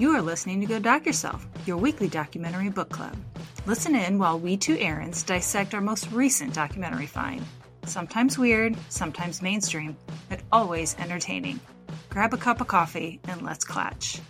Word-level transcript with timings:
You 0.00 0.16
are 0.16 0.22
listening 0.22 0.62
to 0.62 0.66
Go 0.66 0.78
Doc 0.78 1.04
Yourself, 1.04 1.46
your 1.66 1.76
weekly 1.76 2.08
documentary 2.08 2.70
book 2.70 2.88
club. 2.88 3.14
Listen 3.66 3.94
in 3.94 4.18
while 4.18 4.38
we 4.38 4.56
two 4.56 4.74
Erins 4.76 5.26
dissect 5.26 5.74
our 5.74 5.82
most 5.82 6.10
recent 6.10 6.54
documentary 6.54 7.04
find. 7.04 7.44
Sometimes 7.84 8.38
weird, 8.38 8.74
sometimes 8.88 9.42
mainstream, 9.42 9.94
but 10.30 10.40
always 10.50 10.96
entertaining. 10.98 11.60
Grab 12.08 12.32
a 12.32 12.38
cup 12.38 12.62
of 12.62 12.66
coffee 12.66 13.20
and 13.28 13.42
let's 13.42 13.62
klatch. 13.62 14.22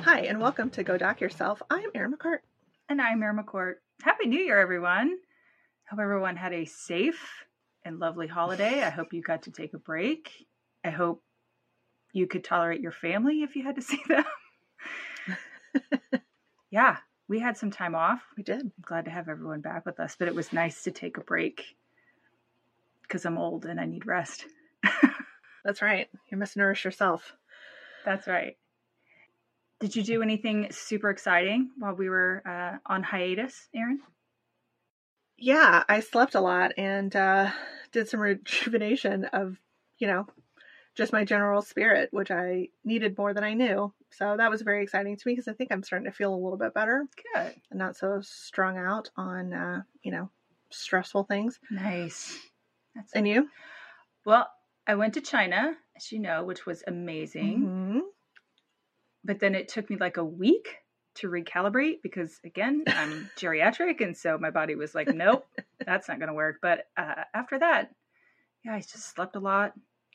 Hi, 0.00 0.22
and 0.22 0.40
welcome 0.40 0.70
to 0.70 0.82
Go 0.82 0.98
Doc 0.98 1.20
Yourself. 1.20 1.62
I'm 1.70 1.90
Erin 1.94 2.12
McCart. 2.12 2.38
And 2.88 3.00
I'm 3.00 3.22
Erin 3.22 3.38
McCourt. 3.38 3.74
Happy 4.02 4.26
New 4.26 4.40
Year, 4.40 4.58
everyone. 4.58 5.16
Hope 5.90 5.98
everyone 5.98 6.36
had 6.36 6.52
a 6.52 6.66
safe 6.66 7.44
and 7.84 7.98
lovely 7.98 8.28
holiday. 8.28 8.84
I 8.84 8.90
hope 8.90 9.12
you 9.12 9.22
got 9.22 9.42
to 9.42 9.50
take 9.50 9.74
a 9.74 9.78
break. 9.78 10.46
I 10.84 10.90
hope 10.90 11.20
you 12.12 12.28
could 12.28 12.44
tolerate 12.44 12.80
your 12.80 12.92
family 12.92 13.42
if 13.42 13.56
you 13.56 13.64
had 13.64 13.74
to 13.74 13.82
see 13.82 14.00
them. 14.06 14.24
yeah, 16.70 16.98
we 17.26 17.40
had 17.40 17.56
some 17.56 17.72
time 17.72 17.96
off. 17.96 18.22
We 18.36 18.44
did. 18.44 18.60
I'm 18.60 18.72
glad 18.82 19.06
to 19.06 19.10
have 19.10 19.28
everyone 19.28 19.62
back 19.62 19.84
with 19.84 19.98
us, 19.98 20.14
but 20.16 20.28
it 20.28 20.34
was 20.34 20.52
nice 20.52 20.84
to 20.84 20.92
take 20.92 21.16
a 21.16 21.22
break 21.22 21.76
because 23.02 23.26
I'm 23.26 23.36
old 23.36 23.66
and 23.66 23.80
I 23.80 23.86
need 23.86 24.06
rest. 24.06 24.46
That's 25.64 25.82
right. 25.82 26.08
You 26.30 26.38
must 26.38 26.56
nourish 26.56 26.84
yourself. 26.84 27.34
That's 28.04 28.28
right. 28.28 28.56
Did 29.80 29.96
you 29.96 30.04
do 30.04 30.22
anything 30.22 30.68
super 30.70 31.10
exciting 31.10 31.70
while 31.78 31.94
we 31.94 32.08
were 32.08 32.44
uh, 32.46 32.78
on 32.86 33.02
hiatus, 33.02 33.68
Erin? 33.74 33.98
Yeah, 35.40 35.84
I 35.88 36.00
slept 36.00 36.34
a 36.34 36.40
lot 36.40 36.72
and 36.76 37.14
uh, 37.14 37.50
did 37.92 38.08
some 38.08 38.20
rejuvenation 38.20 39.24
of, 39.26 39.56
you 39.98 40.06
know, 40.06 40.26
just 40.96 41.12
my 41.12 41.24
general 41.24 41.62
spirit, 41.62 42.10
which 42.12 42.30
I 42.30 42.68
needed 42.84 43.16
more 43.16 43.32
than 43.32 43.44
I 43.44 43.54
knew. 43.54 43.92
So 44.10 44.36
that 44.36 44.50
was 44.50 44.62
very 44.62 44.82
exciting 44.82 45.16
to 45.16 45.22
me 45.26 45.32
because 45.32 45.48
I 45.48 45.52
think 45.52 45.72
I'm 45.72 45.82
starting 45.82 46.10
to 46.10 46.16
feel 46.16 46.34
a 46.34 46.36
little 46.36 46.58
bit 46.58 46.74
better. 46.74 47.06
Good. 47.34 47.54
And 47.70 47.78
not 47.78 47.96
so 47.96 48.20
strung 48.22 48.76
out 48.76 49.10
on, 49.16 49.52
uh, 49.52 49.82
you 50.02 50.12
know, 50.12 50.30
stressful 50.70 51.24
things. 51.24 51.58
Nice. 51.70 52.36
That's 52.94 53.12
and 53.14 53.26
you? 53.26 53.48
Well, 54.26 54.48
I 54.86 54.96
went 54.96 55.14
to 55.14 55.20
China, 55.20 55.74
as 55.96 56.12
you 56.12 56.18
know, 56.18 56.44
which 56.44 56.66
was 56.66 56.82
amazing. 56.86 57.60
Mm-hmm 57.60 57.98
but 59.24 59.40
then 59.40 59.54
it 59.54 59.68
took 59.68 59.90
me 59.90 59.96
like 59.96 60.16
a 60.16 60.24
week 60.24 60.76
to 61.16 61.28
recalibrate 61.28 62.02
because 62.02 62.38
again 62.44 62.84
i'm 62.88 63.28
geriatric 63.38 64.00
and 64.00 64.16
so 64.16 64.38
my 64.38 64.50
body 64.50 64.74
was 64.74 64.94
like 64.94 65.08
nope 65.08 65.46
that's 65.84 66.08
not 66.08 66.18
going 66.18 66.28
to 66.28 66.34
work. 66.34 66.58
But 66.60 66.86
uh, 66.96 67.24
after 67.34 67.58
that 67.58 67.90
yeah 68.64 68.74
i 68.74 68.78
just 68.78 69.14
slept 69.14 69.36
a 69.36 69.40
lot. 69.40 69.72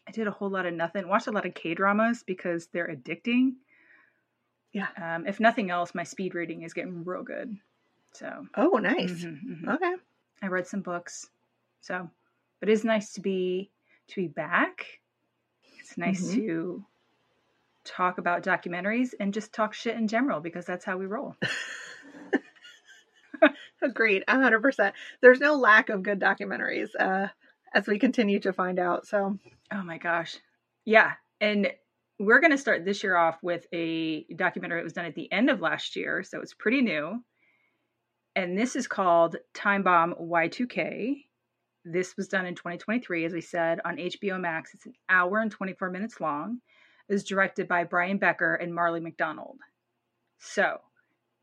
I 0.08 0.12
did 0.12 0.28
a 0.28 0.32
whole 0.32 0.50
lot 0.50 0.68
of 0.68 0.74
nothing 0.74 1.08
watched 1.08 1.28
a 1.28 1.32
lot 1.32 1.48
of 1.48 1.56
k 1.56 1.74
dramas 1.74 2.24
because 2.26 2.68
they're 2.68 2.88
addicting. 2.88 3.54
Yeah. 4.72 4.88
Um, 5.02 5.26
if 5.26 5.40
nothing 5.40 5.72
else 5.72 5.96
my 5.96 6.04
speed 6.04 6.36
reading 6.36 6.62
is 6.62 6.74
getting 6.74 7.04
real 7.04 7.24
good 7.24 7.58
so. 8.16 8.48
Oh 8.56 8.78
nice. 8.78 9.12
Mm-hmm, 9.12 9.54
mm-hmm. 9.54 9.70
okay. 9.70 9.94
I 10.42 10.48
read 10.48 10.68
some 10.68 10.82
books 10.82 11.28
so. 11.82 12.10
But 12.60 12.70
it's 12.70 12.84
nice 12.84 13.14
to 13.14 13.22
be 13.22 13.72
to 14.10 14.16
be 14.16 14.28
back. 14.28 14.86
It's 15.80 15.98
nice 15.98 16.24
mm-hmm. 16.24 16.48
to 16.48 16.86
talk 17.86 18.18
about 18.18 18.44
documentaries 18.44 19.10
and 19.20 19.34
just 19.34 19.54
talk 19.54 19.74
shit 19.74 19.96
in 19.96 20.08
general 20.08 20.42
because 20.42 20.66
that's 20.66 20.86
how 20.86 20.98
we 20.98 21.06
roll. 21.06 21.36
Agreed, 23.82 24.24
100%. 24.28 24.92
There's 25.22 25.40
no 25.40 25.56
lack 25.56 25.90
of 25.90 26.04
good 26.04 26.20
documentaries 26.20 26.90
uh, 27.00 27.28
as 27.74 27.88
we 27.88 28.00
continue 28.00 28.40
to 28.42 28.54
find 28.54 28.80
out. 28.80 29.08
So, 29.08 29.38
oh 29.72 29.84
my 29.84 29.98
gosh. 29.98 30.38
Yeah. 30.86 31.14
And 31.40 31.72
we're 32.20 32.40
going 32.40 32.52
to 32.52 32.58
start 32.58 32.86
this 32.86 33.04
year 33.04 33.16
off 33.16 33.38
with 33.44 33.66
a 33.74 34.26
documentary 34.36 34.80
that 34.80 34.86
was 34.86 34.94
done 34.94 35.06
at 35.06 35.16
the 35.16 35.32
end 35.32 35.50
of 35.50 35.62
last 35.62 35.96
year. 35.96 36.24
So 36.24 36.42
it's 36.42 36.54
pretty 36.54 36.82
new. 36.82 37.24
And 38.36 38.58
this 38.58 38.76
is 38.76 38.88
called 38.88 39.38
Time 39.54 39.84
Bomb 39.84 40.16
Y2K. 40.20 41.24
This 41.86 42.18
was 42.18 42.28
done 42.28 42.46
in 42.46 42.56
2023, 42.56 43.26
as 43.26 43.34
I 43.34 43.40
said, 43.40 43.80
on 43.86 43.98
HBO 43.98 44.40
Max. 44.40 44.74
It's 44.74 44.86
an 44.86 44.94
hour 45.10 45.40
and 45.40 45.52
24 45.52 45.90
minutes 45.92 46.20
long 46.20 46.60
is 47.10 47.24
directed 47.24 47.68
by 47.68 47.84
Brian 47.84 48.18
Becker 48.18 48.56
and 48.56 48.74
Marley 48.74 49.00
McDonald. 49.00 49.58
So, 50.40 50.80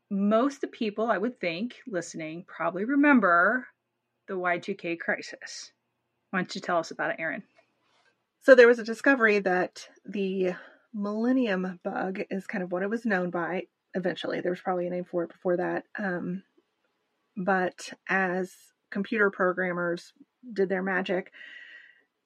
most 0.09 0.55
of 0.55 0.61
the 0.61 0.67
people 0.67 1.09
I 1.09 1.17
would 1.17 1.39
think 1.39 1.75
listening 1.87 2.45
probably 2.47 2.85
remember 2.85 3.67
the 4.27 4.35
Y2K 4.35 4.99
crisis. 4.99 5.71
Why 6.29 6.39
don't 6.39 6.55
you 6.55 6.61
tell 6.61 6.77
us 6.77 6.91
about 6.91 7.11
it, 7.11 7.17
Erin? 7.19 7.43
So, 8.41 8.55
there 8.55 8.67
was 8.67 8.79
a 8.79 8.83
discovery 8.83 9.39
that 9.39 9.87
the 10.05 10.53
millennium 10.93 11.79
bug 11.83 12.21
is 12.29 12.45
kind 12.45 12.63
of 12.63 12.71
what 12.71 12.83
it 12.83 12.89
was 12.89 13.05
known 13.05 13.29
by 13.29 13.63
eventually. 13.95 14.41
There 14.41 14.51
was 14.51 14.61
probably 14.61 14.87
a 14.87 14.91
name 14.91 15.05
for 15.05 15.23
it 15.23 15.31
before 15.31 15.57
that. 15.57 15.85
Um, 15.97 16.43
but 17.35 17.89
as 18.07 18.53
computer 18.91 19.29
programmers 19.29 20.13
did 20.51 20.69
their 20.69 20.83
magic, 20.83 21.31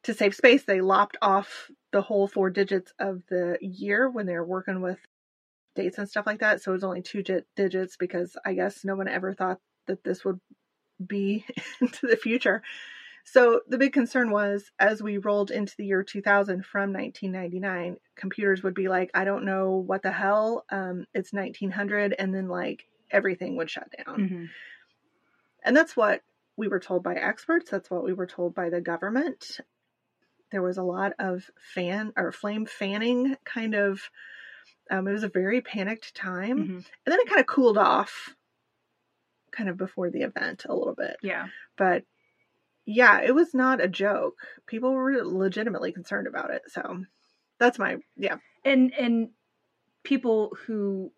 to 0.03 0.13
save 0.13 0.35
space, 0.35 0.63
they 0.63 0.81
lopped 0.81 1.17
off 1.21 1.69
the 1.91 2.01
whole 2.01 2.27
four 2.27 2.49
digits 2.49 2.93
of 2.99 3.21
the 3.29 3.57
year 3.61 4.09
when 4.09 4.25
they're 4.25 4.43
working 4.43 4.81
with 4.81 4.99
dates 5.75 5.97
and 5.97 6.09
stuff 6.09 6.25
like 6.25 6.39
that. 6.39 6.61
So 6.61 6.71
it 6.71 6.75
was 6.75 6.83
only 6.83 7.01
two 7.01 7.23
digits 7.55 7.97
because 7.97 8.35
I 8.45 8.53
guess 8.53 8.83
no 8.83 8.95
one 8.95 9.07
ever 9.07 9.33
thought 9.33 9.59
that 9.85 10.03
this 10.03 10.25
would 10.25 10.39
be 11.05 11.45
into 11.81 12.07
the 12.07 12.17
future. 12.17 12.61
So 13.23 13.61
the 13.67 13.77
big 13.77 13.91
concern 13.91 14.31
was 14.31 14.71
as 14.79 15.03
we 15.03 15.17
rolled 15.17 15.51
into 15.51 15.75
the 15.77 15.85
year 15.85 16.01
2000 16.01 16.65
from 16.65 16.93
1999, 16.93 17.97
computers 18.15 18.63
would 18.63 18.73
be 18.73 18.87
like, 18.87 19.11
I 19.13 19.25
don't 19.25 19.45
know 19.45 19.71
what 19.71 20.01
the 20.01 20.11
hell, 20.11 20.65
um, 20.69 21.05
it's 21.13 21.33
1900, 21.33 22.15
and 22.17 22.33
then 22.33 22.47
like 22.47 22.85
everything 23.11 23.57
would 23.57 23.69
shut 23.69 23.93
down. 24.05 24.19
Mm-hmm. 24.19 24.45
And 25.63 25.75
that's 25.75 25.95
what 25.95 26.21
we 26.55 26.69
were 26.69 26.79
told 26.79 27.03
by 27.03 27.15
experts. 27.15 27.69
That's 27.69 27.91
what 27.91 28.05
we 28.05 28.13
were 28.13 28.27
told 28.27 28.55
by 28.55 28.69
the 28.69 28.79
government 28.79 29.59
there 30.51 30.61
was 30.61 30.77
a 30.77 30.83
lot 30.83 31.13
of 31.19 31.49
fan 31.57 32.13
or 32.15 32.31
flame 32.31 32.65
fanning 32.65 33.35
kind 33.43 33.75
of 33.75 34.01
um, 34.89 35.07
it 35.07 35.11
was 35.11 35.23
a 35.23 35.29
very 35.29 35.61
panicked 35.61 36.15
time. 36.15 36.57
Mm-hmm. 36.59 36.75
and 36.75 36.85
then 37.05 37.19
it 37.19 37.27
kind 37.27 37.41
of 37.41 37.47
cooled 37.47 37.77
off 37.77 38.35
kind 39.51 39.69
of 39.69 39.77
before 39.77 40.09
the 40.09 40.21
event 40.21 40.65
a 40.67 40.75
little 40.75 40.95
bit. 40.95 41.17
Yeah. 41.21 41.47
But 41.77 42.03
yeah 42.85 43.21
it 43.21 43.35
was 43.35 43.53
not 43.53 43.83
a 43.83 43.87
joke. 43.87 44.37
People 44.65 44.93
were 44.93 45.23
legitimately 45.23 45.91
concerned 45.91 46.27
about 46.27 46.51
it 46.51 46.63
so 46.67 47.03
that's 47.59 47.79
my 47.79 47.97
yeah. 48.15 48.37
And 48.63 48.93
and 48.93 49.29
people 50.03 50.55
who 50.65 51.11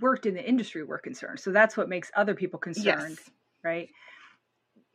worked 0.00 0.26
in 0.26 0.34
the 0.34 0.46
industry 0.46 0.84
were 0.84 0.98
concerned 0.98 1.40
so 1.40 1.50
that's 1.50 1.76
what 1.76 1.88
makes 1.88 2.10
other 2.14 2.34
people 2.34 2.58
concerned 2.58 3.16
yes. 3.18 3.30
right 3.64 3.88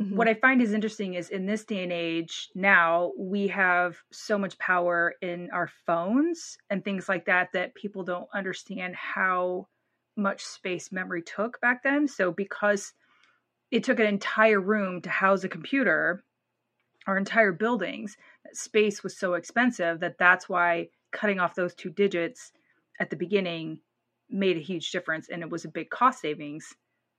Mm-hmm. 0.02 0.16
What 0.16 0.28
I 0.28 0.34
find 0.34 0.62
is 0.62 0.74
interesting 0.74 1.14
is 1.14 1.30
in 1.30 1.46
this 1.46 1.66
day 1.66 1.84
and 1.84 1.92
age 1.92 2.50
now 2.56 3.12
we 3.18 3.48
have 3.50 3.98
so 4.12 4.38
much 4.38 4.58
power 4.58 5.14
in 5.22 5.50
our 5.52 5.70
phones 5.86 6.58
and 6.70 6.84
things 6.84 7.08
like 7.08 7.26
that 7.26 7.50
that 7.54 7.76
people 7.76 8.04
don't 8.04 8.28
understand 8.34 8.96
how 8.96 9.68
much 10.16 10.44
space 10.44 10.92
memory 10.92 11.22
took 11.22 11.62
back 11.62 11.84
then. 11.84 12.08
So 12.08 12.32
because 12.32 12.94
it 13.72 13.84
took 13.84 14.00
an 14.00 14.08
entire 14.08 14.60
room 14.60 15.02
to 15.02 15.10
house 15.10 15.44
a 15.44 15.50
computer, 15.50 16.24
our 17.06 17.18
entire 17.18 17.52
buildings, 17.52 18.18
space 18.52 19.04
was 19.04 19.18
so 19.18 19.34
expensive 19.36 20.00
that 20.00 20.18
that's 20.18 20.50
why 20.50 20.90
cutting 21.12 21.40
off 21.40 21.56
those 21.56 21.76
two 21.76 21.90
digits 21.90 22.52
at 23.00 23.10
the 23.10 23.16
beginning 23.16 23.80
made 24.30 24.58
a 24.58 24.62
huge 24.62 24.92
difference 24.92 25.30
and 25.30 25.44
it 25.44 25.50
was 25.50 25.66
a 25.66 25.70
big 25.70 25.90
cost 25.90 26.20
savings 26.22 26.74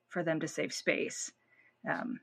for 0.09 0.23
them 0.25 0.41
to 0.41 0.49
save 0.49 0.73
space. 0.73 1.31
Um, 1.89 2.19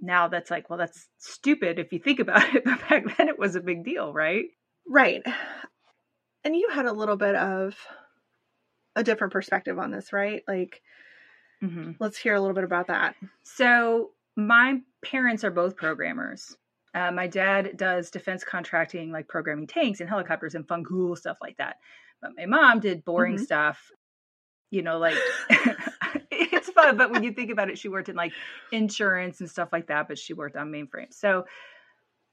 now 0.00 0.28
that's 0.28 0.50
like, 0.50 0.70
well, 0.70 0.78
that's 0.78 1.08
stupid 1.18 1.78
if 1.78 1.92
you 1.92 1.98
think 1.98 2.20
about 2.20 2.42
it, 2.54 2.64
but 2.64 2.88
back 2.88 3.16
then 3.16 3.28
it 3.28 3.38
was 3.38 3.56
a 3.56 3.60
big 3.60 3.84
deal, 3.84 4.12
right? 4.12 4.46
Right. 4.86 5.22
And 6.44 6.56
you 6.56 6.68
had 6.70 6.86
a 6.86 6.92
little 6.92 7.16
bit 7.16 7.34
of 7.34 7.76
a 8.96 9.04
different 9.04 9.32
perspective 9.32 9.78
on 9.78 9.90
this, 9.90 10.12
right? 10.12 10.42
Like, 10.48 10.82
mm-hmm. 11.62 11.92
let's 12.00 12.18
hear 12.18 12.34
a 12.34 12.40
little 12.40 12.54
bit 12.54 12.64
about 12.64 12.88
that. 12.88 13.16
So, 13.44 14.10
my 14.36 14.80
parents 15.04 15.42
are 15.42 15.50
both 15.50 15.76
programmers. 15.76 16.56
Uh, 16.94 17.10
my 17.10 17.26
dad 17.26 17.76
does 17.76 18.10
defense 18.10 18.44
contracting, 18.44 19.10
like 19.10 19.28
programming 19.28 19.66
tanks 19.66 20.00
and 20.00 20.08
helicopters 20.08 20.54
and 20.54 20.66
fun, 20.66 20.84
cool 20.84 21.16
stuff 21.16 21.38
like 21.42 21.56
that. 21.58 21.76
But 22.22 22.32
my 22.36 22.46
mom 22.46 22.80
did 22.80 23.04
boring 23.04 23.34
mm-hmm. 23.34 23.44
stuff, 23.44 23.90
you 24.70 24.82
know, 24.82 24.98
like 24.98 25.16
fun. 26.78 26.96
But 26.96 27.10
when 27.10 27.22
you 27.22 27.32
think 27.32 27.50
about 27.50 27.70
it, 27.70 27.78
she 27.78 27.88
worked 27.88 28.08
in 28.08 28.16
like 28.16 28.32
insurance 28.72 29.40
and 29.40 29.50
stuff 29.50 29.70
like 29.72 29.88
that, 29.88 30.08
but 30.08 30.18
she 30.18 30.34
worked 30.34 30.56
on 30.56 30.70
mainframes. 30.70 31.14
So 31.14 31.44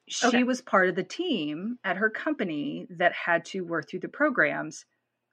she 0.07 0.27
okay. 0.27 0.43
was 0.43 0.61
part 0.61 0.89
of 0.89 0.95
the 0.95 1.03
team 1.03 1.79
at 1.83 1.97
her 1.97 2.09
company 2.09 2.87
that 2.91 3.13
had 3.13 3.45
to 3.45 3.61
work 3.61 3.89
through 3.89 4.01
the 4.01 4.07
programs 4.07 4.85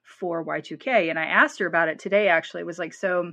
for 0.03 0.45
Y2K. 0.45 1.11
And 1.11 1.19
I 1.19 1.27
asked 1.27 1.59
her 1.59 1.67
about 1.67 1.89
it 1.89 1.99
today, 1.99 2.29
actually. 2.29 2.63
It 2.63 2.67
was 2.67 2.79
like, 2.79 2.95
so 2.95 3.33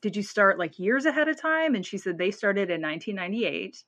did 0.00 0.16
you 0.16 0.22
start 0.22 0.58
like 0.58 0.78
years 0.78 1.04
ahead 1.04 1.28
of 1.28 1.40
time? 1.40 1.74
And 1.74 1.84
she 1.84 1.98
said 1.98 2.18
they 2.18 2.30
started 2.30 2.70
in 2.70 2.82
1998. 2.82 3.84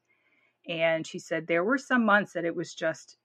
And 0.69 1.07
she 1.07 1.19
said 1.19 1.47
there 1.47 1.65
were 1.65 1.79
some 1.79 2.05
months 2.05 2.33
that 2.35 2.45
it 2.45 2.55
was 2.55 2.75
just 2.75 3.17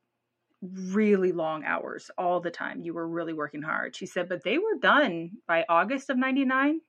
really 0.62 1.32
long 1.32 1.64
hours 1.64 2.10
all 2.18 2.42
the 2.42 2.52
time. 2.52 2.82
You 2.82 2.94
were 2.94 3.08
really 3.08 3.34
working 3.34 3.62
hard. 3.62 3.96
She 3.96 4.06
said, 4.06 4.28
but 4.28 4.44
they 4.44 4.58
were 4.58 4.76
done 4.82 5.32
by 5.48 5.66
August 5.70 6.10
of 6.10 6.18
99. 6.18 6.82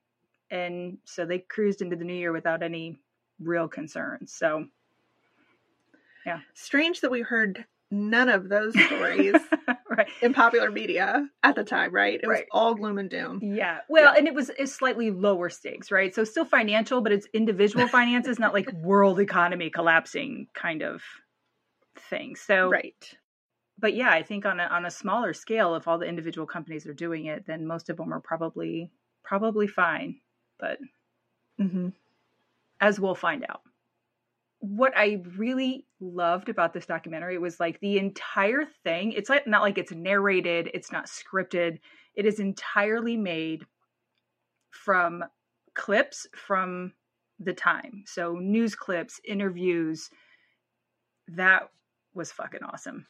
And 0.50 0.98
so 1.04 1.24
they 1.24 1.38
cruised 1.38 1.82
into 1.82 1.96
the 1.96 2.04
new 2.04 2.14
year 2.14 2.32
without 2.32 2.62
any 2.62 2.98
real 3.38 3.68
concerns. 3.68 4.32
So, 4.32 4.66
yeah. 6.26 6.40
Strange 6.54 7.00
that 7.00 7.10
we 7.10 7.22
heard 7.22 7.64
none 7.90 8.28
of 8.28 8.48
those 8.48 8.72
stories 8.86 9.34
right. 9.90 10.08
in 10.22 10.34
popular 10.34 10.70
media 10.70 11.26
at 11.42 11.56
the 11.56 11.64
time, 11.64 11.92
right? 11.92 12.20
It 12.22 12.26
right. 12.26 12.40
was 12.40 12.48
all 12.52 12.74
gloom 12.74 12.98
and 12.98 13.10
doom. 13.10 13.40
Yeah. 13.42 13.78
Well, 13.88 14.12
yeah. 14.12 14.18
and 14.18 14.28
it 14.28 14.34
was 14.34 14.50
it's 14.58 14.72
slightly 14.72 15.10
lower 15.10 15.50
stakes, 15.50 15.90
right? 15.90 16.14
So 16.14 16.24
still 16.24 16.44
financial, 16.44 17.00
but 17.00 17.12
it's 17.12 17.26
individual 17.32 17.88
finances, 17.88 18.38
not 18.38 18.52
like 18.52 18.70
world 18.74 19.18
economy 19.20 19.70
collapsing 19.70 20.48
kind 20.54 20.82
of 20.82 21.02
thing. 22.08 22.36
So 22.36 22.68
Right 22.68 23.16
but 23.80 23.94
yeah, 23.94 24.10
I 24.10 24.22
think 24.22 24.44
on 24.44 24.60
a 24.60 24.64
on 24.64 24.84
a 24.84 24.90
smaller 24.90 25.32
scale, 25.32 25.74
if 25.74 25.88
all 25.88 25.98
the 25.98 26.06
individual 26.06 26.46
companies 26.46 26.86
are 26.86 26.94
doing 26.94 27.26
it, 27.26 27.46
then 27.46 27.66
most 27.66 27.88
of 27.88 27.96
them 27.96 28.12
are 28.12 28.20
probably 28.20 28.90
probably 29.24 29.66
fine. 29.66 30.16
But 30.60 30.78
mm-hmm. 31.60 31.88
as 32.80 33.00
we'll 33.00 33.14
find 33.14 33.44
out. 33.48 33.62
What 34.60 34.92
I 34.94 35.22
really 35.38 35.86
loved 36.00 36.50
about 36.50 36.74
this 36.74 36.84
documentary 36.84 37.38
was 37.38 37.58
like 37.58 37.80
the 37.80 37.96
entire 37.96 38.66
thing. 38.84 39.12
It's 39.12 39.30
like 39.30 39.46
not 39.46 39.62
like 39.62 39.78
it's 39.78 39.92
narrated, 39.92 40.70
it's 40.74 40.92
not 40.92 41.06
scripted. 41.06 41.78
It 42.14 42.26
is 42.26 42.40
entirely 42.40 43.16
made 43.16 43.64
from 44.70 45.24
clips 45.74 46.26
from 46.36 46.92
the 47.38 47.54
time. 47.54 48.04
So 48.06 48.34
news 48.34 48.74
clips, 48.74 49.18
interviews. 49.26 50.10
That 51.28 51.70
was 52.12 52.30
fucking 52.30 52.62
awesome 52.62 53.06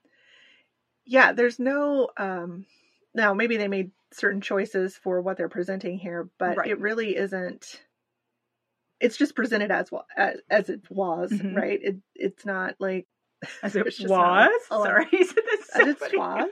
yeah, 1.11 1.33
there's 1.33 1.59
no 1.59 2.09
um 2.17 2.67
now 3.15 3.35
maybe 3.35 3.57
they 3.57 3.69
made 3.69 3.91
certain 4.13 4.41
choices 4.41 4.97
for 4.97 5.21
what 5.21 5.37
they're 5.37 5.49
presenting 5.49 5.99
here, 5.99 6.29
but 6.39 6.57
right. 6.57 6.71
it 6.71 6.81
really 6.81 7.17
isn't 7.17 7.81
it's 9.01 9.17
just 9.17 9.35
presented 9.35 9.71
as 9.71 9.91
well 9.91 10.07
as, 10.17 10.37
as 10.49 10.69
it 10.69 10.83
was, 10.91 11.33
mm-hmm. 11.33 11.57
right? 11.57 11.81
It 11.83 11.97
it's 12.15 12.45
not 12.45 12.75
like 12.79 13.07
as 13.63 13.75
it 13.75 13.85
was. 13.85 13.99
Not, 14.01 14.51
Sorry, 14.69 15.07
as 15.21 15.35
it 15.75 16.19
was. 16.19 16.51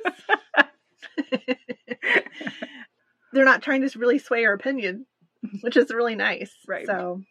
They're 3.32 3.44
not 3.44 3.62
trying 3.62 3.86
to 3.86 3.98
really 3.98 4.18
sway 4.18 4.46
our 4.46 4.54
opinion, 4.54 5.04
which 5.60 5.76
is 5.76 5.90
really 5.90 6.14
nice. 6.16 6.50
Right. 6.66 6.86
So, 6.86 7.22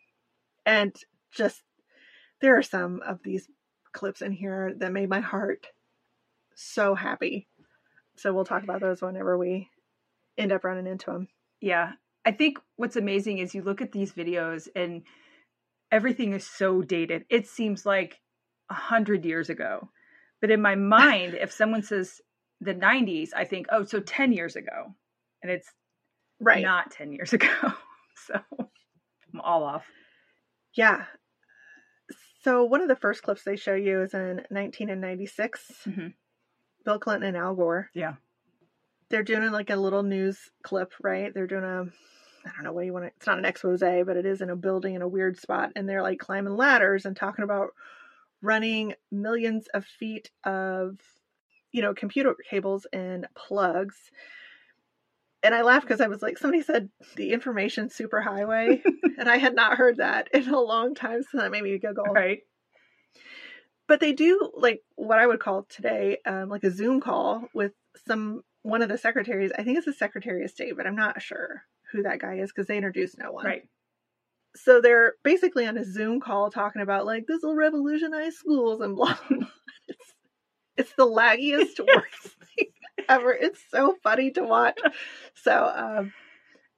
and 0.65 0.95
just 1.31 1.63
there 2.39 2.57
are 2.57 2.63
some 2.63 3.01
of 3.05 3.23
these 3.23 3.47
clips 3.93 4.21
in 4.21 4.31
here 4.31 4.73
that 4.77 4.93
made 4.93 5.09
my 5.09 5.21
heart 5.21 5.67
so 6.53 6.93
happy. 6.93 7.47
So 8.17 8.33
we'll 8.33 8.45
talk 8.45 8.63
about 8.63 8.81
those 8.81 9.01
whenever 9.01 9.37
we 9.37 9.69
end 10.37 10.51
up 10.51 10.63
running 10.63 10.87
into 10.87 11.11
them. 11.11 11.27
Yeah. 11.61 11.93
I 12.25 12.31
think 12.31 12.59
what's 12.75 12.95
amazing 12.95 13.37
is 13.37 13.55
you 13.55 13.61
look 13.61 13.81
at 13.81 13.91
these 13.91 14.13
videos 14.13 14.67
and 14.75 15.03
everything 15.91 16.33
is 16.33 16.45
so 16.45 16.81
dated. 16.81 17.25
It 17.29 17.47
seems 17.47 17.85
like 17.85 18.19
a 18.69 18.73
hundred 18.73 19.25
years 19.25 19.49
ago. 19.49 19.89
But 20.41 20.51
in 20.51 20.61
my 20.61 20.75
mind, 20.75 21.35
if 21.35 21.51
someone 21.51 21.83
says 21.83 22.21
the 22.59 22.73
90s, 22.73 23.29
I 23.35 23.45
think, 23.45 23.67
oh, 23.71 23.85
so 23.85 23.99
10 23.99 24.33
years 24.33 24.55
ago. 24.55 24.95
And 25.43 25.51
it's 25.51 25.67
right. 26.39 26.63
not 26.63 26.91
10 26.91 27.11
years 27.11 27.33
ago. 27.33 27.47
so 28.25 28.39
I'm 29.33 29.41
all 29.41 29.63
off. 29.63 29.85
Yeah. 30.75 31.05
So 32.43 32.63
one 32.63 32.81
of 32.81 32.87
the 32.87 32.95
first 32.95 33.23
clips 33.23 33.43
they 33.43 33.55
show 33.55 33.75
you 33.75 34.01
is 34.01 34.13
in 34.13 34.41
1996. 34.49 35.71
Mm-hmm. 35.85 36.07
Bill 36.87 36.99
Clinton 36.99 37.27
and 37.27 37.35
Al 37.35 37.53
Gore. 37.53 37.89
Yeah. 37.93 38.13
They're 39.09 39.21
doing 39.21 39.51
like 39.51 39.69
a 39.69 39.75
little 39.75 40.03
news 40.03 40.37
clip, 40.63 40.93
right? 41.03 41.33
They're 41.33 41.45
doing 41.45 41.65
a 41.65 41.83
I 42.45 42.49
don't 42.55 42.63
know 42.63 42.71
what 42.71 42.85
you 42.85 42.93
want 42.93 43.03
to, 43.03 43.11
it's 43.17 43.27
not 43.27 43.37
an 43.37 43.43
expose, 43.43 43.81
but 43.81 44.15
it 44.15 44.25
is 44.25 44.39
in 44.39 44.49
a 44.49 44.55
building 44.55 44.95
in 44.95 45.01
a 45.01 45.07
weird 45.07 45.37
spot. 45.37 45.73
And 45.75 45.89
they're 45.89 46.01
like 46.01 46.17
climbing 46.17 46.55
ladders 46.55 47.05
and 47.05 47.13
talking 47.13 47.43
about 47.43 47.71
running 48.41 48.93
millions 49.11 49.67
of 49.73 49.83
feet 49.83 50.31
of, 50.45 50.97
you 51.73 51.81
know, 51.81 51.93
computer 51.93 52.37
cables 52.49 52.87
and 52.93 53.27
plugs. 53.35 53.97
And 55.43 55.53
I 55.53 55.63
laughed 55.63 55.87
because 55.87 55.99
I 55.99 56.07
was 56.07 56.21
like, 56.21 56.37
somebody 56.37 56.63
said 56.63 56.87
the 57.17 57.33
information 57.33 57.89
superhighway. 57.89 58.81
and 59.17 59.27
I 59.27 59.39
had 59.39 59.55
not 59.55 59.75
heard 59.75 59.97
that 59.97 60.29
in 60.33 60.47
a 60.47 60.61
long 60.61 60.95
time. 60.95 61.21
So 61.23 61.39
that 61.39 61.51
made 61.51 61.63
me 61.63 61.77
giggle. 61.79 62.05
Right 62.05 62.43
but 63.87 63.99
they 63.99 64.13
do 64.13 64.51
like 64.55 64.81
what 64.95 65.19
I 65.19 65.27
would 65.27 65.39
call 65.39 65.65
today, 65.69 66.17
um, 66.25 66.49
like 66.49 66.63
a 66.63 66.71
Zoom 66.71 66.99
call 67.01 67.47
with 67.53 67.71
some 68.05 68.41
one 68.63 68.81
of 68.81 68.89
the 68.89 68.97
secretaries. 68.97 69.51
I 69.57 69.63
think 69.63 69.77
it's 69.77 69.85
the 69.85 69.93
Secretary 69.93 70.43
of 70.43 70.51
State, 70.51 70.75
but 70.75 70.85
I'm 70.85 70.95
not 70.95 71.21
sure 71.21 71.63
who 71.91 72.03
that 72.03 72.19
guy 72.19 72.35
is 72.35 72.51
because 72.51 72.67
they 72.67 72.75
introduced 72.75 73.17
no 73.17 73.31
one. 73.31 73.45
Right. 73.45 73.63
So 74.55 74.81
they're 74.81 75.13
basically 75.23 75.65
on 75.67 75.77
a 75.77 75.85
Zoom 75.85 76.19
call 76.19 76.51
talking 76.51 76.81
about 76.81 77.05
like 77.05 77.27
this 77.27 77.43
will 77.43 77.55
revolutionize 77.55 78.35
schools 78.35 78.81
and 78.81 78.95
blah. 78.95 79.17
blah. 79.29 79.47
It's, 79.87 80.13
it's 80.75 80.93
the 80.97 81.05
laggiest 81.05 81.79
worst 81.95 82.35
thing 82.55 82.67
ever. 83.07 83.31
It's 83.31 83.61
so 83.71 83.95
funny 84.03 84.31
to 84.31 84.43
watch. 84.43 84.79
So 85.35 85.71
um, 85.75 86.13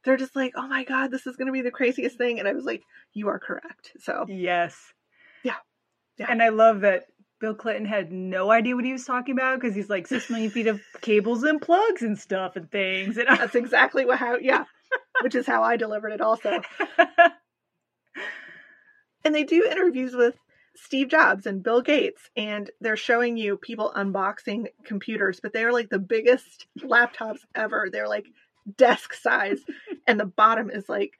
they're 0.03 0.17
just 0.17 0.35
like, 0.35 0.53
oh 0.55 0.67
my 0.67 0.83
god, 0.83 1.11
this 1.11 1.25
is 1.25 1.37
going 1.37 1.47
to 1.47 1.53
be 1.53 1.61
the 1.61 1.71
craziest 1.71 2.17
thing, 2.17 2.39
and 2.39 2.47
I 2.47 2.53
was 2.53 2.65
like, 2.65 2.83
you 3.13 3.29
are 3.29 3.39
correct. 3.39 3.93
So 3.99 4.25
yes. 4.27 4.75
Yeah. 6.19 6.27
And 6.29 6.43
I 6.43 6.49
love 6.49 6.81
that 6.81 7.05
Bill 7.39 7.55
Clinton 7.55 7.85
had 7.85 8.11
no 8.11 8.51
idea 8.51 8.75
what 8.75 8.83
he 8.83 8.91
was 8.91 9.05
talking 9.05 9.33
about 9.33 9.59
because 9.59 9.75
he's 9.75 9.89
like 9.89 10.05
six 10.05 10.29
million 10.29 10.51
feet 10.51 10.67
of 10.67 10.81
cables 11.01 11.43
and 11.43 11.61
plugs 11.61 12.01
and 12.01 12.19
stuff 12.19 12.57
and 12.57 12.69
things. 12.69 13.17
And 13.17 13.27
that's 13.29 13.55
exactly 13.55 14.05
what 14.05 14.19
how 14.19 14.37
yeah, 14.37 14.65
which 15.21 15.35
is 15.35 15.47
how 15.47 15.63
I 15.63 15.77
delivered 15.77 16.11
it 16.11 16.21
also. 16.21 16.61
and 19.23 19.33
they 19.33 19.45
do 19.45 19.65
interviews 19.69 20.13
with 20.13 20.35
Steve 20.75 21.09
Jobs 21.09 21.45
and 21.45 21.63
Bill 21.63 21.81
Gates, 21.81 22.29
and 22.35 22.69
they're 22.81 22.97
showing 22.97 23.37
you 23.37 23.57
people 23.57 23.93
unboxing 23.95 24.67
computers, 24.85 25.39
but 25.41 25.53
they're 25.53 25.73
like 25.73 25.89
the 25.89 25.99
biggest 25.99 26.67
laptops 26.81 27.39
ever. 27.55 27.89
They're 27.91 28.07
like 28.07 28.25
desk 28.77 29.13
size, 29.13 29.59
and 30.07 30.19
the 30.19 30.25
bottom 30.25 30.69
is 30.69 30.89
like 30.89 31.13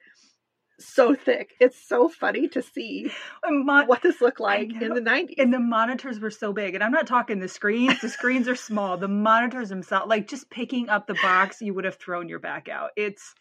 so 0.80 1.14
thick. 1.14 1.54
It's 1.60 1.78
so 1.78 2.08
funny 2.08 2.48
to 2.48 2.62
see 2.62 3.10
Mon- 3.48 3.86
what 3.86 4.02
this 4.02 4.20
looked 4.20 4.40
like 4.40 4.70
in 4.80 4.94
the 4.94 5.00
90s. 5.00 5.34
And 5.38 5.52
the 5.52 5.58
monitors 5.58 6.20
were 6.20 6.30
so 6.30 6.52
big. 6.52 6.74
And 6.74 6.82
I'm 6.82 6.92
not 6.92 7.06
talking 7.06 7.38
the 7.38 7.48
screens, 7.48 8.00
the 8.00 8.08
screens 8.08 8.48
are 8.48 8.56
small. 8.56 8.96
The 8.96 9.08
monitors 9.08 9.68
themselves, 9.68 10.08
like 10.08 10.28
just 10.28 10.50
picking 10.50 10.88
up 10.88 11.06
the 11.06 11.18
box, 11.22 11.60
you 11.60 11.74
would 11.74 11.84
have 11.84 11.96
thrown 11.96 12.28
your 12.28 12.38
back 12.38 12.68
out. 12.68 12.90
It's 12.96 13.34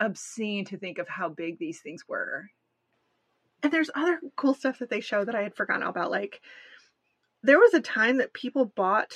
obscene 0.00 0.64
to 0.66 0.78
think 0.78 0.98
of 0.98 1.08
how 1.08 1.28
big 1.28 1.58
these 1.58 1.80
things 1.80 2.04
were. 2.08 2.50
And 3.62 3.72
there's 3.72 3.90
other 3.94 4.20
cool 4.36 4.54
stuff 4.54 4.78
that 4.80 4.90
they 4.90 5.00
show 5.00 5.24
that 5.24 5.34
I 5.34 5.42
had 5.42 5.56
forgotten 5.56 5.86
about. 5.86 6.10
Like, 6.10 6.40
there 7.42 7.58
was 7.58 7.74
a 7.74 7.80
time 7.80 8.18
that 8.18 8.32
people 8.32 8.66
bought 8.66 9.12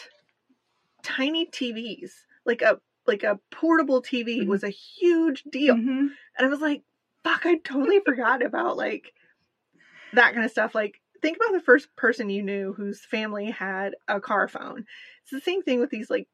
tiny 1.02 1.46
TVs, 1.46 2.10
like 2.44 2.62
a 2.62 2.80
like 3.06 3.22
a 3.22 3.40
portable 3.50 4.02
TV 4.02 4.40
mm-hmm. 4.40 4.50
was 4.50 4.62
a 4.62 4.68
huge 4.68 5.42
deal. 5.44 5.74
Mm-hmm. 5.74 6.06
And 6.36 6.46
I 6.46 6.46
was 6.46 6.60
like, 6.60 6.82
fuck, 7.28 7.46
I 7.46 7.56
totally 7.58 8.00
forgot 8.04 8.44
about 8.44 8.76
like 8.76 9.12
that 10.14 10.32
kind 10.32 10.44
of 10.44 10.50
stuff. 10.50 10.74
Like, 10.74 11.00
think 11.20 11.36
about 11.36 11.52
the 11.52 11.64
first 11.64 11.94
person 11.96 12.30
you 12.30 12.42
knew 12.42 12.72
whose 12.72 13.04
family 13.04 13.50
had 13.50 13.94
a 14.06 14.20
car 14.20 14.48
phone. 14.48 14.84
It's 15.22 15.32
the 15.32 15.40
same 15.40 15.62
thing 15.62 15.80
with 15.80 15.90
these 15.90 16.10
like 16.10 16.28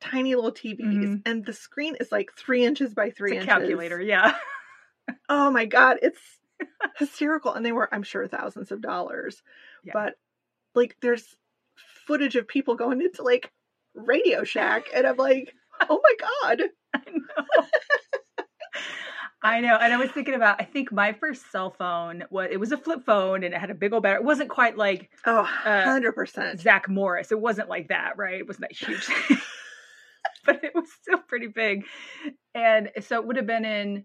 tiny 0.00 0.34
little 0.34 0.52
TVs, 0.52 0.80
mm-hmm. 0.80 1.14
and 1.26 1.44
the 1.44 1.52
screen 1.52 1.96
is 2.00 2.10
like 2.10 2.30
three 2.36 2.64
inches 2.64 2.94
by 2.94 3.10
three 3.10 3.32
it's 3.32 3.42
inches. 3.42 3.48
Calculator, 3.48 4.00
yeah. 4.00 4.34
oh 5.28 5.50
my 5.50 5.66
god, 5.66 5.98
it's 6.02 6.20
hysterical, 6.98 7.52
and 7.52 7.64
they 7.64 7.72
were, 7.72 7.92
I'm 7.92 8.02
sure, 8.02 8.26
thousands 8.26 8.72
of 8.72 8.80
dollars. 8.80 9.42
Yeah. 9.84 9.92
But 9.94 10.14
like, 10.74 10.96
there's 11.02 11.36
footage 12.06 12.36
of 12.36 12.48
people 12.48 12.76
going 12.76 13.00
into 13.00 13.22
like 13.22 13.50
Radio 13.94 14.44
Shack, 14.44 14.86
and 14.94 15.06
I'm 15.06 15.16
like, 15.16 15.54
oh 15.88 16.00
my 16.02 16.14
god. 16.20 16.62
I 16.94 17.00
know. 17.10 17.66
I 19.44 19.60
know. 19.60 19.76
And 19.76 19.92
I 19.92 19.98
was 19.98 20.10
thinking 20.10 20.34
about 20.34 20.60
I 20.60 20.64
think 20.64 20.90
my 20.90 21.12
first 21.12 21.52
cell 21.52 21.70
phone 21.70 22.24
was 22.30 22.48
it 22.50 22.58
was 22.58 22.72
a 22.72 22.78
flip 22.78 23.04
phone 23.04 23.44
and 23.44 23.54
it 23.54 23.60
had 23.60 23.70
a 23.70 23.74
big 23.74 23.92
old 23.92 24.02
battery. 24.02 24.20
It 24.20 24.24
wasn't 24.24 24.48
quite 24.48 24.78
like 24.78 25.10
Oh, 25.26 25.46
100%. 25.64 26.38
Uh, 26.38 26.56
Zach 26.56 26.88
Morris. 26.88 27.30
It 27.30 27.38
wasn't 27.38 27.68
like 27.68 27.88
that, 27.88 28.16
right? 28.16 28.40
It 28.40 28.46
wasn't 28.46 28.68
that 28.68 28.72
huge. 28.72 29.06
but 30.46 30.64
it 30.64 30.74
was 30.74 30.90
still 31.00 31.18
pretty 31.18 31.48
big. 31.48 31.84
And 32.54 32.90
so 33.02 33.16
it 33.20 33.26
would 33.26 33.36
have 33.36 33.46
been 33.46 33.66
in 33.66 34.04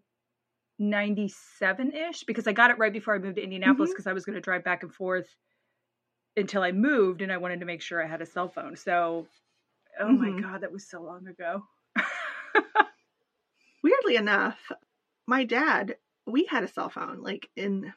97-ish 0.82 2.24
because 2.24 2.48
I 2.48 2.52
got 2.52 2.72
it 2.72 2.78
right 2.78 2.94
before 2.94 3.16
I 3.16 3.20
moved 3.20 3.38
to 3.38 3.44
Indianapolis 3.44 3.92
because 3.92 4.04
mm-hmm. 4.04 4.10
I 4.10 4.14
was 4.14 4.26
going 4.26 4.36
to 4.36 4.42
drive 4.42 4.64
back 4.66 4.84
and 4.84 4.94
forth 4.94 5.28
until 6.36 6.64
I 6.64 6.74
moved 6.74 7.22
and 7.22 7.32
I 7.32 7.38
wanted 7.38 7.62
to 7.62 7.66
make 7.66 7.82
sure 7.82 8.04
I 8.04 8.08
had 8.08 8.22
a 8.22 8.26
cell 8.26 8.50
phone. 8.50 8.76
So 8.76 9.28
oh 10.00 10.06
mm-hmm. 10.06 10.36
my 10.36 10.42
god, 10.42 10.62
that 10.62 10.72
was 10.72 10.90
so 10.90 11.02
long 11.02 11.28
ago. 11.28 11.64
Weirdly 13.84 14.18
enough, 14.18 14.58
my 15.30 15.44
dad 15.44 15.96
we 16.26 16.46
had 16.46 16.64
a 16.64 16.68
cell 16.68 16.90
phone 16.90 17.22
like 17.22 17.50
in 17.56 17.94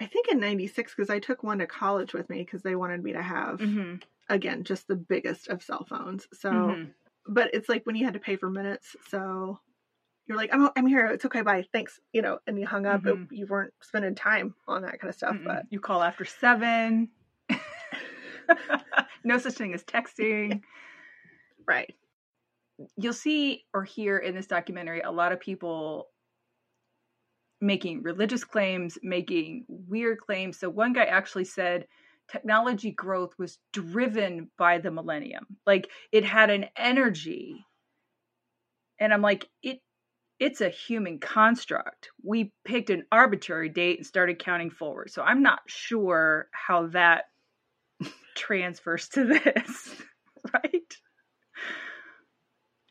I 0.00 0.06
think 0.06 0.28
in 0.28 0.40
96 0.40 0.94
because 0.94 1.10
I 1.10 1.18
took 1.18 1.42
one 1.42 1.58
to 1.58 1.66
college 1.66 2.14
with 2.14 2.28
me 2.30 2.38
because 2.44 2.62
they 2.62 2.76
wanted 2.76 3.02
me 3.02 3.12
to 3.12 3.22
have 3.22 3.60
Mm-hmm. 3.60 3.96
again 4.28 4.64
just 4.64 4.88
the 4.88 4.96
biggest 4.96 5.48
of 5.48 5.62
cell 5.62 5.84
phones. 5.88 6.26
So 6.32 6.48
Mhm. 6.48 6.94
but 7.26 7.54
it's 7.54 7.68
like 7.68 7.84
when 7.84 7.96
you 7.96 8.04
had 8.04 8.14
to 8.14 8.20
pay 8.20 8.36
for 8.36 8.50
minutes, 8.50 8.96
so 9.08 9.60
you're 10.26 10.36
like 10.36 10.50
I'm 10.54 10.70
I'm 10.76 10.86
here, 10.86 11.06
it's 11.06 11.24
okay, 11.26 11.42
bye. 11.42 11.66
Thanks. 11.72 12.00
You 12.12 12.22
know, 12.22 12.38
and 12.46 12.58
you 12.58 12.66
hung 12.66 12.86
up, 12.86 13.02
Mhm. 13.04 13.28
you 13.30 13.46
weren't 13.46 13.74
spending 13.82 14.14
time 14.14 14.54
on 14.68 14.82
that 14.82 15.00
kind 15.00 15.08
of 15.10 15.16
stuff, 15.16 15.36
but 15.44 15.66
you 15.70 15.80
call 15.80 16.02
after 16.02 16.24
seven. 16.24 17.10
no 19.24 19.38
such 19.38 19.54
thing 19.54 19.74
as 19.74 19.84
texting. 19.84 20.62
right. 21.66 21.94
You'll 22.96 23.12
see 23.12 23.64
or 23.74 23.84
hear 23.84 24.18
in 24.18 24.34
this 24.34 24.46
documentary 24.46 25.00
a 25.02 25.10
lot 25.10 25.32
of 25.32 25.40
people 25.40 26.08
making 27.62 28.02
religious 28.02 28.44
claims, 28.44 28.98
making 29.02 29.64
weird 29.68 30.18
claims. 30.18 30.58
So 30.58 30.68
one 30.68 30.92
guy 30.92 31.04
actually 31.04 31.44
said 31.44 31.86
technology 32.28 32.90
growth 32.90 33.32
was 33.38 33.58
driven 33.72 34.50
by 34.58 34.78
the 34.78 34.90
millennium. 34.90 35.46
Like 35.64 35.88
it 36.10 36.24
had 36.24 36.50
an 36.50 36.66
energy. 36.76 37.64
And 38.98 39.14
I'm 39.14 39.22
like, 39.22 39.48
it 39.62 39.78
it's 40.40 40.60
a 40.60 40.68
human 40.68 41.20
construct. 41.20 42.10
We 42.24 42.52
picked 42.64 42.90
an 42.90 43.04
arbitrary 43.12 43.68
date 43.68 43.98
and 43.98 44.06
started 44.06 44.40
counting 44.40 44.70
forward. 44.70 45.10
So 45.10 45.22
I'm 45.22 45.40
not 45.40 45.60
sure 45.68 46.48
how 46.50 46.88
that 46.88 47.26
transfers 48.36 49.08
to 49.10 49.24
this. 49.24 50.02
right? 50.52 50.96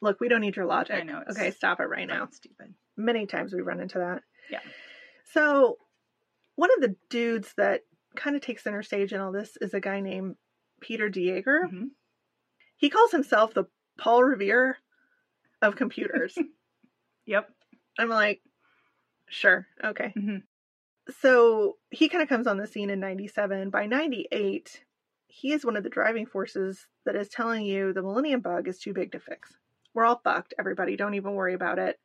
Look, 0.02 0.22
we 0.22 0.30
don't 0.30 0.40
need 0.40 0.56
your 0.56 0.66
logic. 0.66 0.96
I 0.96 1.04
know, 1.04 1.24
Okay, 1.30 1.52
stop 1.52 1.82
it 1.82 1.90
right 1.90 2.08
now. 2.08 2.30
Stupid. 2.32 2.74
Many 2.96 3.26
times 3.26 3.54
we 3.54 3.60
run 3.60 3.82
into 3.82 3.98
that. 4.00 4.24
Yeah. 4.52 4.60
So, 5.34 5.78
one 6.56 6.70
of 6.76 6.82
the 6.82 6.96
dudes 7.10 7.54
that 7.58 7.82
kind 8.16 8.36
of 8.36 8.42
takes 8.42 8.64
center 8.64 8.84
stage 8.84 9.14
in 9.14 9.22
all 9.22 9.32
this 9.32 9.58
is 9.62 9.74
a 9.74 9.80
guy 9.80 10.02
named 10.02 10.36
Peter 10.82 11.10
de 11.10 11.26
Jager. 11.28 11.62
Mhm. 11.72 11.92
He 12.76 12.90
calls 12.90 13.12
himself 13.12 13.54
the 13.54 13.66
Paul 13.98 14.24
Revere 14.24 14.78
of 15.62 15.76
computers. 15.76 16.38
Yep. 17.28 17.50
I'm 18.00 18.10
like, 18.10 18.42
sure, 19.30 19.68
okay. 19.84 20.12
Mhm. 20.18 20.42
So 21.22 21.78
he 21.92 22.10
kind 22.10 22.24
of 22.24 22.28
comes 22.30 22.48
on 22.48 22.58
the 22.58 22.68
scene 22.68 22.90
in 22.90 23.00
97. 23.00 23.70
By 23.70 23.86
98, 23.86 24.84
he 25.28 25.54
is 25.54 25.64
one 25.64 25.78
of 25.78 25.84
the 25.84 25.90
driving 25.90 26.26
forces 26.26 26.88
that 27.06 27.16
is 27.16 27.30
telling 27.30 27.64
you 27.66 27.94
the 27.94 28.02
Millennium 28.02 28.42
Bug 28.42 28.68
is 28.68 28.80
too 28.80 28.92
big 28.94 29.12
to 29.12 29.20
fix. 29.20 29.56
We're 29.94 30.06
all 30.06 30.20
fucked, 30.24 30.54
everybody. 30.60 30.96
Don't 30.98 31.14
even 31.14 31.34
worry 31.34 31.54
about 31.54 31.80
it. 31.80 32.00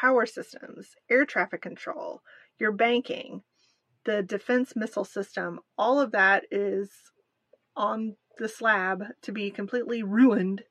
Power 0.00 0.24
systems, 0.24 0.94
air 1.10 1.26
traffic 1.26 1.60
control, 1.60 2.22
your 2.58 2.72
banking, 2.72 3.42
the 4.04 4.22
defense 4.22 4.74
missile 4.76 5.04
system, 5.04 5.60
all 5.76 6.00
of 6.00 6.12
that 6.12 6.44
is 6.50 6.90
on 7.76 8.16
the 8.38 8.48
slab 8.48 9.04
to 9.22 9.32
be 9.32 9.50
completely 9.50 10.02
ruined 10.02 10.62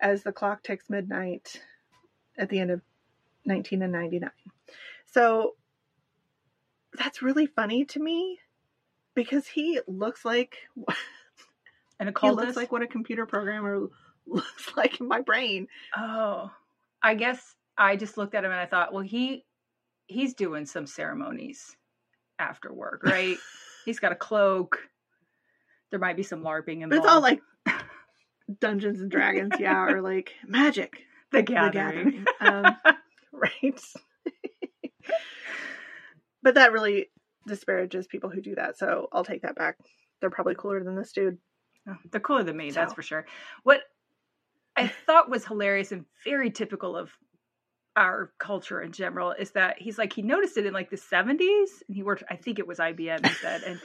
as 0.00 0.22
the 0.22 0.32
clock 0.32 0.62
ticks 0.62 0.90
midnight 0.90 1.62
at 2.36 2.50
the 2.50 2.58
end 2.58 2.70
of 2.70 2.82
1999. 3.44 4.30
So 5.06 5.54
that's 6.98 7.22
really 7.22 7.46
funny 7.46 7.84
to 7.86 8.00
me 8.00 8.40
because 9.14 9.46
he 9.46 9.80
looks 9.86 10.24
like 10.24 10.58
And 11.98 12.16
he 12.20 12.30
looks 12.30 12.56
like 12.56 12.72
what 12.72 12.82
a 12.82 12.86
computer 12.86 13.24
programmer 13.24 13.88
looks 14.26 14.76
like 14.76 15.00
in 15.00 15.08
my 15.08 15.22
brain. 15.22 15.68
Oh, 15.96 16.50
I 17.02 17.14
guess 17.14 17.54
I 17.78 17.96
just 17.96 18.16
looked 18.16 18.34
at 18.34 18.44
him 18.44 18.50
and 18.50 18.60
I 18.60 18.66
thought, 18.66 18.92
well, 18.92 19.02
he 19.02 19.44
he's 20.06 20.34
doing 20.34 20.66
some 20.66 20.86
ceremonies 20.86 21.76
after 22.38 22.72
work, 22.72 23.02
right? 23.04 23.36
he's 23.84 23.98
got 23.98 24.12
a 24.12 24.16
cloak. 24.16 24.78
There 25.90 26.00
might 26.00 26.16
be 26.16 26.22
some 26.22 26.42
LARPing 26.42 26.64
But 26.88 26.96
involved. 26.96 27.04
it's 27.04 27.06
all 27.06 27.20
like 27.20 27.40
Dungeons 28.60 29.00
and 29.00 29.10
Dragons, 29.10 29.52
yeah, 29.58 29.84
or 29.88 30.00
like 30.02 30.32
magic, 30.46 30.98
the 31.32 31.38
the 31.38 31.42
gathering. 31.42 32.24
gathering. 32.40 32.64
Um, 32.66 32.76
right. 33.32 33.80
but 36.42 36.54
that 36.54 36.72
really 36.72 37.10
disparages 37.46 38.06
people 38.06 38.30
who 38.30 38.40
do 38.40 38.54
that, 38.54 38.78
so 38.78 39.08
I'll 39.12 39.24
take 39.24 39.42
that 39.42 39.56
back. 39.56 39.76
They're 40.20 40.30
probably 40.30 40.54
cooler 40.56 40.82
than 40.82 40.96
this 40.96 41.12
dude. 41.12 41.38
Oh, 41.88 41.94
They're 42.10 42.20
cooler 42.20 42.42
than 42.42 42.56
me, 42.56 42.70
that's 42.70 42.94
for 42.94 43.02
sure. 43.02 43.26
What 43.62 43.80
I 44.76 44.88
thought 44.88 45.30
was 45.30 45.44
hilarious 45.46 45.92
and 45.92 46.04
very 46.24 46.50
typical 46.50 46.96
of 46.96 47.10
our 47.96 48.32
culture 48.38 48.80
in 48.82 48.92
general 48.92 49.32
is 49.32 49.52
that 49.52 49.80
he's 49.80 49.98
like 49.98 50.12
he 50.12 50.22
noticed 50.22 50.56
it 50.58 50.66
in 50.66 50.74
like 50.74 50.90
the 50.90 50.96
70s 50.96 51.82
and 51.88 51.96
he 51.96 52.02
worked 52.02 52.22
I 52.30 52.36
think 52.36 52.58
it 52.58 52.66
was 52.66 52.78
IBM 52.78 53.26
he 53.26 53.34
said 53.34 53.62
and 53.62 53.80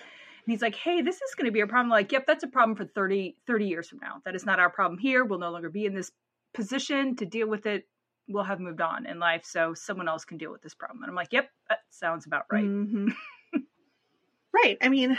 and 0.45 0.51
he's 0.51 0.61
like, 0.61 0.75
hey, 0.75 1.01
this 1.01 1.15
is 1.21 1.35
going 1.35 1.45
to 1.45 1.51
be 1.51 1.59
a 1.59 1.67
problem. 1.67 1.89
Like, 1.89 2.11
yep, 2.11 2.25
that's 2.25 2.43
a 2.43 2.47
problem 2.47 2.75
for 2.75 2.85
30, 2.85 3.37
30 3.45 3.67
years 3.67 3.87
from 3.87 3.99
now. 3.99 4.21
That 4.25 4.35
is 4.35 4.45
not 4.45 4.59
our 4.59 4.71
problem 4.71 4.97
here. 4.97 5.23
We'll 5.23 5.39
no 5.39 5.51
longer 5.51 5.69
be 5.69 5.85
in 5.85 5.93
this 5.93 6.11
position 6.53 7.15
to 7.17 7.25
deal 7.25 7.47
with 7.47 7.67
it. 7.67 7.87
We'll 8.27 8.43
have 8.43 8.59
moved 8.59 8.81
on 8.81 9.05
in 9.05 9.19
life. 9.19 9.43
So 9.45 9.73
someone 9.75 10.07
else 10.07 10.25
can 10.25 10.37
deal 10.37 10.51
with 10.51 10.63
this 10.63 10.73
problem. 10.73 11.03
And 11.03 11.09
I'm 11.09 11.15
like, 11.15 11.31
yep, 11.31 11.49
that 11.69 11.79
sounds 11.91 12.25
about 12.25 12.45
right. 12.51 12.65
Mhm. 12.65 13.13
right. 14.53 14.77
I 14.81 14.89
mean, 14.89 15.17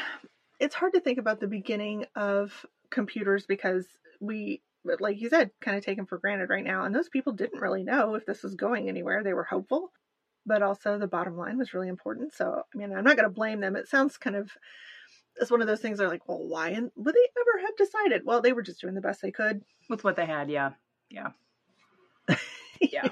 it's 0.59 0.75
hard 0.75 0.95
to 0.95 1.01
think 1.01 1.19
about 1.19 1.39
the 1.39 1.47
beginning 1.47 2.07
of 2.17 2.67
computers 2.91 3.47
because 3.47 3.87
we, 4.21 4.63
like 4.85 5.21
you 5.21 5.29
said, 5.29 5.51
kind 5.61 5.77
of 5.77 5.85
taken 5.85 6.07
for 6.07 6.19
granted 6.19 6.49
right 6.49 6.65
now. 6.65 6.85
And 6.85 6.95
those 6.95 7.09
people 7.09 7.33
didn't 7.33 7.61
really 7.61 7.85
know 7.85 8.15
if 8.15 8.27
this 8.27 8.43
was 8.43 8.55
going 8.55 8.89
anywhere. 8.89 9.23
They 9.23 9.35
were 9.35 9.45
hopeful, 9.45 9.93
but 10.45 10.63
also 10.63 10.99
the 10.99 11.07
bottom 11.07 11.37
line 11.37 11.59
was 11.59 11.75
really 11.75 11.89
important. 11.89 12.35
So, 12.35 12.63
I 12.75 12.79
mean, 12.79 12.93
I'm 12.93 13.05
not 13.05 13.17
going 13.17 13.29
to 13.29 13.35
blame 13.35 13.61
them. 13.61 13.77
It 13.77 13.89
sounds 13.89 14.17
kind 14.17 14.37
of, 14.37 14.51
it's 15.41 15.51
one 15.51 15.61
of 15.61 15.67
those 15.67 15.81
things 15.81 15.99
that 15.99 16.05
are 16.05 16.11
like, 16.11 16.29
well, 16.29 16.47
why 16.47 16.71
and 16.71 16.91
would 16.97 17.15
they 17.15 17.29
ever 17.41 17.67
have 17.67 17.77
decided? 17.77 18.23
Well, 18.25 18.43
they 18.43 18.53
were 18.53 18.63
just 18.63 18.81
doing 18.81 18.95
the 18.95 19.01
best 19.01 19.23
they 19.23 19.31
could. 19.31 19.63
With 19.89 20.05
what 20.05 20.17
they 20.17 20.27
had. 20.27 20.51
Yeah. 20.51 20.71
Yeah. 21.11 21.29
Yeah. 22.81 23.09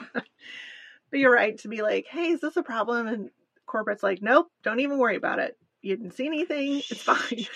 But 1.11 1.19
you're 1.19 1.33
right 1.33 1.59
to 1.59 1.69
be 1.69 1.83
like, 1.83 2.07
hey, 2.07 2.31
is 2.31 2.41
this 2.41 2.57
a 2.57 2.63
problem? 2.63 3.07
And 3.07 3.31
corporate's 3.67 4.03
like, 4.03 4.23
nope, 4.23 4.49
don't 4.63 4.81
even 4.81 4.99
worry 4.99 5.17
about 5.17 5.39
it. 5.39 5.57
You 5.83 5.97
didn't 5.97 6.15
see 6.15 6.27
anything. 6.27 6.79
It's 6.91 7.03
fine. 7.03 7.47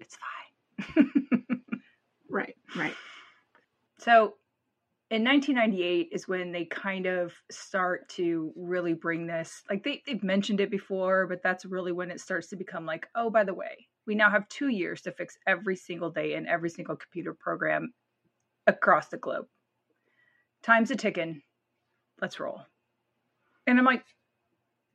It's 0.00 0.16
fine. 0.16 1.10
Right, 2.28 2.56
right. 2.76 2.94
So 4.06 4.34
in 5.10 5.24
1998 5.24 6.10
is 6.12 6.28
when 6.28 6.52
they 6.52 6.64
kind 6.64 7.06
of 7.06 7.32
start 7.50 8.08
to 8.10 8.52
really 8.56 8.92
bring 8.92 9.26
this 9.26 9.62
like 9.68 9.82
they, 9.84 10.02
they've 10.06 10.22
mentioned 10.22 10.60
it 10.60 10.70
before 10.70 11.26
but 11.26 11.42
that's 11.42 11.64
really 11.64 11.92
when 11.92 12.10
it 12.10 12.20
starts 12.20 12.48
to 12.48 12.56
become 12.56 12.84
like 12.84 13.06
oh 13.14 13.30
by 13.30 13.44
the 13.44 13.54
way 13.54 13.86
we 14.06 14.16
now 14.16 14.28
have 14.30 14.48
two 14.48 14.68
years 14.68 15.02
to 15.02 15.12
fix 15.12 15.38
every 15.46 15.76
single 15.76 16.10
day 16.10 16.34
in 16.34 16.46
every 16.46 16.70
single 16.70 16.96
computer 16.96 17.34
program 17.34 17.92
across 18.68 19.08
the 19.08 19.16
globe. 19.16 19.46
Time's 20.62 20.90
a 20.90 20.96
ticking 20.96 21.42
let's 22.20 22.40
roll. 22.40 22.62
And 23.66 23.78
i'm 23.78 23.84
like 23.84 24.04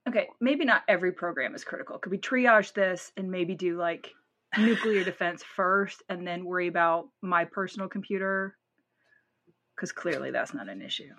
okay 0.08 0.28
maybe 0.40 0.66
not 0.66 0.84
every 0.88 1.12
program 1.14 1.56
is 1.56 1.64
critical. 1.64 2.00
Could 2.00 2.12
we 2.12 2.18
triage 2.18 2.74
this 2.74 3.12
and 3.16 3.32
maybe 3.32 3.56
do 3.56 3.78
like 3.78 4.12
nuclear 4.58 5.04
defense 5.06 5.44
first 5.44 6.04
and 6.10 6.28
then 6.28 6.46
worry 6.46 6.68
about 6.68 7.08
my 7.22 7.46
personal 7.46 7.88
computer 7.88 8.58
because 9.82 9.92
clearly 9.92 10.30
that's 10.30 10.54
not 10.54 10.70
an 10.70 10.80
issue. 10.80 11.10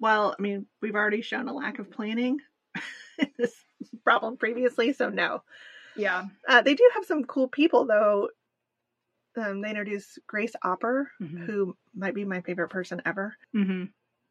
Well, 0.00 0.34
I 0.36 0.42
mean, 0.42 0.66
we've 0.80 0.96
already 0.96 1.22
shown 1.22 1.46
a 1.46 1.54
lack 1.54 1.78
of 1.78 1.88
planning 1.88 2.40
in 3.18 3.30
this 3.38 3.54
problem 4.02 4.36
previously, 4.36 4.92
so 4.92 5.08
no. 5.08 5.44
Yeah. 5.94 6.24
Uh, 6.48 6.62
they 6.62 6.74
do 6.74 6.90
have 6.94 7.04
some 7.04 7.22
cool 7.22 7.46
people, 7.46 7.86
though. 7.86 8.30
Um, 9.36 9.60
they 9.60 9.70
introduce 9.70 10.18
Grace 10.26 10.54
Hopper, 10.60 11.12
Mhm. 11.22 11.46
who 11.46 11.76
might 11.94 12.16
be 12.16 12.24
my 12.24 12.40
favorite 12.40 12.70
person 12.70 13.00
ever. 13.04 13.36
Mm-hmm. 13.54 13.84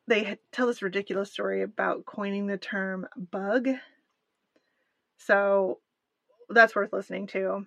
They 0.08 0.38
tell 0.52 0.68
this 0.68 0.82
ridiculous 0.82 1.32
story 1.32 1.62
about 1.62 2.06
coining 2.06 2.48
the 2.48 2.58
term 2.58 3.08
bug. 3.16 3.70
So 5.18 5.80
that's 6.50 6.76
worth 6.76 6.92
listening 6.92 7.28
to. 7.28 7.66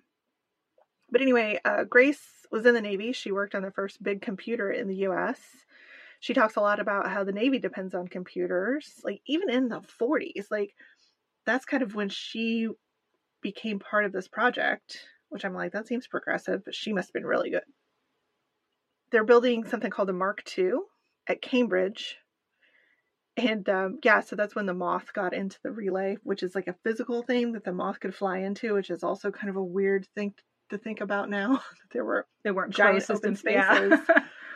But 1.09 1.21
anyway, 1.21 1.59
uh, 1.65 1.85
Grace 1.85 2.21
was 2.51 2.63
in 2.67 2.75
the 2.75 2.81
Navy. 2.81 3.11
She 3.11 3.31
worked 3.31 3.55
on 3.55 3.63
the 3.63 3.71
first 3.71 4.03
big 4.03 4.21
computer 4.21 4.71
in 4.71 4.87
the 4.87 5.07
US. 5.07 5.64
She 6.25 6.33
talks 6.33 6.55
a 6.55 6.59
lot 6.59 6.79
about 6.79 7.07
how 7.07 7.23
the 7.23 7.31
Navy 7.31 7.59
depends 7.59 7.93
on 7.93 8.07
computers, 8.07 8.99
like 9.03 9.21
even 9.27 9.47
in 9.47 9.69
the 9.69 9.81
40s. 10.01 10.47
Like 10.49 10.73
that's 11.45 11.65
kind 11.65 11.83
of 11.83 11.93
when 11.93 12.09
she 12.09 12.67
became 13.43 13.77
part 13.77 14.05
of 14.05 14.11
this 14.11 14.27
project, 14.27 15.05
which 15.29 15.45
I'm 15.45 15.53
like, 15.53 15.73
that 15.73 15.87
seems 15.87 16.07
progressive, 16.07 16.65
but 16.65 16.73
she 16.73 16.93
must 16.93 17.09
have 17.09 17.13
been 17.13 17.27
really 17.27 17.51
good. 17.51 17.61
They're 19.11 19.23
building 19.23 19.65
something 19.65 19.91
called 19.91 20.07
the 20.07 20.13
Mark 20.13 20.41
II 20.57 20.71
at 21.27 21.43
Cambridge. 21.43 22.17
And 23.37 23.69
um, 23.69 23.99
yeah, 24.03 24.21
so 24.21 24.35
that's 24.35 24.55
when 24.55 24.65
the 24.65 24.73
moth 24.73 25.13
got 25.13 25.35
into 25.35 25.59
the 25.61 25.69
relay, 25.69 26.17
which 26.23 26.41
is 26.41 26.55
like 26.55 26.67
a 26.67 26.75
physical 26.83 27.21
thing 27.21 27.51
that 27.51 27.63
the 27.63 27.71
moth 27.71 27.99
could 27.99 28.15
fly 28.15 28.39
into, 28.39 28.73
which 28.73 28.89
is 28.89 29.03
also 29.03 29.29
kind 29.29 29.51
of 29.51 29.57
a 29.57 29.63
weird 29.63 30.07
thing 30.15 30.33
to 30.71 30.79
think 30.79 31.01
about 31.01 31.29
now. 31.29 31.49
that 31.83 31.91
there 31.91 32.03
were 32.03 32.25
They 32.43 32.49
weren't 32.49 32.73
Giant 32.73 33.03
open 33.11 33.35
systems. 33.35 33.43
Yeah. 33.45 33.99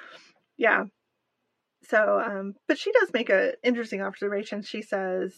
yeah. 0.58 0.86
So, 1.84 2.20
um, 2.20 2.56
but 2.68 2.78
she 2.78 2.92
does 2.92 3.12
make 3.14 3.30
an 3.30 3.54
interesting 3.64 4.02
observation. 4.02 4.62
She 4.62 4.82
says, 4.82 5.34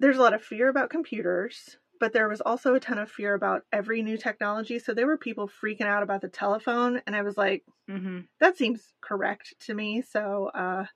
there's 0.00 0.16
a 0.18 0.22
lot 0.22 0.34
of 0.34 0.42
fear 0.42 0.68
about 0.68 0.90
computers, 0.90 1.76
but 2.00 2.12
there 2.12 2.28
was 2.28 2.40
also 2.40 2.74
a 2.74 2.80
ton 2.80 2.98
of 2.98 3.10
fear 3.10 3.34
about 3.34 3.62
every 3.72 4.02
new 4.02 4.16
technology. 4.18 4.78
So 4.78 4.92
there 4.92 5.06
were 5.06 5.16
people 5.16 5.48
freaking 5.48 5.86
out 5.86 6.02
about 6.02 6.20
the 6.20 6.28
telephone, 6.28 7.00
and 7.06 7.14
I 7.16 7.22
was 7.22 7.36
like, 7.36 7.64
Mm-hmm. 7.88 8.20
that 8.40 8.56
seems 8.56 8.80
correct 9.02 9.54
to 9.66 9.74
me. 9.74 10.02
So 10.02 10.50
uh, 10.54 10.86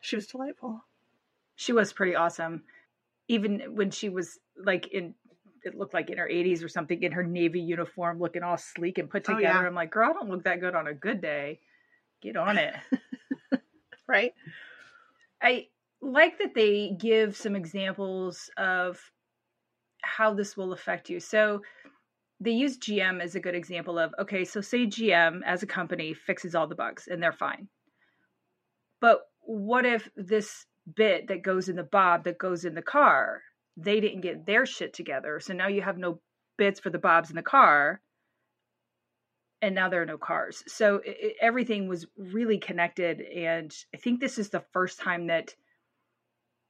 she 0.00 0.16
was 0.16 0.26
delightful. 0.26 0.82
She 1.54 1.72
was 1.72 1.92
pretty 1.92 2.14
awesome. 2.16 2.62
Even 3.28 3.74
when 3.76 3.90
she 3.90 4.08
was 4.08 4.38
like 4.56 4.88
in, 4.88 5.14
it 5.64 5.74
looked 5.74 5.92
like 5.92 6.08
in 6.08 6.16
her 6.18 6.28
80s 6.28 6.64
or 6.64 6.68
something, 6.68 7.02
in 7.02 7.12
her 7.12 7.22
Navy 7.22 7.60
uniform, 7.60 8.18
looking 8.20 8.42
all 8.42 8.56
sleek 8.56 8.96
and 8.98 9.10
put 9.10 9.28
Oh, 9.28 9.36
together. 9.36 9.42
yeah. 9.60 9.66
I'm 9.66 9.74
like, 9.74 9.90
girl, 9.90 10.08
I 10.08 10.12
don't 10.14 10.30
look 10.30 10.44
that 10.44 10.60
good 10.60 10.74
on 10.74 10.86
a 10.86 10.94
good 10.94 11.20
day. 11.20 11.60
Get 12.22 12.36
on 12.36 12.56
it. 12.58 12.74
Right? 14.08 14.32
I 15.42 15.66
like 16.00 16.38
that 16.38 16.54
they 16.54 16.92
give 16.98 17.36
some 17.36 17.54
examples 17.54 18.50
of 18.56 18.98
how 20.02 20.34
this 20.34 20.56
will 20.56 20.72
affect 20.72 21.10
you. 21.10 21.20
So 21.20 21.62
they 22.40 22.52
use 22.52 22.78
GM 22.78 23.20
as 23.20 23.34
a 23.34 23.40
good 23.40 23.54
example 23.54 23.98
of 23.98 24.14
okay, 24.18 24.44
so 24.44 24.60
say 24.60 24.86
GM 24.86 25.40
as 25.44 25.62
a 25.62 25.66
company 25.66 26.14
fixes 26.14 26.54
all 26.54 26.66
the 26.66 26.74
bugs 26.74 27.08
and 27.08 27.22
they're 27.22 27.32
fine. 27.32 27.68
But 29.00 29.20
what 29.40 29.84
if 29.84 30.08
this 30.16 30.66
bit 30.94 31.28
that 31.28 31.42
goes 31.42 31.68
in 31.68 31.76
the 31.76 31.82
bob 31.82 32.24
that 32.24 32.38
goes 32.38 32.64
in 32.64 32.74
the 32.74 32.82
car, 32.82 33.42
they 33.76 34.00
didn't 34.00 34.22
get 34.22 34.46
their 34.46 34.66
shit 34.66 34.92
together. 34.92 35.40
So 35.40 35.52
now 35.52 35.68
you 35.68 35.82
have 35.82 35.98
no 35.98 36.20
bits 36.56 36.80
for 36.80 36.90
the 36.90 36.98
bobs 36.98 37.30
in 37.30 37.36
the 37.36 37.42
car. 37.42 38.00
And 39.60 39.74
now 39.74 39.88
there 39.88 40.02
are 40.02 40.06
no 40.06 40.18
cars. 40.18 40.62
So 40.68 41.00
it, 41.04 41.36
everything 41.40 41.88
was 41.88 42.06
really 42.16 42.58
connected. 42.58 43.20
And 43.20 43.74
I 43.94 43.98
think 43.98 44.20
this 44.20 44.38
is 44.38 44.50
the 44.50 44.64
first 44.72 45.00
time 45.00 45.26
that 45.28 45.54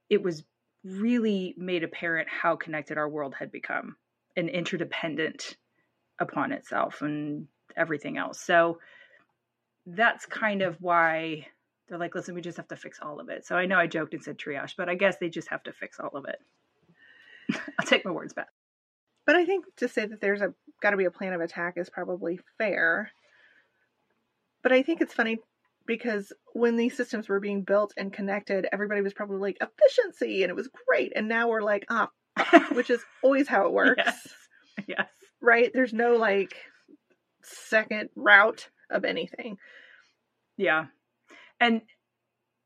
it 0.08 0.22
was 0.22 0.44
really 0.84 1.54
made 1.58 1.84
apparent 1.84 2.28
how 2.28 2.56
connected 2.56 2.98
our 2.98 3.08
world 3.08 3.34
had 3.38 3.52
become 3.52 3.96
and 4.36 4.48
interdependent 4.48 5.56
upon 6.18 6.52
itself 6.52 7.02
and 7.02 7.46
everything 7.76 8.16
else. 8.16 8.40
So 8.40 8.78
that's 9.86 10.26
kind 10.26 10.62
of 10.62 10.76
why 10.80 11.46
they're 11.88 11.98
like, 11.98 12.14
listen, 12.14 12.34
we 12.34 12.40
just 12.40 12.58
have 12.58 12.68
to 12.68 12.76
fix 12.76 12.98
all 13.00 13.20
of 13.20 13.28
it. 13.28 13.46
So 13.46 13.56
I 13.56 13.66
know 13.66 13.78
I 13.78 13.86
joked 13.86 14.14
and 14.14 14.22
said 14.22 14.38
triage, 14.38 14.74
but 14.76 14.88
I 14.88 14.94
guess 14.94 15.16
they 15.18 15.28
just 15.28 15.48
have 15.48 15.62
to 15.64 15.72
fix 15.72 15.98
all 15.98 16.10
of 16.14 16.26
it. 16.26 16.38
I'll 17.78 17.86
take 17.86 18.04
my 18.04 18.10
words 18.10 18.34
back. 18.34 18.48
But 19.26 19.36
I 19.36 19.44
think 19.44 19.64
to 19.76 19.88
say 19.88 20.06
that 20.06 20.20
there's 20.20 20.42
a 20.42 20.54
got 20.80 20.90
to 20.90 20.96
be 20.96 21.04
a 21.04 21.10
plan 21.10 21.32
of 21.32 21.40
attack 21.40 21.74
is 21.76 21.90
probably 21.90 22.38
fair. 22.58 23.10
But 24.62 24.72
I 24.72 24.82
think 24.82 25.00
it's 25.00 25.14
funny 25.14 25.38
because 25.86 26.32
when 26.52 26.76
these 26.76 26.96
systems 26.96 27.28
were 27.28 27.40
being 27.40 27.62
built 27.62 27.92
and 27.96 28.12
connected, 28.12 28.66
everybody 28.72 29.00
was 29.00 29.14
probably 29.14 29.38
like 29.38 29.58
efficiency 29.60 30.42
and 30.42 30.50
it 30.50 30.56
was 30.56 30.68
great. 30.88 31.12
And 31.16 31.28
now 31.28 31.48
we're 31.48 31.62
like, 31.62 31.86
ah, 31.88 32.10
which 32.72 32.90
is 32.90 33.02
always 33.22 33.48
how 33.48 33.66
it 33.66 33.72
works, 33.72 34.02
Yes. 34.04 34.28
Yes. 34.86 35.08
right? 35.40 35.70
There's 35.72 35.92
no 35.92 36.16
like 36.16 36.54
second 37.42 38.10
route 38.14 38.68
of 38.90 39.04
anything. 39.04 39.56
Yeah. 40.56 40.86
And 41.60 41.82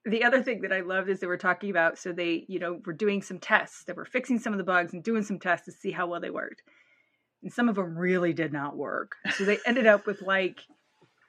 the 0.05 0.25
other 0.25 0.43
thing 0.43 0.63
that 0.63 0.73
I 0.73 0.81
loved 0.81 1.09
is 1.09 1.21
they 1.21 1.27
were 1.27 1.37
talking 1.37 1.71
about 1.71 1.97
so 1.99 2.13
they, 2.13 2.45
you 2.49 2.59
know, 2.59 2.81
were 2.85 2.93
doing 2.93 3.23
some 3.23 3.39
tests. 3.39 3.85
They 3.85 3.93
were 3.93 4.05
fixing 4.05 4.39
some 4.41 4.53
of 4.53 4.59
the 4.59 4.65
bugs 4.65 4.93
and 4.93 5.03
doing 5.03 5.23
some 5.23 5.39
tests 5.39 5.67
to 5.67 5.73
see 5.73 5.93
how 5.93 6.07
well 6.09 6.21
they 6.21 6.31
worked. 6.31 6.63
And 7.43 7.53
some 7.53 7.69
of 7.69 7.75
them 7.75 7.97
really 7.97 8.33
did 8.33 8.53
not 8.53 8.77
work. 8.77 9.17
So 9.37 9.45
they 9.45 9.59
ended 9.67 9.87
up 9.87 10.07
with 10.07 10.23
like 10.23 10.61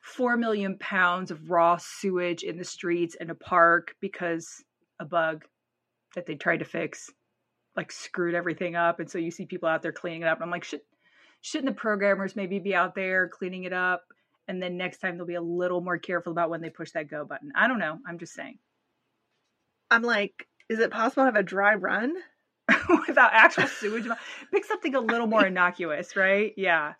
4 0.02 0.38
million 0.38 0.78
pounds 0.78 1.32
of 1.32 1.50
raw 1.50 1.78
sewage 1.78 2.44
in 2.44 2.58
the 2.58 2.64
streets 2.64 3.16
in 3.20 3.30
a 3.30 3.36
park 3.36 3.96
because 4.00 4.64
a 5.00 5.06
bug 5.06 5.46
that 6.16 6.26
they 6.26 6.36
tried 6.36 6.60
to 6.60 6.66
fix 6.66 7.10
like 7.76 7.92
screwed 7.92 8.36
everything 8.36 8.76
up. 8.76 9.00
And 9.00 9.10
so 9.10 9.18
you 9.18 9.32
see 9.32 9.46
people 9.46 9.68
out 9.68 9.82
there 9.82 9.92
cleaning 9.92 10.22
it 10.22 10.28
up. 10.28 10.38
And 10.38 10.44
I'm 10.44 10.52
like, 10.52 10.64
should, 10.64 10.82
shouldn't 11.42 11.74
the 11.74 11.80
programmers 11.80 12.36
maybe 12.36 12.60
be 12.60 12.76
out 12.76 12.94
there 12.94 13.28
cleaning 13.28 13.64
it 13.64 13.74
up? 13.74 14.04
and 14.48 14.62
then 14.62 14.78
next 14.78 15.00
time 15.00 15.18
they'll 15.18 15.26
be 15.26 15.36
a 15.36 15.42
little 15.42 15.82
more 15.82 15.98
careful 15.98 16.32
about 16.32 16.50
when 16.50 16.62
they 16.62 16.70
push 16.70 16.92
that 16.92 17.10
go 17.10 17.26
button. 17.26 17.52
I 17.56 17.68
don't 17.68 17.80
know. 17.80 18.00
I'm 18.08 18.20
just 18.20 18.34
saying. 18.34 18.58
I'm 19.90 20.02
like, 20.02 20.48
is 20.70 20.80
it 20.80 20.92
possible 20.92 21.24
to 21.24 21.28
have 21.28 21.36
a 21.36 21.44
dry 21.44 21.76
run? 21.76 22.14
Without 23.08 23.32
actual 23.34 23.68
sewage, 23.68 24.08
pick 24.52 24.66
something 24.66 24.96
a 24.96 25.00
little 25.00 25.28
more 25.28 25.46
innocuous, 25.48 26.16
right? 26.16 26.54
Yeah. 26.58 26.94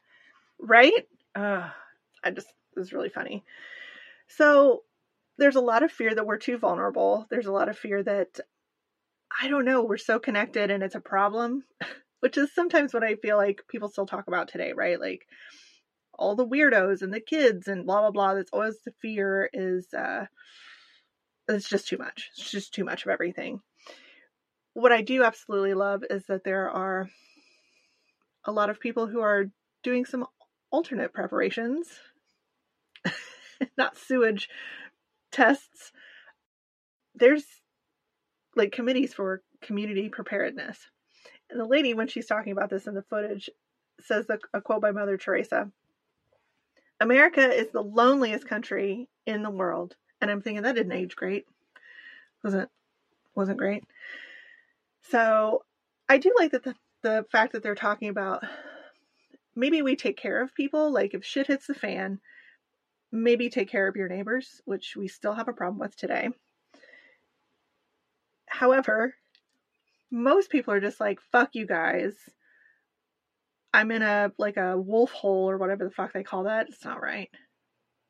Right? 0.60 1.08
Uh, 1.36 1.70
I 2.24 2.32
just 2.32 2.48
it 2.76 2.80
was 2.80 2.94
really 2.94 3.10
funny. 3.10 3.44
So 4.28 4.84
there's 5.38 5.56
a 5.56 5.62
lot 5.62 5.84
of 5.84 5.92
fear 5.92 6.14
that 6.14 6.26
we're 6.26 6.38
too 6.38 6.58
vulnerable. 6.58 7.26
There's 7.30 7.48
a 7.48 7.52
lot 7.52 7.70
of 7.70 7.78
fear 7.78 8.04
that 8.04 8.40
I 9.42 9.48
don't 9.48 9.66
know, 9.66 9.84
we're 9.84 9.98
so 9.98 10.20
connected 10.20 10.70
and 10.72 10.84
it's 10.84 10.96
a 10.96 11.00
problem, 11.02 11.64
which 12.20 12.38
is 12.38 12.54
sometimes 12.54 12.94
what 12.94 13.04
I 13.04 13.16
feel 13.16 13.38
like 13.38 13.64
people 13.68 13.90
still 13.90 14.06
talk 14.06 14.28
about 14.28 14.48
today, 14.48 14.74
right? 14.74 15.00
Like 15.00 15.26
all 16.14 16.36
the 16.36 16.48
weirdos 16.48 17.02
and 17.02 17.14
the 17.14 17.20
kids 17.20 17.68
and 17.68 17.86
blah 17.86 18.02
blah 18.02 18.12
blah. 18.12 18.34
That's 18.36 18.52
always 18.54 18.80
the 18.86 18.94
fear 19.02 19.50
is 19.54 19.94
uh 19.94 20.26
it's 21.48 21.70
just 21.70 21.88
too 21.88 21.98
much. 21.98 22.32
It's 22.38 22.50
just 22.52 22.74
too 22.74 22.86
much 22.86 23.06
of 23.06 23.12
everything. 23.12 23.62
What 24.74 24.92
I 24.92 25.02
do 25.02 25.24
absolutely 25.24 25.74
love 25.74 26.04
is 26.10 26.26
that 26.28 26.44
there 26.44 26.70
are 26.70 27.10
a 28.46 28.52
lot 28.52 28.70
of 28.70 28.80
people 28.80 29.08
who 29.08 29.22
are 29.22 29.46
doing 29.84 30.06
some 30.06 30.26
alternate 30.72 31.14
preparations, 31.14 31.88
not 33.78 33.98
sewage 33.98 34.50
tests. 35.32 35.92
There's 37.16 37.46
like 38.56 38.72
committees 38.72 39.14
for 39.14 39.42
community 39.62 40.10
preparedness. 40.10 40.80
And 41.50 41.60
the 41.60 41.66
lady, 41.66 41.94
when 41.94 42.08
she's 42.08 42.26
talking 42.26 42.52
about 42.52 42.70
this 42.70 42.88
in 42.88 42.96
the 42.96 43.04
footage, 43.04 43.50
says 44.02 44.26
the, 44.26 44.40
a 44.54 44.62
quote 44.62 44.82
by 44.82 44.92
Mother 44.92 45.18
Teresa 45.18 45.72
America 47.04 47.52
is 47.52 47.68
the 47.72 47.82
loneliest 47.82 48.48
country 48.48 49.10
in 49.26 49.44
the 49.44 49.50
world. 49.50 49.96
And 50.22 50.32
I'm 50.32 50.42
thinking 50.42 50.64
that 50.64 50.76
didn't 50.76 50.94
age 50.94 51.16
great. 51.16 51.46
Wasn't 52.44 52.70
wasn't 53.36 53.58
great. 53.58 53.84
So 55.10 55.64
I 56.10 56.18
do 56.18 56.34
like 56.38 56.52
that 56.52 56.64
the, 56.64 56.76
the 57.02 57.26
fact 57.32 57.54
that 57.54 57.64
they're 57.64 57.76
talking 57.76 58.10
about 58.10 58.44
maybe 59.56 59.82
we 59.82 59.96
take 59.96 60.18
care 60.18 60.42
of 60.42 60.56
people, 60.56 60.92
like 60.92 61.14
if 61.14 61.26
shit 61.26 61.48
hits 61.48 61.68
the 61.68 61.74
fan, 61.74 62.20
maybe 63.12 63.50
take 63.50 63.70
care 63.70 63.88
of 63.88 63.96
your 63.96 64.08
neighbors, 64.08 64.62
which 64.66 64.96
we 64.96 65.08
still 65.08 65.34
have 65.34 65.48
a 65.48 65.54
problem 65.54 65.80
with 65.80 65.96
today. 65.96 66.30
However, 68.48 69.16
most 70.12 70.50
people 70.50 70.74
are 70.74 70.82
just 70.82 71.00
like, 71.00 71.20
fuck 71.32 71.50
you 71.54 71.66
guys. 71.66 72.14
I'm 73.74 73.92
in 73.92 74.04
a 74.04 74.32
like 74.38 74.58
a 74.58 74.78
wolf 74.78 75.12
hole 75.12 75.50
or 75.50 75.58
whatever 75.58 75.86
the 75.86 75.92
fuck 75.92 76.14
they 76.14 76.24
call 76.24 76.44
that. 76.44 76.68
It's 76.70 76.86
not 76.86 77.02
right. 77.02 77.30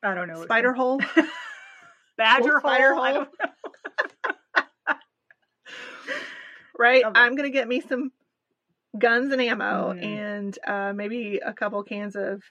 I 0.03 0.13
don't 0.13 0.27
know. 0.27 0.43
Spider 0.43 0.73
hole. 0.73 0.99
Badger 2.17 2.51
Wolf 2.51 2.61
spider 2.61 2.93
hole. 2.93 3.03
I 3.03 3.13
hole. 3.13 3.25
don't 3.25 3.29
know. 3.39 4.89
Right? 6.83 7.03
Okay. 7.05 7.19
I'm 7.19 7.35
gonna 7.35 7.49
get 7.49 7.67
me 7.67 7.79
some 7.79 8.11
guns 8.99 9.31
and 9.31 9.41
ammo 9.41 9.93
Mhm. 9.93 10.03
and 10.03 10.59
uh, 10.67 10.93
maybe 10.93 11.37
a 11.37 11.53
couple 11.53 11.81
cans 11.83 12.15
of 12.15 12.43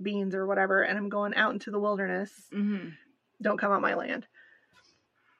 beans 0.00 0.34
or 0.34 0.46
whatever, 0.46 0.82
and 0.82 0.96
I'm 0.96 1.08
going 1.08 1.34
out 1.34 1.52
into 1.52 1.70
the 1.72 1.78
wilderness. 1.80 2.48
Mhm. 2.52 2.92
Don't 3.42 3.58
come 3.58 3.72
on 3.72 3.82
my 3.82 3.94
land. 3.94 4.26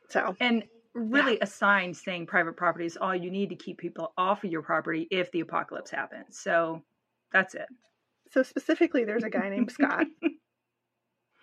So 0.08 0.36
And 0.40 0.64
really, 0.92 1.38
a 1.40 1.46
sign 1.46 1.94
saying 1.94 2.26
private 2.26 2.56
property 2.56 2.84
is 2.84 2.96
all 2.96 3.14
you 3.14 3.30
need 3.30 3.48
to 3.50 3.56
keep 3.56 3.78
people 3.78 4.12
off 4.18 4.44
of 4.44 4.50
your 4.50 4.62
property 4.62 5.06
if 5.10 5.30
the 5.30 5.40
apocalypse 5.40 5.90
happens. 5.90 6.38
So 6.38 6.82
that's 7.30 7.54
it. 7.54 7.68
so 8.30 8.42
specifically, 8.42 9.04
there's 9.04 9.24
a 9.24 9.30
guy 9.30 9.48
named 9.50 9.70
Scott. 9.72 10.06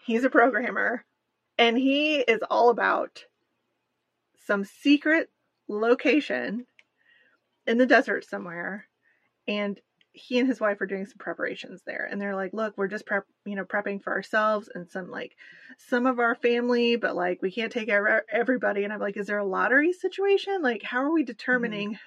He's 0.06 0.24
a 0.24 0.30
programmer, 0.30 1.06
and 1.58 1.78
he 1.78 2.18
is 2.20 2.42
all 2.50 2.70
about 2.70 3.26
some 4.46 4.66
secret 4.66 5.30
location 5.68 6.66
in 7.70 7.78
the 7.78 7.86
desert 7.86 8.26
somewhere, 8.26 8.88
and 9.48 9.80
he 10.12 10.40
and 10.40 10.48
his 10.50 10.60
wife 10.60 10.82
are 10.82 10.88
doing 10.88 11.06
some 11.06 11.20
preparations 11.20 11.84
there 11.86 12.08
and 12.12 12.20
they're 12.20 12.36
like 12.36 12.52
look 12.52 12.74
we're 12.76 12.88
just 12.88 13.06
prep 13.06 13.26
you 13.46 13.56
know 13.56 13.64
prepping 13.64 14.02
for 14.02 14.12
ourselves 14.12 14.68
and 14.74 14.90
some 14.90 15.10
like 15.12 15.36
some 15.78 16.08
of 16.08 16.18
our 16.18 16.34
family 16.34 16.96
but 16.96 17.16
like 17.16 17.40
we 17.44 17.52
can't 17.52 17.72
take 17.72 17.88
care 17.88 18.04
of 18.18 18.24
everybody. 18.32 18.84
And 18.84 18.92
i'm 18.92 19.00
like 19.00 19.18
is 19.18 19.28
there 19.28 19.38
a 19.38 19.46
lottery 19.46 19.94
situation? 19.94 20.64
Like 20.64 20.82
how 20.84 20.98
are 21.04 21.14
we 21.14 21.24
determining 21.24 21.98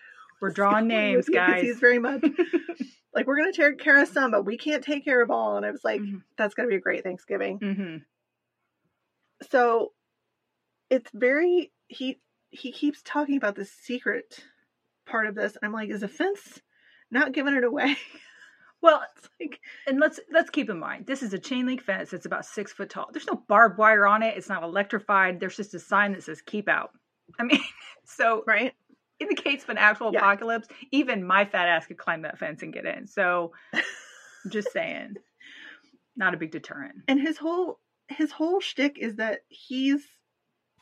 We're 0.40 0.51
drawing 0.51 0.88
names, 0.88 1.29
guys. 1.29 1.62
he's 1.62 1.79
very 1.79 2.01
much 2.01 2.22
like 3.14 3.27
we're 3.29 3.37
gonna 3.37 3.53
take 3.53 3.79
care 3.79 4.03
of 4.03 4.09
some 4.09 4.33
but 4.33 4.44
we 4.44 4.59
can't 4.59 4.83
take 4.83 5.05
care 5.05 5.22
of 5.22 5.31
all. 5.31 5.57
And 5.57 5.64
i 5.64 5.70
was 5.70 5.85
like 5.85 6.01
Mhm. 6.01 6.22
that's 6.37 6.55
gonna 6.55 6.68
be 6.68 6.77
a 6.77 6.81
great 6.81 7.05
thanksgiving. 7.05 7.59
Hmm 7.59 7.96
so 9.51 9.92
it's 10.90 11.11
very 11.14 11.72
he 11.88 12.20
he 12.51 12.72
keeps 12.72 13.01
talking 13.03 13.37
about 13.37 13.55
this 13.57 13.70
secret 13.72 14.44
part 15.07 15.27
of 15.27 15.35
this 15.35 15.57
i'm 15.62 15.73
like 15.73 15.91
is 15.91 16.03
a 16.03 16.09
fence 16.09 16.61
not 17.11 17.33
giving 17.33 17.55
it 17.55 17.65
away 17.65 17.97
Well, 18.81 19.01
it's 19.17 19.29
like 19.41 19.61
and 19.87 20.01
let's 20.01 20.19
let's 20.33 20.51
keep 20.51 20.69
in 20.69 20.81
mind 20.81 21.07
this 21.07 21.23
is 21.23 21.33
a 21.33 21.38
chain 21.38 21.67
link 21.67 21.81
fence 21.83 22.12
It's 22.12 22.27
about 22.27 22.45
six 22.45 22.73
foot 22.73 22.91
tall. 22.91 23.11
There's 23.12 23.29
no 23.29 23.41
barbed 23.47 23.79
wire 23.79 24.05
on 24.09 24.25
it. 24.25 24.37
It's 24.37 24.49
not 24.49 24.65
electrified. 24.65 25.38
There's 25.38 25.55
just 25.57 25.73
a 25.75 25.79
sign 25.79 26.11
that 26.15 26.25
says 26.25 26.43
"keep 26.43 26.69
out." 26.69 26.91
I 27.38 27.45
mean, 27.45 27.61
so 28.05 28.43
right 28.45 28.75
in 29.21 29.29
the 29.29 29.37
case 29.37 29.62
of 29.62 29.69
an 29.69 29.79
actual 29.79 30.11
Yeah. 30.12 30.19
apocalypse, 30.19 30.67
even 30.91 31.25
my 31.25 31.45
fat 31.45 31.69
ass 31.69 31.87
could 31.87 31.97
climb 31.97 32.23
that 32.23 32.41
fence 32.41 32.62
and 32.65 32.73
get 32.73 32.85
in. 32.85 33.07
So, 33.07 33.53
just 34.49 34.73
saying, 34.73 35.15
not 36.17 36.35
a 36.35 36.37
big 36.37 36.51
deterrent. 36.51 36.97
and 37.07 37.21
his 37.21 37.38
whole 37.38 37.79
his 38.09 38.33
whole 38.33 38.59
shtick 38.59 38.99
is 38.99 39.15
that 39.17 39.43
he's 39.49 40.05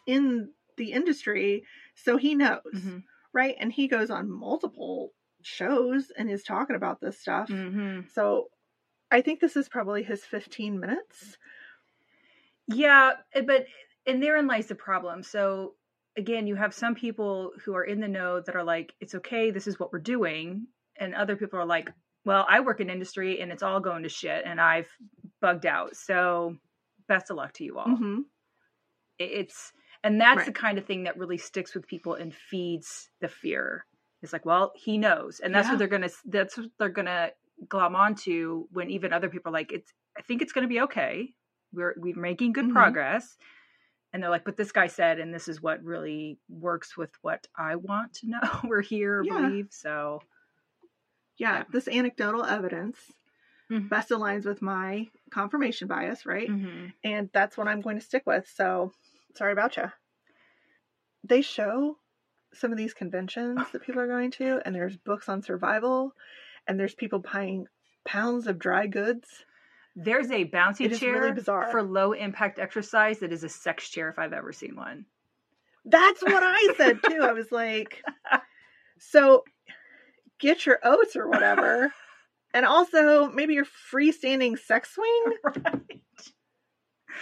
in 0.06 0.48
the 0.78 0.92
industry, 0.92 1.64
so 1.96 2.16
he 2.16 2.34
knows, 2.34 2.60
Mhm. 2.74 3.02
Right? 3.32 3.56
And 3.58 3.72
he 3.72 3.88
goes 3.88 4.10
on 4.10 4.30
multiple 4.30 5.12
shows 5.42 6.12
and 6.16 6.30
is 6.30 6.42
talking 6.42 6.76
about 6.76 7.00
this 7.00 7.18
stuff. 7.18 7.48
Mm-hmm. 7.48 8.08
So 8.12 8.48
I 9.10 9.20
think 9.20 9.40
this 9.40 9.56
is 9.56 9.68
probably 9.68 10.02
his 10.02 10.24
15 10.24 10.78
minutes. 10.78 11.36
Yeah, 12.66 13.12
eh, 13.34 13.42
but 13.42 13.66
and 14.06 14.22
therein 14.22 14.46
lies 14.46 14.66
the 14.66 14.74
problem. 14.74 15.22
So 15.22 15.74
again, 16.16 16.46
you 16.46 16.54
have 16.56 16.74
some 16.74 16.94
people 16.94 17.52
who 17.64 17.74
are 17.74 17.84
in 17.84 18.00
the 18.00 18.08
know 18.08 18.40
that 18.40 18.54
are 18.54 18.64
like, 18.64 18.94
"It's 19.00 19.14
okay, 19.16 19.50
this 19.50 19.66
is 19.66 19.78
what 19.78 19.92
we're 19.92 19.98
doing," 19.98 20.66
and 20.96 21.14
other 21.14 21.36
people 21.36 21.58
are 21.58 21.66
like, 21.66 21.90
"Well, 22.24 22.46
I 22.48 22.60
work 22.60 22.80
in 22.80 22.90
industry 22.90 23.40
and 23.40 23.50
it's 23.50 23.62
all 23.62 23.80
going 23.80 24.04
to 24.04 24.08
shit, 24.08 24.44
and 24.44 24.60
I've 24.60 24.88
bugged 25.40 25.66
out." 25.66 25.96
So 25.96 26.56
best 27.08 27.30
of 27.30 27.36
luck 27.36 27.52
to 27.54 27.64
you 27.64 27.78
all. 27.78 27.86
Mm-hmm. 27.86 28.20
It's 29.18 29.72
and 30.04 30.20
that's 30.20 30.44
the 30.44 30.52
kind 30.52 30.78
of 30.78 30.86
thing 30.86 31.04
that 31.04 31.18
really 31.18 31.38
sticks 31.38 31.74
with 31.74 31.86
people 31.86 32.14
and 32.14 32.34
feeds 32.34 33.10
the 33.20 33.28
fear. 33.28 33.86
It's 34.22 34.32
like, 34.32 34.44
well, 34.44 34.72
he 34.76 34.98
knows, 34.98 35.40
and 35.40 35.54
that's 35.54 35.70
Yeah. 35.70 35.72
what 35.72 35.78
they're 35.78 35.88
gonna. 35.88 36.10
That's 36.26 36.56
what 36.58 36.70
they're 36.78 36.88
gonna 36.90 37.32
glom 37.68 37.96
onto 37.96 38.66
when 38.70 38.90
even 38.90 39.12
other 39.12 39.28
people 39.30 39.50
are 39.50 39.54
like, 39.54 39.72
"It's. 39.72 39.92
I 40.18 40.22
think 40.22 40.42
it's 40.42 40.52
gonna 40.52 40.68
be 40.68 40.80
okay. 40.82 41.34
We're 41.72 41.94
we're 41.98 42.16
making 42.18 42.52
good 42.52 42.68
Mhm. 42.68 42.68
progress." 42.68 43.38
And 44.12 44.22
they're 44.22 44.30
like, 44.30 44.44
"But 44.44 44.56
this 44.56 44.72
guy 44.72 44.88
said, 44.88 45.20
and 45.20 45.34
this 45.34 45.48
is 45.48 45.62
what 45.62 45.82
really 45.84 46.38
works 46.48 46.96
with 46.96 47.12
what 47.22 47.46
I 47.56 47.76
want 47.76 48.14
to 48.16 48.28
know. 48.30 48.60
We're 48.64 48.82
here, 48.82 49.22
Yeah. 49.22 49.24
believe." 49.24 49.68
So 49.72 50.20
Yeah, 51.38 51.62
Yeah. 51.62 51.64
this 51.68 51.88
anecdotal 51.88 52.44
evidence 52.44 53.12
Mhm. 53.70 53.90
best 53.90 54.10
aligns 54.10 54.46
with 54.46 54.62
my 54.62 55.08
confirmation 55.30 55.88
bias, 55.88 56.26
right? 56.26 56.52
mhm. 56.52 56.92
And 57.04 57.30
that's 57.32 57.56
what 57.56 57.68
I'm 57.68 57.80
going 57.82 57.98
to 57.98 58.04
stick 58.04 58.24
with. 58.26 58.48
So 58.48 58.92
sorry 59.34 59.52
about 59.52 59.76
you. 59.76 59.84
They 61.24 61.42
show 61.42 61.96
some 62.54 62.72
of 62.72 62.78
these 62.78 62.94
conventions 62.94 63.60
that 63.72 63.82
people 63.82 64.00
are 64.00 64.08
going 64.08 64.30
to, 64.32 64.60
and 64.64 64.74
there's 64.74 64.96
books 64.96 65.28
on 65.28 65.42
survival, 65.42 66.12
and 66.66 66.78
there's 66.78 66.94
people 66.94 67.20
buying 67.20 67.66
pounds 68.04 68.46
of 68.46 68.58
dry 68.58 68.86
goods. 68.86 69.28
there's 69.94 70.30
a 70.30 70.44
bouncy 70.44 70.96
chair 70.98 71.20
really 71.22 71.42
for 71.42 71.82
low 71.82 72.12
impact 72.12 72.58
exercise 72.58 73.18
that 73.20 73.32
is 73.32 73.44
a 73.44 73.48
sex 73.48 73.88
chair 73.88 74.08
if 74.08 74.18
I've 74.18 74.32
ever 74.32 74.52
seen 74.52 74.76
one. 74.76 75.04
That's 75.84 76.22
what 76.22 76.42
I 76.42 76.74
said 76.76 77.00
too. 77.06 77.20
I 77.22 77.32
was 77.32 77.50
like, 77.50 78.02
so 78.98 79.44
get 80.38 80.66
your 80.66 80.78
oats 80.82 81.16
or 81.16 81.28
whatever. 81.28 81.92
And 82.52 82.66
also 82.66 83.30
maybe 83.30 83.54
your 83.54 83.64
freestanding 83.94 84.58
sex 84.58 84.92
swing. 84.92 85.24
right. 85.44 86.00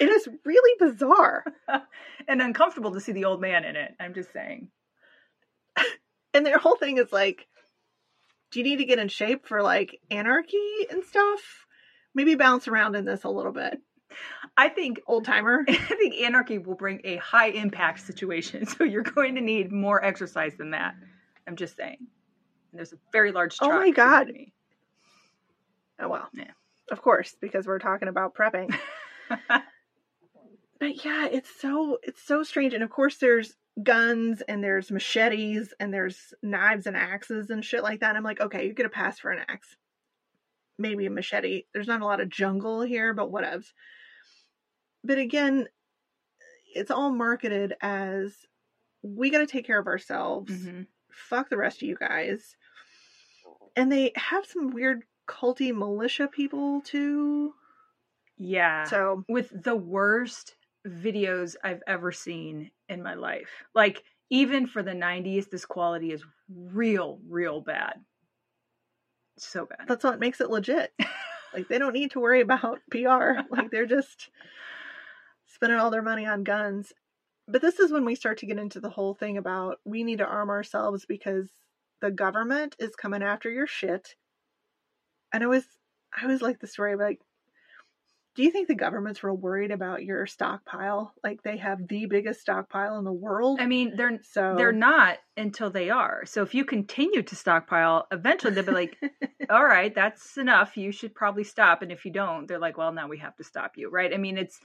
It 0.00 0.08
is 0.08 0.28
really 0.44 0.76
bizarre. 0.78 1.44
and 2.28 2.42
uncomfortable 2.42 2.92
to 2.92 3.00
see 3.00 3.12
the 3.12 3.24
old 3.24 3.40
man 3.40 3.64
in 3.64 3.76
it. 3.76 3.94
I'm 4.00 4.14
just 4.14 4.32
saying. 4.32 4.68
And 6.34 6.44
their 6.44 6.58
whole 6.58 6.76
thing 6.76 6.98
is 6.98 7.12
like, 7.12 7.46
do 8.50 8.60
you 8.60 8.64
need 8.64 8.76
to 8.76 8.84
get 8.84 8.98
in 8.98 9.08
shape 9.08 9.46
for 9.46 9.62
like 9.62 10.00
anarchy 10.10 10.86
and 10.90 11.04
stuff? 11.04 11.66
Maybe 12.14 12.34
bounce 12.34 12.68
around 12.68 12.96
in 12.96 13.04
this 13.04 13.24
a 13.24 13.28
little 13.28 13.52
bit. 13.52 13.80
I 14.56 14.68
think 14.68 15.00
Old 15.06 15.24
timer. 15.24 15.64
I 15.68 15.74
think 15.74 16.14
anarchy 16.16 16.58
will 16.58 16.74
bring 16.74 17.00
a 17.04 17.16
high 17.16 17.48
impact 17.48 18.00
situation. 18.00 18.66
So 18.66 18.84
you're 18.84 19.02
going 19.02 19.34
to 19.34 19.40
need 19.40 19.72
more 19.72 20.04
exercise 20.04 20.54
than 20.56 20.70
that. 20.72 20.94
I'm 21.46 21.56
just 21.56 21.76
saying. 21.76 21.98
And 21.98 22.78
there's 22.78 22.92
a 22.92 22.98
very 23.12 23.32
large 23.32 23.56
Oh 23.60 23.70
my 23.70 23.90
God. 23.90 24.28
me. 24.28 24.52
Oh 26.00 26.08
well. 26.08 26.28
Yeah. 26.34 26.50
Of 26.90 27.02
course, 27.02 27.36
because 27.40 27.66
we're 27.66 27.78
talking 27.78 28.08
about 28.08 28.34
prepping. 28.34 28.74
but 30.80 31.04
yeah, 31.04 31.26
it's 31.30 31.50
so 31.60 31.98
it's 32.02 32.22
so 32.22 32.42
strange. 32.42 32.74
And 32.74 32.82
of 32.82 32.90
course 32.90 33.16
there's 33.18 33.56
guns 33.82 34.42
and 34.42 34.62
there's 34.62 34.90
machetes 34.90 35.72
and 35.78 35.92
there's 35.92 36.32
knives 36.42 36.86
and 36.86 36.96
axes 36.96 37.50
and 37.50 37.64
shit 37.64 37.82
like 37.82 38.00
that. 38.00 38.16
I'm 38.16 38.24
like, 38.24 38.40
okay, 38.40 38.66
you 38.66 38.72
get 38.74 38.86
a 38.86 38.90
pass 38.90 39.18
for 39.18 39.30
an 39.30 39.44
axe. 39.48 39.76
Maybe 40.78 41.06
a 41.06 41.10
machete. 41.10 41.64
There's 41.72 41.86
not 41.88 42.02
a 42.02 42.06
lot 42.06 42.20
of 42.20 42.28
jungle 42.28 42.82
here, 42.82 43.12
but 43.14 43.30
whatevs. 43.30 43.72
But 45.04 45.18
again, 45.18 45.68
it's 46.74 46.90
all 46.90 47.12
marketed 47.12 47.74
as 47.80 48.34
we 49.02 49.30
got 49.30 49.38
to 49.38 49.46
take 49.46 49.66
care 49.66 49.78
of 49.78 49.86
ourselves. 49.86 50.52
Mhm. 50.52 50.86
Fuck 51.10 51.48
the 51.48 51.56
rest 51.56 51.82
of 51.82 51.88
you 51.88 51.96
guys. 51.96 52.56
And 53.76 53.90
they 53.90 54.12
have 54.16 54.44
some 54.46 54.70
weird 54.70 55.04
culty 55.28 55.74
militia 55.74 56.28
people 56.28 56.80
too. 56.80 57.54
Yeah. 58.36 58.84
So 58.84 59.24
with 59.28 59.50
the 59.52 59.76
worst 59.76 60.54
videos 60.86 61.56
I've 61.62 61.82
ever 61.86 62.12
seen 62.12 62.70
in 62.88 63.02
my 63.02 63.14
life. 63.14 63.48
Like 63.74 64.02
even 64.30 64.66
for 64.66 64.82
the 64.82 64.92
90s 64.92 65.50
this 65.50 65.64
quality 65.64 66.12
is 66.12 66.24
real 66.48 67.20
real 67.28 67.60
bad. 67.60 67.94
So 69.38 69.66
bad. 69.66 69.86
that's 69.86 70.04
what 70.04 70.20
makes 70.20 70.40
it 70.40 70.50
legit. 70.50 70.92
like 71.54 71.68
they 71.68 71.78
don't 71.78 71.92
need 71.92 72.10
to 72.12 72.20
worry 72.20 72.40
about 72.40 72.80
PR. 72.90 73.40
Like 73.50 73.70
they're 73.70 73.86
just 73.86 74.30
spending 75.46 75.78
all 75.78 75.90
their 75.90 76.02
money 76.02 76.26
on 76.26 76.44
guns. 76.44 76.92
But 77.46 77.62
this 77.62 77.78
is 77.78 77.90
when 77.90 78.04
we 78.04 78.14
start 78.14 78.38
to 78.38 78.46
get 78.46 78.58
into 78.58 78.80
the 78.80 78.90
whole 78.90 79.14
thing 79.14 79.38
about 79.38 79.78
we 79.84 80.04
need 80.04 80.18
to 80.18 80.26
arm 80.26 80.50
ourselves 80.50 81.06
because 81.06 81.50
the 82.00 82.10
government 82.10 82.76
is 82.78 82.94
coming 82.94 83.22
after 83.22 83.50
your 83.50 83.66
shit. 83.66 84.14
And 85.32 85.42
I 85.42 85.46
was 85.46 85.64
I 86.16 86.24
always 86.24 86.42
like 86.42 86.60
the 86.60 86.66
story 86.66 86.94
of 86.94 87.00
like 87.00 87.20
do 88.38 88.44
you 88.44 88.52
think 88.52 88.68
the 88.68 88.76
government's 88.76 89.24
real 89.24 89.36
worried 89.36 89.72
about 89.72 90.04
your 90.04 90.24
stockpile? 90.24 91.12
Like 91.24 91.42
they 91.42 91.56
have 91.56 91.88
the 91.88 92.06
biggest 92.06 92.40
stockpile 92.40 92.96
in 92.96 93.04
the 93.04 93.12
world. 93.12 93.58
I 93.60 93.66
mean, 93.66 93.96
they're 93.96 94.20
so 94.30 94.54
they're 94.56 94.70
not 94.70 95.18
until 95.36 95.70
they 95.70 95.90
are. 95.90 96.24
So 96.24 96.44
if 96.44 96.54
you 96.54 96.64
continue 96.64 97.24
to 97.24 97.34
stockpile, 97.34 98.06
eventually 98.12 98.54
they'll 98.54 98.62
be 98.62 98.70
like, 98.70 98.96
"All 99.50 99.64
right, 99.64 99.92
that's 99.92 100.38
enough. 100.38 100.76
You 100.76 100.92
should 100.92 101.16
probably 101.16 101.42
stop." 101.42 101.82
And 101.82 101.90
if 101.90 102.04
you 102.04 102.12
don't, 102.12 102.46
they're 102.46 102.60
like, 102.60 102.78
"Well, 102.78 102.92
now 102.92 103.08
we 103.08 103.18
have 103.18 103.34
to 103.38 103.44
stop 103.44 103.72
you." 103.74 103.90
Right? 103.90 104.14
I 104.14 104.18
mean, 104.18 104.38
it's 104.38 104.60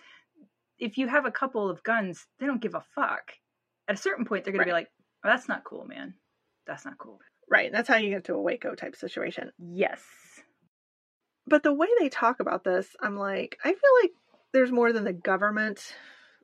if 0.77 0.99
you 0.99 1.07
have 1.07 1.25
a 1.25 1.31
couple 1.31 1.67
of 1.67 1.81
guns, 1.81 2.27
they 2.39 2.45
don't 2.45 2.61
give 2.61 2.75
a 2.75 2.85
fuck. 2.93 3.31
At 3.87 3.95
a 3.95 3.97
certain 3.97 4.25
point, 4.25 4.43
they're 4.43 4.53
going 4.53 4.65
to 4.65 4.69
be 4.69 4.71
like, 4.71 4.91
oh, 5.25 5.29
"That's 5.29 5.49
not 5.49 5.63
cool, 5.63 5.85
man. 5.85 6.13
That's 6.67 6.85
not 6.85 6.99
cool." 6.99 7.21
right. 7.49 7.71
That's 7.71 7.87
how 7.87 7.97
you 7.97 8.11
get 8.11 8.25
to 8.25 8.35
a 8.35 8.41
Waco 8.41 8.75
type 8.75 8.95
situation. 8.95 9.51
Yes. 9.57 10.01
But 11.47 11.63
the 11.63 11.73
way 11.73 11.87
they 11.99 12.09
talk 12.09 12.39
about 12.39 12.63
this, 12.63 12.95
I'm 13.01 13.17
like, 13.17 13.57
I 13.63 13.69
feel 13.69 13.91
like 14.01 14.11
there's 14.51 14.71
more 14.71 14.93
than 14.93 15.03
the 15.03 15.13
government. 15.13 15.95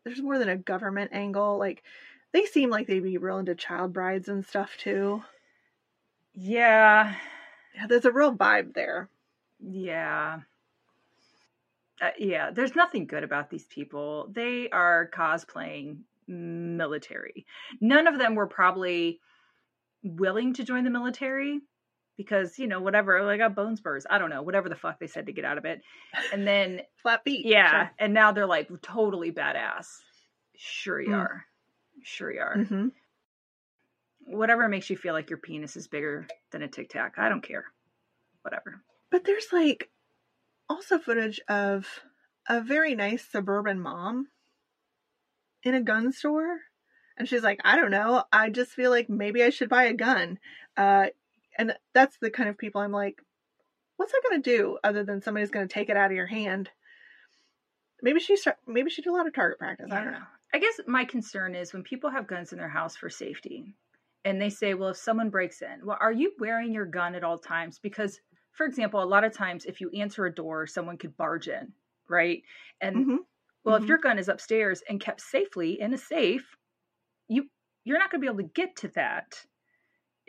There's 0.03 0.21
more 0.21 0.37
than 0.37 0.49
a 0.49 0.57
government 0.57 1.11
angle. 1.13 1.57
Like, 1.57 1.83
they 2.31 2.45
seem 2.45 2.69
like 2.69 2.87
they'd 2.87 2.99
be 2.99 3.17
real 3.17 3.37
into 3.37 3.55
child 3.55 3.93
brides 3.93 4.27
and 4.27 4.45
stuff 4.45 4.77
too. 4.77 5.23
Yeah. 6.33 7.15
Yeah, 7.75 7.87
there's 7.87 8.05
a 8.05 8.11
real 8.11 8.35
vibe 8.35 8.73
there. 8.73 9.09
Yeah. 9.59 10.39
Uh, 12.01 12.11
yeah, 12.17 12.51
there's 12.51 12.75
nothing 12.75 13.05
good 13.07 13.23
about 13.23 13.49
these 13.49 13.65
people. 13.65 14.29
They 14.31 14.69
are 14.69 15.09
cosplaying 15.13 15.99
military. 16.27 17.45
None 17.81 18.07
of 18.07 18.17
them 18.17 18.35
were 18.35 18.47
probably 18.47 19.19
willing 20.03 20.53
to 20.53 20.63
join 20.63 20.83
the 20.85 20.89
military 20.89 21.59
because, 22.19 22.59
you 22.59 22.67
know, 22.67 22.81
whatever, 22.81 23.23
like 23.23 23.39
got 23.39 23.55
bone 23.55 23.77
spurs. 23.77 24.05
I 24.09 24.17
don't 24.17 24.29
know, 24.29 24.41
whatever 24.41 24.67
the 24.67 24.75
fuck 24.75 24.99
they 24.99 25.07
said 25.07 25.27
to 25.27 25.31
get 25.31 25.45
out 25.45 25.57
of 25.57 25.63
it. 25.63 25.79
And 26.33 26.45
then, 26.45 26.81
Flat 27.01 27.23
feet. 27.23 27.45
yeah, 27.45 27.87
and 27.97 28.13
now 28.13 28.33
they're 28.33 28.45
like 28.45 28.69
totally 28.81 29.31
badass. 29.31 29.85
Sure 30.57 30.99
you 30.99 31.11
Mm. 31.11 31.19
are. 31.19 31.45
Sure 32.03 32.29
you 32.31 32.41
are. 32.41 32.55
Sure. 32.67 32.77
hmm 32.77 32.87
Whatever 34.25 34.67
makes 34.67 34.89
you 34.89 34.97
feel 34.97 35.13
like 35.13 35.29
your 35.29 35.39
penis 35.39 35.77
is 35.77 35.87
bigger 35.87 36.27
than 36.51 36.61
a 36.61 36.67
tic 36.67 36.89
tac. 36.89 37.13
I 37.17 37.29
don't 37.29 37.41
care. 37.41 37.63
Whatever. 38.41 38.83
But 39.09 39.23
there's 39.23 39.47
like 39.53 39.89
also 40.67 40.99
footage 40.99 41.39
of 41.47 41.87
a 42.49 42.59
very 42.61 42.95
nice 42.95 43.25
suburban 43.25 43.79
mom 43.79 44.27
in 45.63 45.73
a 45.73 45.81
gun 45.81 46.11
store. 46.11 46.59
And 47.17 47.27
she's 47.27 47.43
like, 47.43 47.59
I 47.63 47.75
don't 47.77 47.91
know. 47.91 48.23
I 48.31 48.49
just 48.49 48.71
feel 48.71 48.91
like 48.91 49.09
maybe 49.09 49.41
I 49.41 49.49
should 49.49 49.69
buy 49.69 49.85
a 49.85 49.93
gun. 49.93 50.37
Uh, 50.77 51.07
and 51.59 51.77
that's 51.93 52.17
the 52.19 52.31
kind 52.31 52.49
of 52.49 52.57
people 52.57 52.81
I'm 52.81 52.91
like, 52.91 53.21
what's 53.97 54.11
that 54.13 54.23
going 54.27 54.41
to 54.41 54.57
do 54.57 54.79
other 54.83 55.03
than 55.03 55.21
somebody's 55.21 55.51
going 55.51 55.67
to 55.67 55.73
take 55.73 55.89
it 55.89 55.97
out 55.97 56.11
of 56.11 56.17
your 56.17 56.27
hand? 56.27 56.71
Maybe 58.01 58.19
she 58.19 58.35
start, 58.37 58.57
maybe 58.65 58.89
she 58.89 59.01
do 59.01 59.13
a 59.13 59.17
lot 59.17 59.27
of 59.27 59.33
target 59.33 59.59
practice. 59.59 59.91
I 59.91 60.03
don't 60.03 60.13
know. 60.13 60.25
I 60.53 60.59
guess 60.59 60.79
my 60.87 61.05
concern 61.05 61.53
is 61.55 61.73
when 61.73 61.83
people 61.83 62.09
have 62.09 62.27
guns 62.27 62.51
in 62.51 62.57
their 62.59 62.69
house 62.69 62.95
for 62.95 63.09
safety 63.09 63.75
and 64.25 64.41
they 64.41 64.49
say, 64.49 64.73
well, 64.73 64.89
if 64.89 64.97
someone 64.97 65.29
breaks 65.29 65.61
in, 65.61 65.85
well, 65.85 65.97
are 65.99 66.11
you 66.11 66.33
wearing 66.39 66.73
your 66.73 66.85
gun 66.85 67.15
at 67.15 67.23
all 67.23 67.37
times? 67.37 67.79
Because, 67.79 68.19
for 68.53 68.65
example, 68.65 69.03
a 69.03 69.05
lot 69.05 69.23
of 69.23 69.33
times 69.33 69.65
if 69.65 69.79
you 69.81 69.89
answer 69.91 70.25
a 70.25 70.33
door, 70.33 70.65
someone 70.65 70.97
could 70.97 71.15
barge 71.17 71.47
in, 71.47 71.73
right? 72.09 72.41
And 72.81 73.05
Mhm. 73.05 73.25
well, 73.65 73.75
if 73.77 73.83
Mhm. 73.83 73.89
your 73.89 73.99
gun 73.99 74.19
is 74.19 74.29
upstairs 74.29 74.81
and 74.89 75.01
kept 75.01 75.21
safely 75.21 75.79
in 75.79 75.93
a 75.93 75.97
safe, 75.97 76.55
you 77.27 77.49
you're 77.85 77.99
not 77.99 78.11
going 78.11 78.21
to 78.21 78.25
be 78.25 78.31
able 78.33 78.47
to 78.47 78.53
get 78.53 78.75
to 78.77 78.89
that. 78.89 79.45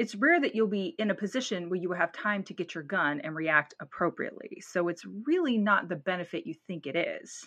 It's 0.01 0.15
rare 0.15 0.41
that 0.41 0.55
you'll 0.55 0.67
be 0.67 0.95
in 0.99 1.11
a 1.11 1.15
position 1.15 1.69
where 1.69 1.79
you 1.79 1.91
will 1.91 1.97
have 1.97 2.11
time 2.11 2.43
to 2.45 2.55
get 2.55 2.75
your 2.75 2.83
gun 2.83 3.21
and 3.21 3.37
react 3.37 3.75
appropriately. 3.81 4.63
So 4.67 4.89
it's 4.89 5.05
really 5.27 5.59
not 5.59 5.91
the 5.91 5.97
benefit 5.97 6.47
you 6.47 6.55
think 6.67 6.87
it 6.87 6.97
is. 6.97 7.47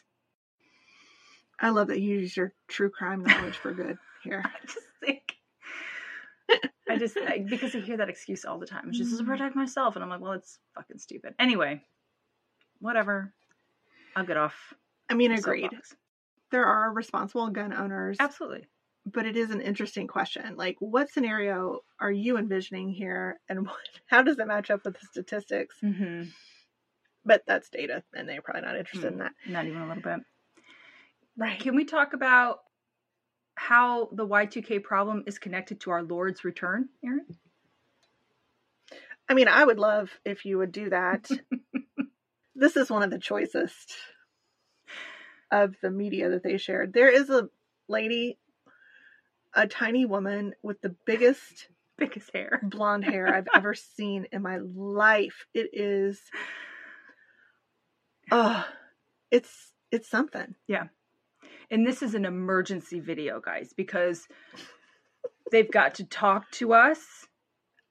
I 1.60 1.70
love 1.70 1.88
that 1.88 2.00
you 2.00 2.20
use 2.20 2.38
your 2.38 2.54
true 2.68 2.92
crime 2.92 3.24
knowledge 3.24 3.56
for 3.56 3.74
good 3.74 3.98
here. 4.24 4.44
I 4.46 4.66
just 4.68 4.78
think 5.04 5.36
I 6.88 6.98
just 6.98 7.18
I, 7.18 7.40
because 7.40 7.74
I 7.74 7.80
hear 7.80 7.98
that 7.98 8.10
excuse 8.10 8.46
all 8.46 8.60
the 8.60 8.68
time. 8.68 8.90
It's 8.90 9.00
just 9.00 9.18
to 9.18 9.24
mm-hmm. 9.24 9.32
protect 9.32 9.56
myself, 9.56 9.96
and 9.96 10.04
I'm 10.04 10.10
like, 10.12 10.22
well, 10.22 10.34
it's 10.34 10.60
fucking 10.76 11.00
stupid. 11.00 11.34
Anyway, 11.40 11.82
whatever. 12.82 13.34
I'll 14.16 14.26
get 14.26 14.38
off. 14.38 14.54
I 15.10 15.16
mean, 15.16 15.32
agreed. 15.32 15.64
soapbox. 15.72 15.96
There 16.52 16.66
are 16.66 16.94
responsible 16.94 17.50
gun 17.50 17.74
owners, 17.74 18.18
Absolutely. 18.20 18.68
But 19.06 19.26
it 19.26 19.36
is 19.36 19.52
an 19.52 19.60
interesting 19.62 20.08
question. 20.08 20.56
Like, 20.56 20.78
what 20.80 21.10
scenario 21.12 21.82
are 22.00 22.12
you 22.12 22.38
envisioning 22.38 22.90
here, 22.90 23.40
and 23.50 23.62
what, 23.68 23.76
how 24.08 24.22
does 24.22 24.40
it 24.40 24.48
match 24.48 24.72
up 24.72 24.86
with 24.86 25.00
the 25.00 25.06
statistics? 25.08 25.76
Mm-hmm. 25.84 26.30
But 27.26 27.44
that's 27.48 27.70
data, 27.70 28.04
and 28.14 28.28
they're 28.28 28.42
probably 28.42 28.62
not 28.64 28.78
interested 28.78 29.08
Hmm. 29.08 29.14
in 29.14 29.20
that. 29.20 29.32
Not 29.48 29.66
even 29.66 29.82
a 29.82 29.88
little 29.88 30.04
bit. 30.04 30.20
Right. 31.38 31.60
Can 31.60 31.76
we 31.76 31.86
talk 31.86 32.14
about 32.14 32.60
how 33.56 34.10
the 34.12 34.28
Y2K 34.28 34.84
problem 34.84 35.24
is 35.28 35.40
connected 35.40 35.80
to 35.82 35.92
our 35.92 36.04
Lord's 36.04 36.44
return, 36.44 36.90
Erin? 37.04 37.26
I 39.30 39.34
mean, 39.36 39.48
I 39.48 39.64
would 39.64 39.80
love 39.80 40.10
if 40.26 40.46
you 40.46 40.58
would 40.58 40.72
do 40.72 40.90
that. 40.90 41.30
this 42.56 42.76
is 42.76 42.90
one 42.90 43.04
of 43.04 43.10
the 43.10 43.20
choicest 43.20 43.94
of 45.52 45.76
the 45.82 45.90
media 45.90 46.30
that 46.30 46.44
they 46.44 46.58
shared. 46.58 46.94
There 46.94 47.10
is 47.10 47.30
a 47.30 47.48
lady, 47.88 48.38
a 49.56 49.68
tiny 49.68 50.06
woman 50.06 50.54
with 50.64 50.82
the 50.82 50.96
biggest 51.06 51.68
Biggest 51.98 52.32
hair. 52.34 52.60
blonde 52.64 53.06
hair 53.06 53.28
I've 53.28 53.48
ever 53.56 53.76
seen 53.76 54.26
in 54.32 54.42
my 54.42 54.58
life. 54.76 55.46
It 55.54 55.70
is 55.74 56.20
oh, 58.32 58.66
it's 59.32 59.72
it's 59.92 60.10
something. 60.10 60.56
Yeah. 60.68 60.86
And 61.70 61.86
this 61.86 62.02
is 62.02 62.16
an 62.16 62.26
emergency 62.26 63.00
video, 63.00 63.40
guys, 63.40 63.74
because 63.76 64.28
they've 65.52 65.70
got 65.72 65.96
to 65.96 66.04
talk 66.06 66.50
to 66.52 66.74
us 66.74 67.00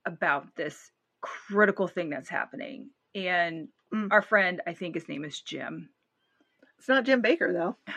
about 0.05 0.55
this 0.57 0.90
critical 1.20 1.87
thing 1.87 2.11
that's 2.11 2.29
happening. 2.29 2.90
And 3.14 3.68
Mm. 3.94 4.09
our 4.11 4.22
friend, 4.22 4.62
I 4.66 4.72
think 4.72 4.94
his 4.94 5.07
name 5.07 5.22
is 5.22 5.38
Jim. 5.42 5.90
It's 6.79 6.88
not 6.88 7.05
Jim 7.05 7.22
Bakker 7.22 7.53
though. 7.53 7.77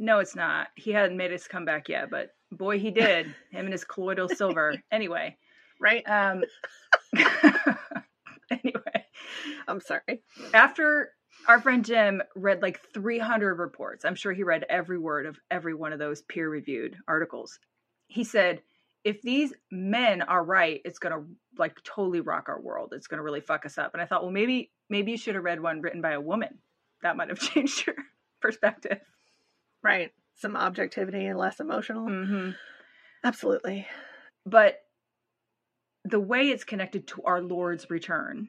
No, 0.00 0.18
it's 0.20 0.36
not. 0.36 0.68
He 0.76 0.92
hadn't 0.92 1.16
made 1.16 1.32
his 1.32 1.48
comeback 1.48 1.88
yet, 1.88 2.08
but 2.10 2.28
boy, 2.52 2.78
he 2.78 2.90
did. 2.90 3.26
Him 3.50 3.64
and 3.66 3.72
his 3.72 3.84
colloidal 3.84 4.28
silver. 4.34 4.74
Anyway, 4.90 5.36
Right? 5.80 6.02
um, 6.08 6.42
anyway, 8.50 9.04
I'm 9.66 9.80
sorry. 9.80 10.22
after 10.54 11.10
our 11.46 11.60
friend 11.60 11.84
Jim 11.84 12.22
read 12.34 12.62
like 12.62 12.80
300 12.94 13.58
reports, 13.58 14.04
I'm 14.04 14.14
sure 14.14 14.32
he 14.32 14.42
read 14.42 14.64
every 14.68 14.98
word 14.98 15.26
of 15.26 15.38
every 15.50 15.74
one 15.74 15.92
of 15.92 15.98
those 15.98 16.22
peer 16.22 16.48
reviewed 16.48 16.96
articles. 17.06 17.58
He 18.08 18.24
said, 18.24 18.62
if 19.04 19.22
these 19.22 19.52
men 19.70 20.22
are 20.22 20.44
right, 20.44 20.80
it's 20.84 20.98
going 20.98 21.14
to 21.14 21.24
like 21.56 21.80
totally 21.84 22.20
rock 22.20 22.48
our 22.48 22.60
world. 22.60 22.92
It's 22.94 23.06
going 23.06 23.18
to 23.18 23.22
really 23.24 23.40
fuck 23.40 23.64
us 23.64 23.78
up. 23.78 23.92
And 23.94 24.02
I 24.02 24.06
thought, 24.06 24.22
well, 24.22 24.32
maybe, 24.32 24.70
maybe 24.90 25.12
you 25.12 25.16
should 25.16 25.36
have 25.36 25.44
read 25.44 25.60
one 25.62 25.80
written 25.80 26.00
by 26.02 26.12
a 26.12 26.20
woman. 26.20 26.58
That 27.02 27.16
might 27.16 27.28
have 27.28 27.38
changed 27.54 27.86
your 27.86 27.96
perspective. 28.40 28.98
Right. 29.82 30.10
Some 30.38 30.56
objectivity 30.56 31.26
and 31.26 31.38
less 31.38 31.60
emotional. 31.60 32.06
hmm 32.08 32.50
Absolutely. 33.24 33.86
But 34.46 34.78
the 36.04 36.20
way 36.20 36.50
it's 36.50 36.64
connected 36.64 37.06
to 37.08 37.22
our 37.24 37.42
Lord's 37.42 37.90
return 37.90 38.48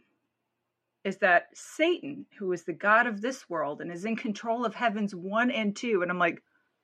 is 1.04 1.17
that 1.17 1.47
Satan, 1.54 2.25
who 2.38 2.52
is 2.52 2.63
the 2.63 2.73
God 2.73 3.08
of 3.08 3.21
this 3.21 3.49
world 3.49 3.82
and 3.82 3.91
is 3.91 4.06
in 4.06 4.15
control 4.15 4.65
of 4.65 4.75
heavens 4.75 5.15
one 5.15 5.49
and 5.49 5.75
two, 5.75 6.02
and 6.02 6.12
I'm 6.12 6.19
like, 6.19 6.43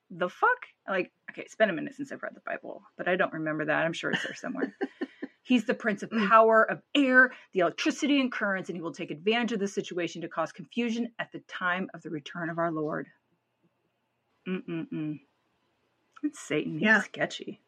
the 0.10 0.30
fuck? 0.30 0.66
Like, 0.88 1.12
okay, 1.32 1.42
it's 1.42 1.56
been 1.56 1.70
a 1.70 1.74
minute 1.74 1.96
since 1.96 2.12
I've 2.12 2.24
read 2.24 2.36
the 2.36 2.42
Bible, 2.42 2.84
but 2.98 3.08
I 3.08 3.16
don't 3.16 3.34
remember 3.34 3.66
that. 3.66 3.86
I'm 3.86 3.94
sure 3.94 4.12
it's 4.12 4.24
there 4.24 4.36
somewhere. 4.36 4.76
He's 5.44 5.66
the 5.66 5.74
prince 5.76 6.02
of 6.02 6.10
power 6.10 6.64
of 6.64 6.82
air, 6.96 7.32
the 7.54 7.60
electricity 7.60 8.20
and 8.20 8.32
currents, 8.32 8.70
and 8.70 8.76
he 8.76 8.82
will 8.82 8.92
take 8.94 9.12
advantage 9.12 9.52
of 9.52 9.60
the 9.60 9.68
situation 9.68 10.22
to 10.24 10.28
cause 10.28 10.52
confusion 10.52 11.12
at 11.20 11.32
the 11.32 11.40
time 11.48 11.88
of 11.94 12.02
the 12.02 12.10
return 12.10 12.50
of 12.50 12.58
our 12.58 12.72
Lord. 12.72 13.08
Mm-mm-mm. 14.48 15.20
It's 16.24 16.40
Satan. 16.40 16.74
He's 16.80 16.88
Yeah. 16.88 17.02
sketchy. 17.02 17.62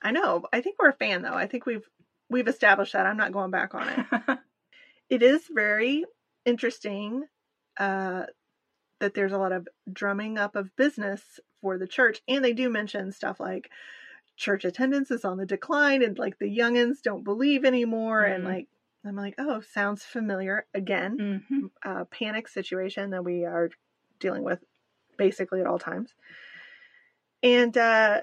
I 0.00 0.10
know. 0.10 0.46
I 0.52 0.60
think 0.60 0.76
we're 0.78 0.88
a 0.90 0.94
fan 0.94 1.22
though. 1.22 1.34
I 1.34 1.46
think 1.46 1.66
we've 1.66 1.88
we've 2.28 2.48
established 2.48 2.92
that. 2.94 3.06
I'm 3.06 3.16
not 3.16 3.32
going 3.32 3.50
back 3.50 3.74
on 3.74 3.88
it. 3.88 4.38
it 5.10 5.22
is 5.22 5.42
very 5.50 6.04
interesting 6.44 7.24
uh, 7.78 8.24
that 9.00 9.14
there's 9.14 9.32
a 9.32 9.38
lot 9.38 9.52
of 9.52 9.68
drumming 9.92 10.38
up 10.38 10.56
of 10.56 10.74
business 10.76 11.40
for 11.60 11.78
the 11.78 11.86
church, 11.86 12.20
and 12.26 12.44
they 12.44 12.52
do 12.52 12.68
mention 12.68 13.12
stuff 13.12 13.38
like 13.38 13.70
church 14.36 14.64
attendance 14.64 15.10
is 15.10 15.24
on 15.24 15.36
the 15.36 15.46
decline, 15.46 16.02
and 16.02 16.18
like 16.18 16.38
the 16.38 16.46
youngins 16.46 17.02
don't 17.02 17.22
believe 17.24 17.64
anymore, 17.64 18.22
and 18.24 18.44
Mhm. 18.44 18.48
like 18.48 18.68
I'm 19.04 19.16
like, 19.16 19.34
oh, 19.38 19.60
sounds 19.60 20.04
familiar 20.04 20.66
again. 20.74 21.40
hmm 21.48 21.66
Uh, 21.84 22.04
panic 22.06 22.48
situation 22.48 23.10
that 23.10 23.24
we 23.24 23.44
are 23.44 23.70
dealing 24.20 24.42
with 24.42 24.64
basically 25.16 25.60
at 25.60 25.66
all 25.66 25.78
times, 25.78 26.14
and 27.42 27.76
uh, 27.76 28.20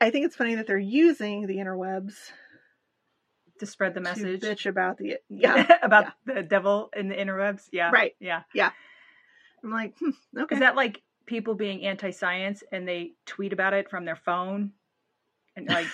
I 0.00 0.10
think 0.10 0.26
it's 0.26 0.36
funny 0.36 0.56
that 0.56 0.66
they're 0.66 0.78
using 0.78 1.46
the 1.46 1.56
interwebs 1.56 2.14
to 3.60 3.66
spread 3.66 3.94
the 3.94 4.00
message 4.00 4.40
bitch 4.40 4.66
about 4.66 4.98
the 4.98 5.16
yeah. 5.28 5.78
about 5.82 6.12
the 6.26 6.42
devil 6.42 6.90
in 6.96 7.08
the 7.08 7.14
interwebs. 7.14 7.62
Yeah, 7.72 7.90
Right. 7.90 8.14
Yeah, 8.20 8.42
yeah, 8.52 8.70
I'm 9.62 9.70
like, 9.70 9.94
hmm, 9.98 10.10
okay. 10.38 10.54
is 10.54 10.60
that 10.60 10.76
like 10.76 11.02
people 11.26 11.54
being 11.54 11.86
anti-science 11.86 12.62
and 12.70 12.86
they 12.86 13.12
tweet 13.24 13.52
about 13.52 13.72
it 13.72 13.88
from 13.88 14.04
their 14.04 14.16
phone? 14.16 14.72
And 15.56 15.68
like 15.68 15.86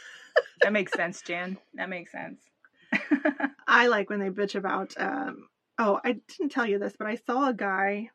that 0.62 0.72
makes 0.72 0.92
sense, 0.92 1.22
Jan. 1.22 1.58
That 1.74 1.88
makes 1.88 2.12
sense. 2.12 2.40
I 3.66 3.88
like 3.88 4.08
when 4.10 4.20
they 4.20 4.30
bitch 4.30 4.54
about. 4.54 4.94
Um, 4.96 5.48
oh, 5.78 6.00
I 6.04 6.20
didn't 6.28 6.52
tell 6.52 6.66
you 6.66 6.78
this, 6.78 6.94
but 6.96 7.06
I 7.06 7.16
saw 7.16 7.48
a 7.48 7.54
guy. 7.54 8.10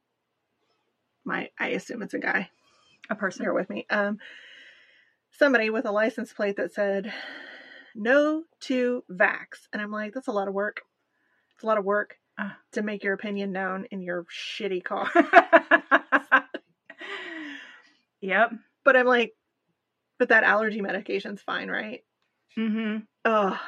My, 1.26 1.50
I 1.60 1.70
assume 1.70 2.02
it's 2.02 2.14
a 2.14 2.20
guy. 2.20 2.50
A 3.10 3.16
person. 3.16 3.44
Here 3.44 3.54
with 3.54 3.70
me. 3.70 3.86
Um, 3.90 4.18
somebody 5.32 5.70
with 5.70 5.86
a 5.86 5.92
license 5.92 6.32
plate 6.34 6.56
that 6.58 6.74
said 6.74 7.12
"No 7.96 8.44
to 8.62 9.04
Vax," 9.12 9.68
and 9.72 9.82
I'm 9.82 9.92
like, 9.92 10.14
that's 10.14 10.28
a 10.28 10.32
lot 10.32 10.48
of 10.48 10.54
work. 10.54 10.82
It's 11.56 11.64
a 11.64 11.68
lot 11.68 11.78
of 11.78 11.86
work 11.86 12.16
Ah. 12.38 12.58
to 12.72 12.82
make 12.82 13.04
your 13.04 13.14
opinion 13.14 13.52
known 13.52 13.86
in 13.92 14.02
your 14.02 14.26
shitty 14.26 14.84
car. 14.84 15.10
yep. 18.22 18.52
but 18.84 18.96
I'm 18.96 19.06
like, 19.06 19.34
but 20.18 20.30
that 20.30 20.44
allergy 20.44 20.82
medication's 20.82 21.42
fine, 21.42 21.70
right? 21.70 22.04
Mm-hmm. 22.58 23.00
Oh, 23.26 23.60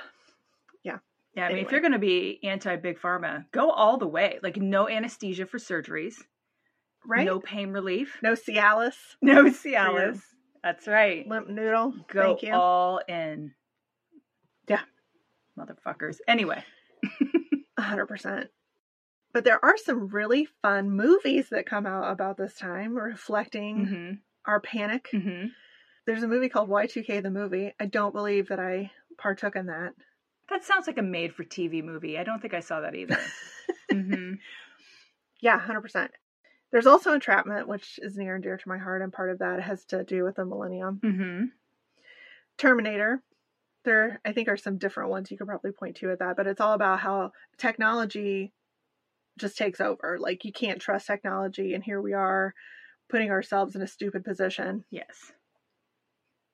Yeah, 1.37 1.47
I 1.47 1.49
mean, 1.53 1.65
if 1.65 1.71
you're 1.71 1.81
going 1.81 1.91
to 1.91 1.99
be 1.99 2.39
anti-big 2.43 2.97
pharma, 2.97 3.43
go 3.51 3.69
all 3.69 3.97
the 3.97 4.07
way. 4.07 4.39
Like 4.41 4.55
no 4.55 4.87
anesthesia 4.87 5.45
for 5.45 5.57
surgeries, 5.57 6.15
right. 7.07 7.25
no 7.25 7.39
pain 7.39 7.69
relief, 7.71 8.17
no 8.21 8.33
Cialis, 8.33 8.95
no 9.21 9.45
Cialis. 9.45 10.19
That's 10.63 10.87
right. 10.87 11.27
limp 11.27 11.47
noodle. 11.47 11.93
Go 12.07 12.21
Thank 12.37 12.43
you. 12.43 12.53
all 12.53 12.99
in. 13.07 13.53
Yeah. 14.67 14.81
Motherfuckers. 15.57 16.17
Anyway. 16.27 16.63
A 17.77 17.81
hundred 17.81 18.07
percent. 18.07 18.49
But 19.33 19.43
there 19.43 19.63
are 19.63 19.77
some 19.77 20.07
really 20.07 20.47
fun 20.61 20.89
movies 20.91 21.49
that 21.49 21.65
come 21.65 21.85
out 21.85 22.09
about 22.11 22.37
this 22.37 22.55
time, 22.55 22.95
reflecting 22.95 23.85
hmm 23.85 24.11
our 24.49 24.59
panic. 24.59 25.07
hmm 25.11 25.47
There's 26.05 26.23
a 26.23 26.27
movie 26.27 26.49
called 26.49 26.69
Y2K 26.69 27.21
the 27.21 27.29
movie. 27.31 27.73
I 27.79 27.85
don't 27.85 28.13
believe 28.13 28.47
that 28.49 28.59
I 28.59 28.91
partook 29.17 29.55
in 29.55 29.65
that. 29.67 29.93
That 30.49 30.63
sounds 30.63 30.87
like 30.87 30.97
a 30.99 31.01
made 31.03 31.33
for 31.33 31.43
TV 31.43 31.83
movie. 31.83 32.17
I 32.17 32.23
don't 32.23 32.39
think 32.41 32.53
I 32.53 32.59
saw 32.59 32.81
that 32.81 32.95
either. 32.95 33.17
hmm 33.91 34.33
Yeah, 35.41 35.59
hundred 35.59 35.81
percent. 35.81 36.11
There's 36.75 36.88
also 36.88 37.13
Entrapment, 37.13 37.69
which 37.69 37.99
is 38.01 38.17
near 38.17 38.35
and 38.35 38.43
dear 38.43 38.57
to 38.57 38.67
my 38.67 38.77
heart, 38.77 39.01
and 39.01 39.13
part 39.13 39.29
of 39.29 39.39
that 39.39 39.61
has 39.61 39.85
to 39.85 40.03
do 40.03 40.25
with 40.25 40.35
the 40.35 40.43
Millennium. 40.43 40.99
hmm 41.01 41.45
Terminator. 42.57 43.23
There, 43.85 44.19
I 44.25 44.33
think, 44.33 44.49
are 44.49 44.57
some 44.57 44.77
different 44.77 45.09
ones 45.09 45.31
you 45.31 45.38
could 45.38 45.47
probably 45.47 45.71
point 45.71 45.95
to 45.95 46.11
at 46.11 46.19
that, 46.19 46.35
but 46.35 46.47
it's 46.47 46.59
all 46.59 46.73
about 46.73 46.99
how 46.99 47.31
technology 47.57 48.51
just 49.39 49.57
takes 49.57 49.79
over. 49.79 50.17
Like 50.19 50.43
you 50.43 50.51
can't 50.51 50.81
trust 50.81 51.07
technology, 51.07 51.73
and 51.73 51.81
here 51.81 52.01
we 52.01 52.11
are 52.11 52.53
putting 53.09 53.31
ourselves 53.31 53.73
in 53.77 53.81
a 53.81 53.88
stupid 53.88 54.25
position. 54.25 54.83
Yes. 54.91 55.31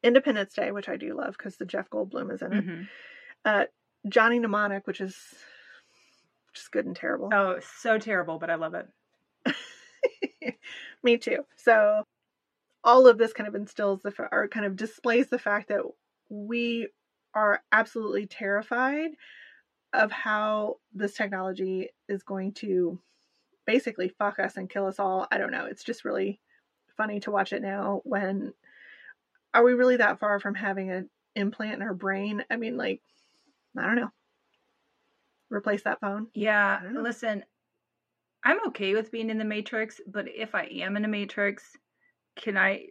Independence 0.04 0.54
Day, 0.54 0.72
which 0.72 0.88
I 0.88 0.98
do 0.98 1.18
love 1.18 1.34
because 1.36 1.58
the 1.58 1.66
Jeff 1.66 1.90
Goldblum 1.90 2.32
is 2.32 2.44
in 2.44 2.54
it. 2.54 2.64
hmm 2.64 2.82
Uh, 3.44 3.66
Johnny 4.08 4.38
Mnemonic, 4.38 4.86
which 4.86 5.02
is 5.02 5.18
just 6.54 6.72
good 6.72 6.86
and 6.86 6.96
terrible. 6.96 7.32
Oh, 7.34 7.58
so 7.82 7.98
terrible, 7.98 8.38
but 8.38 8.52
I 8.52 8.56
love 8.56 8.76
it. 8.76 8.86
Me 11.04 11.18
too. 11.18 11.46
So 11.56 12.04
all 12.84 13.08
of 13.08 13.18
this 13.18 13.34
kind 13.34 13.48
of 13.48 13.56
instills 13.56 14.02
the 14.02 14.14
or 14.32 14.48
kind 14.48 14.66
of 14.66 14.76
displays 14.76 15.28
the 15.28 15.40
fact 15.40 15.70
that 15.70 15.82
we 16.30 16.88
are 17.34 17.62
absolutely 17.72 18.26
terrified 18.26 19.12
of 19.94 20.12
how 20.12 20.78
this 20.94 21.14
technology 21.14 21.90
is 22.08 22.24
going 22.24 22.54
to 22.54 23.00
basically 23.66 24.10
fuck 24.18 24.40
us 24.40 24.58
and 24.58 24.70
kill 24.70 24.88
us 24.88 25.00
all. 25.00 25.28
I 25.32 25.38
don't 25.38 25.52
know. 25.52 25.66
It's 25.66 25.84
just 25.84 26.06
really 26.06 26.40
funny 26.98 27.20
to 27.22 27.32
watch 27.32 27.54
it 27.54 27.62
now 27.62 28.02
when 28.04 28.54
are 29.54 29.64
we 29.64 29.74
really 29.74 29.98
that 29.98 30.20
far 30.20 30.40
from 30.40 30.56
having 30.56 30.90
an 30.92 31.10
implant 31.36 31.76
in 31.76 31.82
our 31.82 31.94
brain? 31.94 32.44
I 32.50 32.56
mean, 32.56 32.78
like, 32.78 33.02
I 33.78 33.86
don't 33.86 33.96
know. 33.96 34.12
Replace 35.50 35.84
that 35.84 36.00
phone? 36.00 36.28
Yeah. 36.34 36.80
Listen, 36.94 37.44
I'm 38.44 38.58
okay 38.68 38.94
with 38.94 39.12
being 39.12 39.30
in 39.30 39.38
the 39.38 39.46
matrix, 39.46 40.00
but 40.08 40.26
if 40.28 40.56
I 40.56 40.64
am 40.64 40.98
in 40.98 41.06
a 41.06 41.10
matrix, 41.10 41.64
can 42.36 42.58
I 42.58 42.88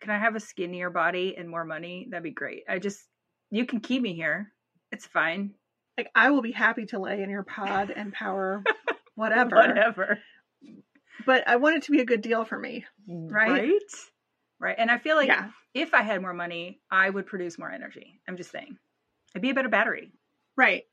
can 0.00 0.10
I 0.10 0.18
have 0.18 0.34
a 0.36 0.40
skinnier 0.40 0.90
body 0.90 1.34
and 1.36 1.48
more 1.48 1.64
money? 1.64 2.06
That'd 2.10 2.22
be 2.24 2.30
great. 2.30 2.64
I 2.68 2.78
just 2.78 3.04
you 3.50 3.66
can 3.66 3.80
keep 3.80 4.02
me 4.02 4.14
here. 4.14 4.52
It's 4.92 5.06
fine. 5.06 5.54
Like 5.98 6.10
I 6.14 6.30
will 6.30 6.42
be 6.42 6.52
happy 6.52 6.86
to 6.86 6.98
lay 6.98 7.22
in 7.22 7.30
your 7.30 7.42
pod 7.44 7.90
and 7.90 8.12
power 8.12 8.62
whatever. 9.14 9.56
Whatever. 9.56 10.18
But 11.26 11.46
I 11.48 11.56
want 11.56 11.76
it 11.76 11.82
to 11.84 11.92
be 11.92 12.00
a 12.00 12.04
good 12.04 12.22
deal 12.22 12.44
for 12.44 12.58
me. 12.58 12.84
Right? 13.08 13.50
Right. 13.50 13.70
Right. 14.60 14.76
And 14.78 14.90
I 14.90 14.98
feel 14.98 15.16
like 15.16 15.28
Yeah. 15.28 15.50
if 15.74 15.94
I 15.94 16.02
had 16.02 16.20
more 16.20 16.32
money, 16.34 16.80
I 16.90 17.08
would 17.10 17.26
produce 17.26 17.58
more 17.58 17.70
energy. 17.70 18.20
I'm 18.28 18.36
just 18.36 18.50
saying. 18.50 18.76
I'd 19.34 19.42
be 19.42 19.50
a 19.50 19.54
better 19.54 19.68
battery. 19.68 20.12
Right. 20.56 20.84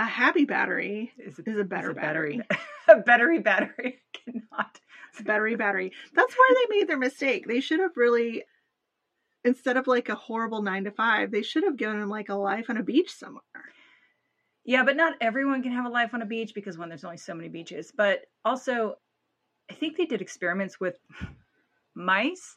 A 0.00 0.04
happy 0.04 0.46
battery 0.46 1.12
Is 1.18 1.38
is 1.40 1.58
a 1.58 1.64
better 1.64 1.90
is 1.90 1.96
a 1.96 2.00
battery. 2.00 2.40
a 2.88 2.96
battery 2.96 3.38
battery 3.38 4.00
cannot. 4.14 4.80
It's 5.10 5.20
a 5.20 5.24
battery 5.24 5.56
battery. 5.56 5.92
That's 6.14 6.34
why 6.34 6.54
they 6.54 6.74
made 6.74 6.88
their 6.88 6.96
mistake. 6.96 7.46
They 7.46 7.60
should 7.60 7.80
have 7.80 7.98
really 7.98 8.44
instead 9.44 9.76
of 9.76 9.86
like 9.86 10.08
a 10.08 10.14
horrible 10.14 10.62
nine 10.62 10.84
to 10.84 10.90
five, 10.90 11.30
they 11.30 11.42
should 11.42 11.64
have 11.64 11.76
given 11.76 12.00
him 12.00 12.08
like 12.08 12.30
a 12.30 12.34
life 12.34 12.70
on 12.70 12.78
a 12.78 12.82
beach 12.82 13.12
somewhere. 13.12 13.42
Yeah, 14.64 14.84
but 14.84 14.96
not 14.96 15.16
everyone 15.20 15.62
can 15.62 15.72
have 15.72 15.84
a 15.84 15.90
life 15.90 16.14
on 16.14 16.22
a 16.22 16.26
beach 16.26 16.52
because 16.54 16.78
when 16.78 16.88
there's 16.88 17.04
only 17.04 17.18
so 17.18 17.34
many 17.34 17.50
beaches. 17.50 17.92
But 17.94 18.20
also, 18.42 18.96
I 19.70 19.74
think 19.74 19.98
they 19.98 20.06
did 20.06 20.22
experiments 20.22 20.80
with 20.80 20.96
mice 21.94 22.56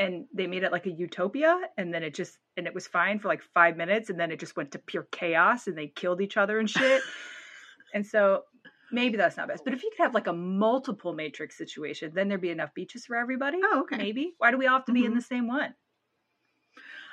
and 0.00 0.24
they 0.32 0.46
made 0.46 0.62
it 0.64 0.72
like 0.72 0.86
a 0.86 0.90
utopia 0.90 1.60
and 1.76 1.92
then 1.94 2.02
it 2.02 2.14
just 2.14 2.38
and 2.56 2.66
it 2.66 2.74
was 2.74 2.86
fine 2.86 3.18
for 3.18 3.28
like 3.28 3.42
five 3.54 3.76
minutes 3.76 4.08
and 4.10 4.18
then 4.18 4.32
it 4.32 4.40
just 4.40 4.56
went 4.56 4.72
to 4.72 4.78
pure 4.78 5.06
chaos 5.12 5.66
and 5.66 5.76
they 5.76 5.88
killed 5.88 6.20
each 6.22 6.36
other 6.38 6.58
and 6.58 6.68
shit. 6.70 7.02
and 7.94 8.04
so 8.04 8.44
maybe 8.90 9.18
that's 9.18 9.36
not 9.36 9.46
best. 9.46 9.62
But 9.62 9.74
if 9.74 9.82
you 9.82 9.90
could 9.94 10.02
have 10.02 10.14
like 10.14 10.26
a 10.26 10.32
multiple 10.32 11.12
matrix 11.12 11.56
situation, 11.56 12.12
then 12.14 12.28
there'd 12.28 12.40
be 12.40 12.50
enough 12.50 12.72
beaches 12.74 13.04
for 13.04 13.14
everybody. 13.14 13.60
Oh, 13.62 13.80
okay. 13.82 13.98
Maybe. 13.98 14.32
Why 14.38 14.50
do 14.50 14.56
we 14.58 14.66
all 14.66 14.78
have 14.78 14.86
to 14.86 14.92
be 14.92 15.04
in 15.04 15.12
Mhm. 15.12 15.16
the 15.16 15.22
same 15.22 15.46
one? 15.46 15.74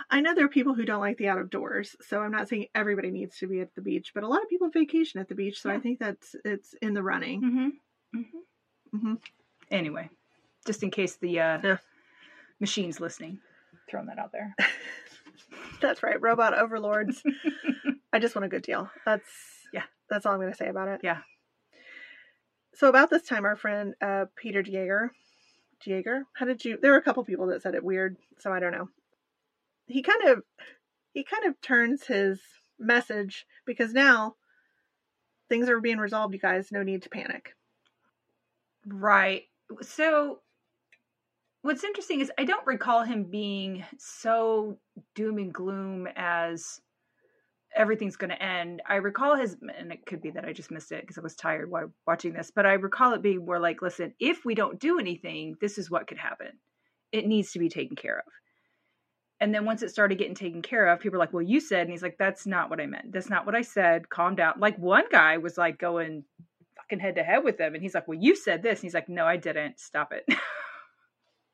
I 0.10 0.22
know 0.22 0.34
there 0.34 0.46
are 0.46 0.50
people 0.50 0.74
who 0.74 0.86
don't 0.86 1.02
like 1.02 1.18
the 1.18 1.28
outdoors, 1.28 1.98
so 2.02 2.22
I'm 2.22 2.32
not 2.32 2.48
saying 2.48 2.68
everybody 2.74 3.12
needs 3.12 3.38
to 3.40 3.48
be 3.48 3.60
at 3.60 3.76
the 3.76 3.82
beach, 3.82 4.14
but 4.14 4.24
a 4.24 4.28
lot 4.28 4.42
of 4.42 4.48
people 4.48 4.70
vacation 4.70 5.20
at 5.20 5.28
the 5.28 5.36
beach, 5.36 5.62
so 5.62 5.70
I 5.70 5.80
think 5.80 6.00
that's 6.00 6.34
it's 6.46 6.74
in 6.82 6.94
the 6.94 7.04
running. 7.04 7.42
Mm-hmm. 7.42 8.20
Mm-hmm. 8.20 8.98
hmm 8.98 9.14
Anyway, 9.70 10.10
just 10.66 10.82
in 10.84 10.92
case 10.92 11.18
the 11.18 11.40
uh, 11.42 11.60
Yeah. 11.62 11.78
Machine's 12.60 13.00
listening, 13.00 13.40
throwing 13.90 14.08
that 14.08 14.20
out 14.20 14.32
there. 14.32 14.56
That's 15.82 16.04
right, 16.04 16.22
robot 16.22 16.58
overlords. 16.58 17.22
I 18.14 18.20
just 18.20 18.36
want 18.36 18.46
a 18.46 18.50
good 18.50 18.64
deal. 18.64 18.90
That's 19.06 19.30
Yeah. 19.74 19.84
That's 20.10 20.26
all 20.26 20.34
I'm 20.34 20.40
going 20.40 20.52
to 20.52 20.58
say 20.58 20.70
about 20.70 20.88
it. 20.88 21.02
Yeah. 21.04 21.20
So 22.74 22.88
about 22.88 23.10
this 23.10 23.24
time, 23.24 23.46
our 23.46 23.56
friend 23.56 23.94
uh, 24.02 24.26
Peter 24.36 24.62
Jaeger, 24.62 25.12
Jaeger, 25.86 26.24
how 26.34 26.46
did 26.46 26.64
you? 26.64 26.78
There 26.82 26.92
were 26.92 26.98
a 26.98 27.04
couple 27.04 27.24
people 27.26 27.48
that 27.48 27.62
said 27.62 27.76
it 27.76 27.84
weird, 27.84 28.18
so 28.40 28.52
I 28.52 28.60
don't 28.60 28.72
know. 28.72 28.90
He 29.88 30.02
kind 30.02 30.28
of, 30.28 30.44
he 31.14 31.24
kind 31.24 31.46
of 31.46 31.60
turns 31.62 32.06
his 32.06 32.40
message 32.80 33.46
because 33.66 33.94
now 33.94 34.36
things 35.50 35.70
are 35.70 35.80
being 35.80 35.98
resolved. 35.98 36.34
You 36.34 36.40
guys, 36.40 36.72
no 36.72 36.84
need 36.84 37.04
to 37.04 37.10
panic. 37.10 37.54
Right. 38.86 39.44
So 39.82 40.40
what's 41.68 41.84
interesting 41.84 42.22
is 42.22 42.32
I 42.40 42.46
don't 42.46 42.66
recall 42.66 43.04
him 43.04 43.26
being 43.26 43.84
so 43.98 44.78
doom 45.16 45.38
and 45.38 45.54
gloom 45.54 46.08
as 46.16 46.80
everything's 47.76 48.16
going 48.16 48.30
to 48.30 48.42
end. 48.42 48.82
I 48.88 48.96
recall 48.96 49.36
his, 49.36 49.58
and 49.78 49.92
it 49.92 50.06
could 50.06 50.22
be 50.22 50.32
that 50.32 50.46
I 50.46 50.54
just 50.54 50.72
missed 50.72 50.94
it 50.94 51.02
because 51.02 51.18
I 51.18 51.22
was 51.22 51.36
tired 51.36 51.70
while 51.70 51.92
watching 52.08 52.32
this, 52.32 52.54
but 52.56 52.66
I 52.66 52.76
recall 52.76 53.12
it 53.12 53.22
being 53.22 53.46
more 53.46 53.60
like, 53.60 53.82
listen, 53.82 54.14
if 54.18 54.46
we 54.46 54.56
don't 54.56 54.80
do 54.80 54.98
anything, 54.98 55.58
this 55.60 55.78
is 55.78 55.92
what 55.92 56.08
could 56.08 56.18
happen. 56.18 56.54
It 57.12 57.28
needs 57.28 57.52
to 57.52 57.60
be 57.60 57.68
taken 57.68 57.98
care 57.98 58.20
of. 58.20 58.32
And 59.42 59.54
then 59.54 59.66
once 59.66 59.84
it 59.84 59.90
started 59.90 60.18
getting 60.18 60.36
taken 60.36 60.62
care 60.62 60.88
of, 60.88 61.02
people 61.02 61.18
were 61.18 61.24
like, 61.26 61.34
well, 61.34 61.44
you 61.44 61.60
said, 61.60 61.82
and 61.82 61.92
he's 61.92 62.02
like, 62.02 62.16
that's 62.18 62.48
not 62.48 62.70
what 62.70 62.80
I 62.80 62.86
meant. 62.86 63.12
That's 63.12 63.30
not 63.30 63.46
what 63.46 63.56
I 63.56 63.62
said. 63.62 64.08
Calm 64.08 64.36
down. 64.36 64.54
Like 64.58 64.78
one 64.78 65.04
guy 65.12 65.38
was 65.38 65.58
like 65.58 65.78
going 65.78 66.24
fucking 66.78 67.00
head 67.00 67.16
to 67.16 67.24
head 67.24 67.44
with 67.44 67.58
them. 67.58 67.74
And 67.74 67.84
he's 67.84 67.94
like, 67.94 68.08
well, 68.08 68.18
you 68.18 68.38
said 68.38 68.64
this. 68.64 68.80
And 68.80 68.84
he's 68.84 68.94
like, 68.94 69.10
no, 69.10 69.26
I 69.26 69.36
didn't. 69.36 69.82
Stop 69.82 70.14
it. 70.14 70.24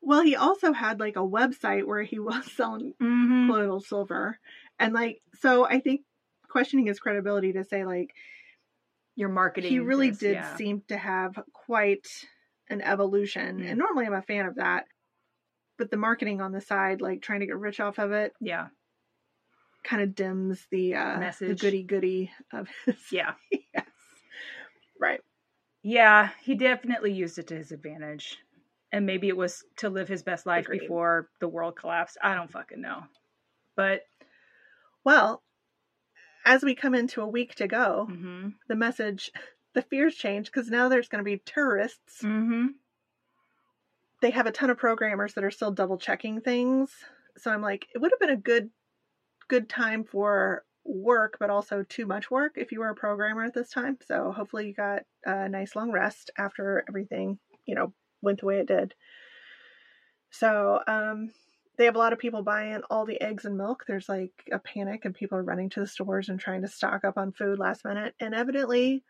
Well, 0.06 0.22
he 0.22 0.36
also 0.36 0.74
had 0.74 1.00
like 1.00 1.16
a 1.16 1.20
website 1.20 1.86
where 1.86 2.04
he 2.04 2.20
was 2.30 2.52
selling 2.52 2.94
mm-hmm. 3.02 3.48
colloidal 3.50 3.80
silver, 3.82 4.40
and 4.80 4.94
like 4.94 5.22
so, 5.40 5.66
I 5.66 5.80
think 5.80 6.02
questioning 6.50 6.86
his 6.88 7.00
credibility 7.00 7.54
to 7.54 7.64
say 7.64 7.84
like 7.86 8.14
Your 9.16 9.30
marketing. 9.30 9.72
he 9.72 9.80
really 9.80 10.10
this, 10.12 10.20
did 10.20 10.34
yeah. 10.36 10.56
seem 10.56 10.84
to 10.90 10.98
have 10.98 11.40
quite 11.54 12.08
an 12.70 12.82
evolution 12.82 13.60
Mm. 13.60 13.70
and 13.70 13.78
normally 13.80 14.06
i'm 14.06 14.14
a 14.14 14.22
fan 14.22 14.46
of 14.46 14.56
that 14.56 14.86
but 15.78 15.90
the 15.92 15.98
marketing 15.98 16.42
on 16.42 16.52
the 16.52 16.62
side 16.62 17.02
like 17.02 17.22
trying 17.22 17.40
to 17.42 17.46
get 17.48 17.58
rich 17.58 17.80
off 17.80 17.98
of 18.00 18.12
it 18.12 18.34
Yeah. 18.40 18.68
kind 19.84 20.02
of 20.02 20.14
dims 20.16 20.66
the 20.72 20.94
uh 20.96 21.14
the 21.16 21.20
Message. 21.20 21.60
goody 21.62 21.84
goody 21.84 22.32
of 22.54 22.68
his 22.86 22.96
Yeah. 23.12 23.34
yes 23.52 23.86
right 25.00 25.22
Yeah. 25.82 26.30
He 26.44 26.56
definitely 26.56 27.12
used 27.14 27.38
it 27.40 27.48
to 27.48 27.56
his 27.56 27.72
advantage. 27.72 28.38
And 28.94 29.06
maybe 29.06 29.28
it 29.28 29.36
was 29.36 29.66
to 29.78 29.90
live 29.90 30.08
his 30.08 30.24
best 30.24 30.46
life 30.46 30.66
Agreed. 30.66 30.82
before 30.82 31.28
the 31.42 31.50
world 31.50 31.76
collapsed. 31.76 32.18
I 32.24 32.36
don't 32.36 32.52
fucking 32.52 32.80
know. 32.80 33.04
But 33.76 34.04
well 35.04 35.42
as 36.46 36.64
we 36.64 36.76
come 36.76 36.94
into 36.94 37.22
a 37.22 37.28
week 37.28 37.56
to 37.56 37.68
go 37.68 38.08
mm-hmm. 38.10 38.50
the 38.68 38.76
message 38.76 39.32
the 39.74 39.82
fears 39.82 40.16
change 40.16 40.46
because 40.48 40.70
now 40.70 40.90
there's 40.90 41.08
going 41.08 41.24
to 41.24 41.30
be 41.30 41.38
terrorists 41.38 42.22
Mm-hmm. 42.22 42.68
they 44.22 44.30
have 44.32 44.46
a 44.46 44.52
ton 44.52 44.70
of 44.70 44.78
programmers 44.78 45.34
that 45.34 45.44
are 45.44 45.52
still 45.52 45.72
double 45.72 45.98
checking 45.98 46.40
things. 46.42 46.92
So 47.38 47.52
I'm 47.52 47.62
like, 47.62 47.88
it 47.94 47.98
would 48.00 48.12
have 48.12 48.20
been 48.20 48.30
a 48.30 48.38
good 48.38 48.70
good 49.48 49.68
time 49.68 50.04
for 50.04 50.64
work, 50.86 51.38
but 51.40 51.50
also 51.50 51.84
too 51.84 52.06
much 52.06 52.30
work 52.30 52.54
if 52.56 52.72
you 52.72 52.80
were 52.80 52.90
a 52.90 52.96
programmer 52.96 53.44
at 53.44 53.54
this 53.54 53.70
time. 53.70 53.98
So 54.06 54.32
hopefully 54.32 54.68
you 54.68 54.74
got 54.74 55.04
a 55.26 55.50
nice 55.50 55.76
long 55.76 55.92
rest 55.92 56.30
after 56.38 56.84
everything, 56.88 57.40
you 57.66 57.76
know, 57.76 57.94
went 58.24 58.40
the 58.40 58.48
way 58.48 58.60
it 58.60 58.68
did. 58.68 58.94
So 60.32 60.80
um 60.88 61.32
they 61.78 61.86
have 61.86 61.96
a 61.96 62.00
lot 62.00 62.14
of 62.14 62.20
people 62.20 62.44
buying 62.44 62.82
all 62.90 63.06
the 63.06 63.20
eggs 63.22 63.46
and 63.46 63.58
milk. 63.58 63.84
There's 63.88 64.08
like 64.08 64.32
a 64.52 64.60
panic 64.60 65.06
and 65.06 65.16
people 65.16 65.38
are 65.40 65.44
running 65.44 65.70
to 65.72 65.80
the 65.80 65.88
stores 65.88 66.30
and 66.30 66.40
trying 66.40 66.62
to 66.62 66.68
stock 66.68 67.04
up 67.04 67.18
on 67.18 67.32
food 67.32 67.58
last 67.58 67.84
minute. 67.84 68.14
And 68.20 68.36
evidently 68.36 69.04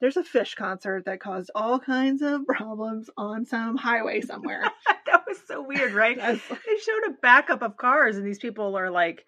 there's 0.00 0.16
a 0.16 0.22
Phish 0.22 0.56
concert 0.56 1.04
that 1.06 1.20
caused 1.20 1.50
all 1.54 1.78
kinds 1.78 2.22
of 2.22 2.46
problems 2.46 3.10
on 3.16 3.44
some 3.44 3.76
highway 3.76 4.20
somewhere. 4.20 4.62
that 5.06 5.24
was 5.26 5.38
so 5.46 5.62
weird, 5.62 5.92
right? 5.92 6.16
That's- 6.18 6.40
they 6.48 6.76
showed 6.78 7.08
a 7.08 7.16
backup 7.20 7.62
of 7.62 7.76
cars, 7.76 8.16
and 8.16 8.26
these 8.26 8.38
people 8.38 8.76
are 8.78 8.90
like, 8.90 9.24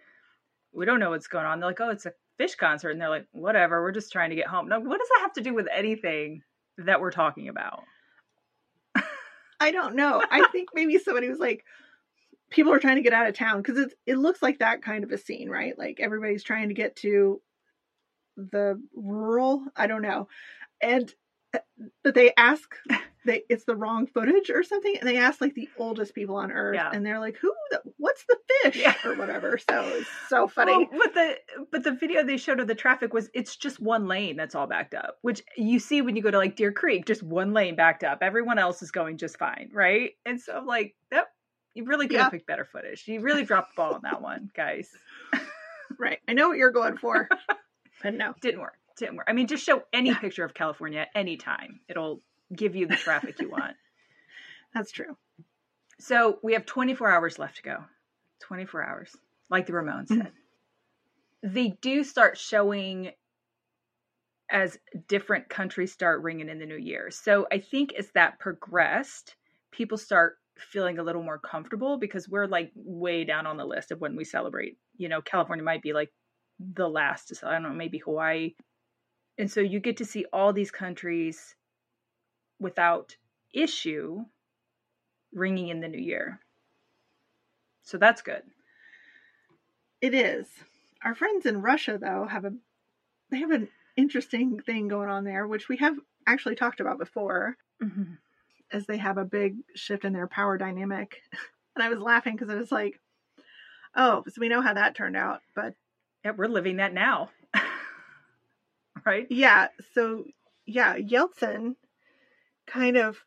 "We 0.72 0.86
don't 0.86 1.00
know 1.00 1.10
what's 1.10 1.26
going 1.26 1.46
on." 1.46 1.58
They're 1.58 1.70
like, 1.70 1.80
"Oh, 1.80 1.90
it's 1.90 2.06
a 2.06 2.12
Phish 2.38 2.56
concert," 2.56 2.90
and 2.90 3.00
they're 3.00 3.10
like, 3.10 3.26
"Whatever, 3.32 3.82
we're 3.82 3.92
just 3.92 4.12
trying 4.12 4.30
to 4.30 4.36
get 4.36 4.46
home." 4.46 4.68
Now, 4.68 4.78
what 4.78 4.98
does 4.98 5.08
that 5.08 5.22
have 5.22 5.32
to 5.34 5.40
do 5.42 5.54
with 5.54 5.66
anything 5.74 6.42
that 6.78 7.00
we're 7.00 7.10
talking 7.10 7.48
about? 7.48 7.82
I 9.60 9.70
don't 9.70 9.94
know. 9.94 10.22
I 10.30 10.46
think 10.48 10.70
maybe 10.74 10.98
somebody 10.98 11.28
was 11.28 11.38
like, 11.38 11.64
people 12.50 12.72
are 12.72 12.78
trying 12.80 12.96
to 12.96 13.02
get 13.02 13.12
out 13.12 13.28
of 13.28 13.34
town 13.34 13.62
because 13.62 13.78
it 13.78 13.94
it 14.06 14.18
looks 14.18 14.42
like 14.42 14.58
that 14.58 14.82
kind 14.82 15.04
of 15.04 15.12
a 15.12 15.18
scene, 15.18 15.48
right? 15.48 15.78
Like 15.78 16.00
everybody's 16.00 16.42
trying 16.42 16.68
to 16.68 16.74
get 16.74 16.96
to 16.96 17.40
the 18.36 18.80
rural. 18.94 19.64
I 19.76 19.86
don't 19.86 20.02
know, 20.02 20.28
and 20.82 21.12
uh, 21.54 21.58
but 22.02 22.14
they 22.14 22.32
ask 22.36 22.74
they 23.24 23.42
it's 23.48 23.64
the 23.64 23.76
wrong 23.76 24.06
footage 24.06 24.50
or 24.50 24.62
something, 24.62 24.96
and 24.98 25.08
they 25.08 25.18
ask 25.18 25.40
like 25.40 25.54
the 25.54 25.68
oldest 25.78 26.14
people 26.14 26.36
on 26.36 26.50
earth, 26.52 26.74
Yeah. 26.74 26.90
and 26.92 27.04
they're 27.04 27.18
like, 27.20 27.36
who? 27.36 27.52
The, 27.70 27.82
what's 27.98 28.24
the 28.24 28.36
Phish 28.64 28.74
Yeah. 28.76 28.94
or 29.04 29.14
whatever? 29.14 29.58
So 29.58 29.82
it's 29.88 30.08
so 30.28 30.48
funny. 30.48 30.72
Well, 30.90 31.00
but 31.04 31.14
the 31.14 31.36
but 31.70 31.84
the 31.84 31.92
video 31.92 32.22
they 32.24 32.36
showed 32.36 32.60
of 32.60 32.66
the 32.66 32.74
traffic 32.74 33.12
was 33.12 33.28
it's 33.34 33.56
just 33.56 33.80
one 33.80 34.06
lane 34.08 34.36
that's 34.36 34.54
all 34.54 34.66
backed 34.66 34.94
up, 34.94 35.18
which 35.22 35.42
you 35.56 35.78
see 35.78 36.02
when 36.02 36.16
you 36.16 36.22
go 36.22 36.30
to 36.30 36.38
like 36.38 36.56
Deer 36.56 36.72
Creek, 36.72 37.06
just 37.06 37.22
one 37.22 37.52
lane 37.52 37.76
backed 37.76 38.04
up. 38.04 38.18
Everyone 38.22 38.58
else 38.58 38.82
is 38.82 38.90
going 38.90 39.18
just 39.18 39.38
fine, 39.38 39.70
right? 39.72 40.12
And 40.24 40.40
so 40.40 40.56
I'm 40.56 40.66
like, 40.66 40.94
that 41.10 41.26
you 41.74 41.84
really 41.84 42.08
could 42.08 42.16
have 42.18 42.26
Yeah. 42.26 42.30
picked 42.30 42.46
better 42.46 42.64
footage. 42.64 43.06
You 43.06 43.20
really 43.20 43.44
dropped 43.44 43.74
the 43.74 43.76
ball 43.76 43.94
on 43.94 44.00
that 44.02 44.20
one, 44.22 44.50
guys. 44.56 44.90
right. 45.98 46.18
I 46.28 46.32
know 46.32 46.48
what 46.48 46.58
you're 46.58 46.72
going 46.72 46.96
for, 46.96 47.28
but 48.02 48.14
no. 48.14 48.34
Didn't 48.40 48.60
work. 48.60 48.74
Didn't 48.96 49.16
work. 49.16 49.26
I 49.28 49.32
mean, 49.32 49.46
just 49.46 49.64
show 49.64 49.82
any 49.92 50.14
picture 50.14 50.44
of 50.44 50.52
California 50.52 51.06
anytime. 51.14 51.80
It'll 51.88 52.20
give 52.55 52.74
you 52.76 52.86
the 52.86 52.96
traffic 52.96 53.40
you 53.40 53.51
want. 53.51 53.76
That's 54.74 54.92
true. 54.92 55.16
So 55.98 56.38
we 56.42 56.55
have 56.55 56.66
24 56.66 57.11
hours 57.11 57.38
left 57.38 57.57
to 57.57 57.62
go. 57.62 57.78
24 58.40 58.82
hours, 58.82 59.16
like 59.51 59.66
the 59.66 59.72
Ramones 59.72 60.09
mm-hmm. 60.09 60.22
said. 60.22 60.32
they 61.42 61.76
do 61.80 62.03
start 62.03 62.38
showing 62.38 63.12
as 64.51 64.78
different 65.07 65.48
countries 65.48 65.92
start 65.92 66.22
ringing 66.22 66.48
in 66.48 66.59
the 66.59 66.66
new 66.66 66.76
year. 66.76 67.11
So 67.11 67.46
I 67.53 67.59
think 67.59 67.92
as 67.94 68.11
that 68.14 68.38
progressed, 68.40 69.36
people 69.70 69.96
start 69.96 70.36
feeling 70.59 70.98
a 70.98 71.03
little 71.03 71.22
more 71.22 71.38
comfortable 71.38 71.98
because 71.98 72.28
we're 72.28 72.46
like 72.46 72.72
way 72.74 73.24
down 73.24 73.46
on 73.46 73.57
the 73.57 73.64
list 73.64 73.92
of 73.92 74.01
when 74.01 74.16
we 74.16 74.24
celebrate. 74.24 74.76
You 74.96 75.09
know, 75.09 75.22
California 75.22 75.64
might 75.64 75.82
be 75.82 75.92
like 75.92 76.11
the 76.59 76.88
last, 76.88 77.34
so 77.34 77.46
I 77.46 77.53
don't 77.53 77.62
know, 77.62 77.70
maybe 77.70 77.98
Hawaii. 77.98 78.55
And 79.38 79.51
so 79.51 79.61
you 79.61 79.80
get 79.80 79.98
to 79.98 80.05
see 80.05 80.26
all 80.32 80.53
these 80.53 80.70
countries 80.70 81.55
without 82.61 83.16
issue 83.52 84.24
ringing 85.32 85.68
in 85.68 85.80
the 85.80 85.88
new 85.88 86.00
year. 86.00 86.40
So 87.82 87.98
that's 87.98 88.22
good. 88.22 88.42
It 90.00 90.14
is. 90.14 90.46
Our 91.02 91.14
friends 91.14 91.46
in 91.46 91.62
Russia 91.62 91.98
though 92.00 92.26
have 92.26 92.44
a 92.44 92.52
they 93.30 93.38
have 93.38 93.50
an 93.50 93.68
interesting 93.96 94.61
thing 94.61 94.88
going 94.88 95.08
on 95.08 95.24
there 95.24 95.46
which 95.46 95.68
we 95.68 95.76
have 95.78 95.96
actually 96.26 96.54
talked 96.54 96.80
about 96.80 96.98
before. 96.98 97.56
Mm-hmm. 97.82 98.14
As 98.72 98.86
they 98.86 98.98
have 98.98 99.18
a 99.18 99.24
big 99.24 99.56
shift 99.74 100.04
in 100.04 100.12
their 100.12 100.28
power 100.28 100.56
dynamic. 100.58 101.22
And 101.76 101.84
I 101.84 101.88
was 101.88 102.00
laughing 102.00 102.34
because 102.34 102.50
I 102.50 102.56
was 102.56 102.72
like, 102.72 102.98
"Oh, 103.94 104.24
so 104.26 104.40
we 104.40 104.48
know 104.48 104.61
how 104.61 104.74
that 104.74 104.96
turned 104.96 105.16
out." 105.16 105.40
But 105.54 105.76
yeah, 106.24 106.32
we're 106.32 106.48
living 106.48 106.76
that 106.76 106.92
now. 106.92 107.30
right? 109.06 109.28
Yeah, 109.30 109.68
so 109.94 110.24
yeah, 110.66 110.96
Yeltsin 110.96 111.76
kind 112.70 112.96
of 112.96 113.18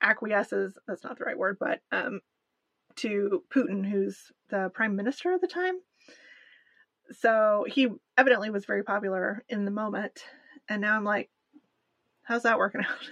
acquiesces, 0.00 0.76
that's 0.86 1.04
not 1.04 1.18
the 1.18 1.24
right 1.24 1.38
word, 1.38 1.58
but 1.60 1.80
um 1.92 2.20
to 2.96 3.42
Putin, 3.54 3.88
who's 3.88 4.32
the 4.50 4.70
prime 4.74 4.96
minister 4.96 5.32
at 5.32 5.40
the 5.40 5.46
time. 5.46 5.74
So 7.12 7.64
he 7.68 7.88
evidently 8.16 8.50
was 8.50 8.64
very 8.64 8.82
popular 8.82 9.44
in 9.48 9.64
the 9.64 9.70
moment. 9.70 10.22
And 10.68 10.80
now 10.80 10.96
I'm 10.96 11.04
like, 11.04 11.30
how's 12.22 12.42
that 12.42 12.58
working 12.58 12.80
out? 12.88 13.10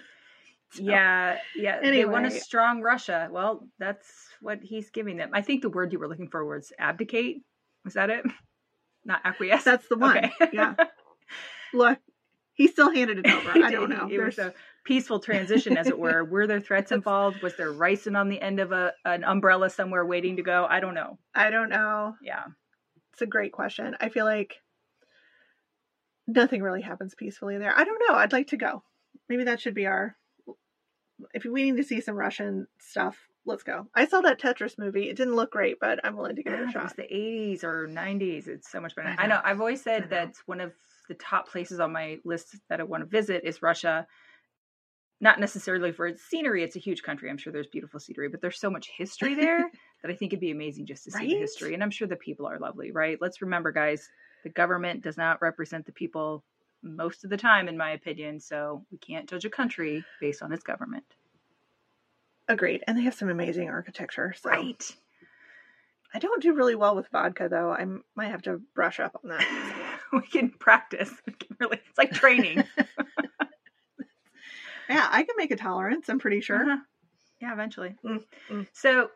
So, 0.73 0.83
yeah, 0.85 1.39
yeah. 1.57 1.79
Anyway. 1.83 1.97
They 1.97 2.05
want 2.05 2.27
a 2.27 2.31
strong 2.31 2.81
Russia. 2.81 3.29
Well, 3.31 3.67
that's 3.79 4.07
what 4.41 4.61
he's 4.63 4.91
giving 4.91 5.17
them. 5.17 5.31
I 5.33 5.43
think 5.43 5.63
the 5.63 5.69
word 5.69 5.93
you 5.93 5.99
were 5.99 6.09
looking 6.09 6.29
for 6.29 6.45
was 6.45 6.73
abdicate. 6.79 7.43
Was 7.85 7.95
that 7.95 8.11
it? 8.11 8.25
Not 9.05 9.21
acquiesce. 9.25 9.65
That's 9.65 9.89
the 9.89 9.97
one. 9.97 10.19
Okay. 10.19 10.31
yeah. 10.53 10.75
Look, 11.75 11.99
he 12.53 12.69
still 12.69 12.93
handed 12.93 13.19
it 13.19 13.27
over. 13.27 13.65
I 13.65 13.71
don't 13.71 13.91
know. 13.91 14.09
There's... 14.09 14.39
a 14.39 14.55
peaceful 14.85 15.21
transition, 15.21 15.77
as 15.77 15.87
it 15.87 15.99
were. 15.99 16.25
Were 16.25 16.47
there 16.47 16.61
threats 16.61 16.93
involved? 16.93 17.43
Was 17.43 17.57
there 17.57 17.73
ricin 17.73 18.19
on 18.19 18.29
the 18.29 18.41
end 18.41 18.61
of 18.61 18.73
a 18.73 18.93
an 19.05 19.25
umbrella 19.25 19.71
somewhere 19.71 20.05
waiting 20.05 20.37
to 20.37 20.43
go? 20.43 20.67
I 20.69 20.81
don't 20.81 20.95
know. 20.95 21.19
I 21.35 21.51
don't 21.51 21.71
know. 21.71 22.15
Yeah, 22.23 22.45
it's 23.13 23.23
a 23.23 23.27
great 23.27 23.53
question. 23.53 23.97
I 24.01 24.09
feel 24.09 24.25
like 24.25 24.57
nothing 26.27 26.63
really 26.63 26.83
happens 26.83 27.15
peacefully 27.15 27.59
there. 27.59 27.77
I 27.77 27.85
don't 27.85 28.03
know. 28.09 28.15
I'd 28.15 28.33
like 28.33 28.49
to 28.49 28.57
go. 28.57 28.83
Maybe 29.29 29.45
that 29.45 29.61
should 29.61 29.75
be 29.75 29.87
our. 29.87 30.17
If 31.35 31.45
we 31.45 31.71
need 31.71 31.77
to 31.77 31.85
see 31.85 32.01
some 32.01 32.17
Russian 32.17 32.67
stuff, 32.79 33.29
let's 33.45 33.63
go. 33.63 33.87
I 33.95 34.07
saw 34.07 34.23
that 34.23 34.41
Tetris 34.41 34.79
movie. 34.79 35.09
It 35.11 35.17
didn't 35.17 35.37
look 35.37 35.53
great, 35.53 35.79
but 35.79 36.01
I'm 36.03 36.17
willing 36.17 36.37
to 36.37 36.43
give 36.43 36.55
it 36.55 36.69
a 36.69 36.71
shot. 36.71 36.81
It 36.81 36.85
was 36.85 36.93
the 36.95 37.15
80s 37.15 37.65
or 37.65 37.87
90s. 37.89 38.49
It's 38.49 38.71
so 38.71 38.81
much 38.81 38.95
better. 38.95 39.09
I 39.09 39.13
know. 39.13 39.23
I 39.23 39.27
know. 39.27 39.41
I've 39.45 39.61
always 39.61 39.83
said 39.83 40.11
that 40.11 40.37
one 40.47 40.61
of 40.61 40.73
the 41.09 41.15
top 41.15 41.49
places 41.49 41.81
on 41.81 41.93
my 41.93 42.19
list 42.25 42.57
that 42.69 42.81
I 42.81 42.85
want 42.85 43.03
to 43.03 43.07
visit 43.07 43.43
is 43.45 43.61
Russia. 43.61 44.07
Not 45.23 45.39
necessarily 45.39 45.93
for 45.93 46.07
its 46.07 46.23
scenery, 46.23 46.63
it's 46.63 46.77
a 46.77 46.81
huge 46.81 47.03
country. 47.03 47.29
I'm 47.29 47.37
sure 47.37 47.53
there's 47.53 47.67
beautiful 47.67 48.01
scenery, 48.01 48.29
but 48.29 48.41
there's 48.41 48.59
so 48.59 48.71
much 48.71 48.89
history 48.97 49.35
there 49.35 49.71
that 50.03 50.11
I 50.11 50.15
think 50.15 50.33
it'd 50.33 50.41
be 50.41 50.51
amazing 50.51 50.87
just 50.87 51.05
to 51.05 51.11
see 51.11 51.19
right? 51.19 51.29
the 51.29 51.39
history. 51.39 51.75
And 51.75 51.83
I'm 51.83 51.91
sure 51.91 52.09
the 52.09 52.17
people 52.17 52.47
are 52.47 52.59
lovely, 52.59 52.91
right? 52.91 53.19
Let's 53.21 53.43
remember, 53.43 53.71
guys, 53.71 54.09
the 54.45 54.51
government 54.51 55.03
does 55.03 55.19
not 55.19 55.43
represent 55.43 55.85
the 55.85 55.93
people 55.93 56.43
most 56.83 57.25
of 57.25 57.31
the 57.31 57.37
time, 57.37 57.69
in 57.69 57.77
my 57.77 57.91
opinion. 57.91 58.41
So 58.41 58.85
we 58.91 58.97
can't 58.97 59.29
judge 59.29 59.45
a 59.45 59.51
country 59.51 60.03
based 60.21 60.43
on 60.43 60.53
its 60.53 60.63
government. 60.63 61.05
Agreed. 62.49 62.83
And 62.87 62.97
they 62.97 63.03
have 63.03 63.15
some 63.15 63.29
amazing 63.29 63.69
architecture. 63.69 64.35
So. 64.41 64.51
Right. 64.51 64.97
I 66.13 66.19
don't 66.19 66.43
do 66.43 66.55
really 66.55 66.75
well 66.75 66.97
with 66.97 67.09
vodka, 67.13 67.49
though. 67.49 67.71
I 67.71 67.85
might 68.17 68.31
have 68.31 68.43
to 68.43 68.61
brush 68.75 68.99
up 68.99 69.21
on 69.23 69.31
that. 69.31 70.01
we 70.13 70.23
can 70.23 70.51
practice. 70.51 71.11
We 71.27 71.35
can 71.35 71.57
really, 71.61 71.81
it's 71.89 71.99
like 71.99 72.11
training. 72.13 72.65
yeah, 74.91 75.09
I 75.11 75.23
can 75.23 75.35
make 75.37 75.51
a 75.51 75.57
tolerance. 75.57 76.09
I'm 76.09 76.19
pretty 76.19 76.41
sure. 76.41 76.63
Uh-huh. 76.63 76.79
Yeah, 77.41 77.53
eventually. 77.53 77.95
Mm, 78.05 78.25
mm. 78.51 78.67
So 78.73 79.11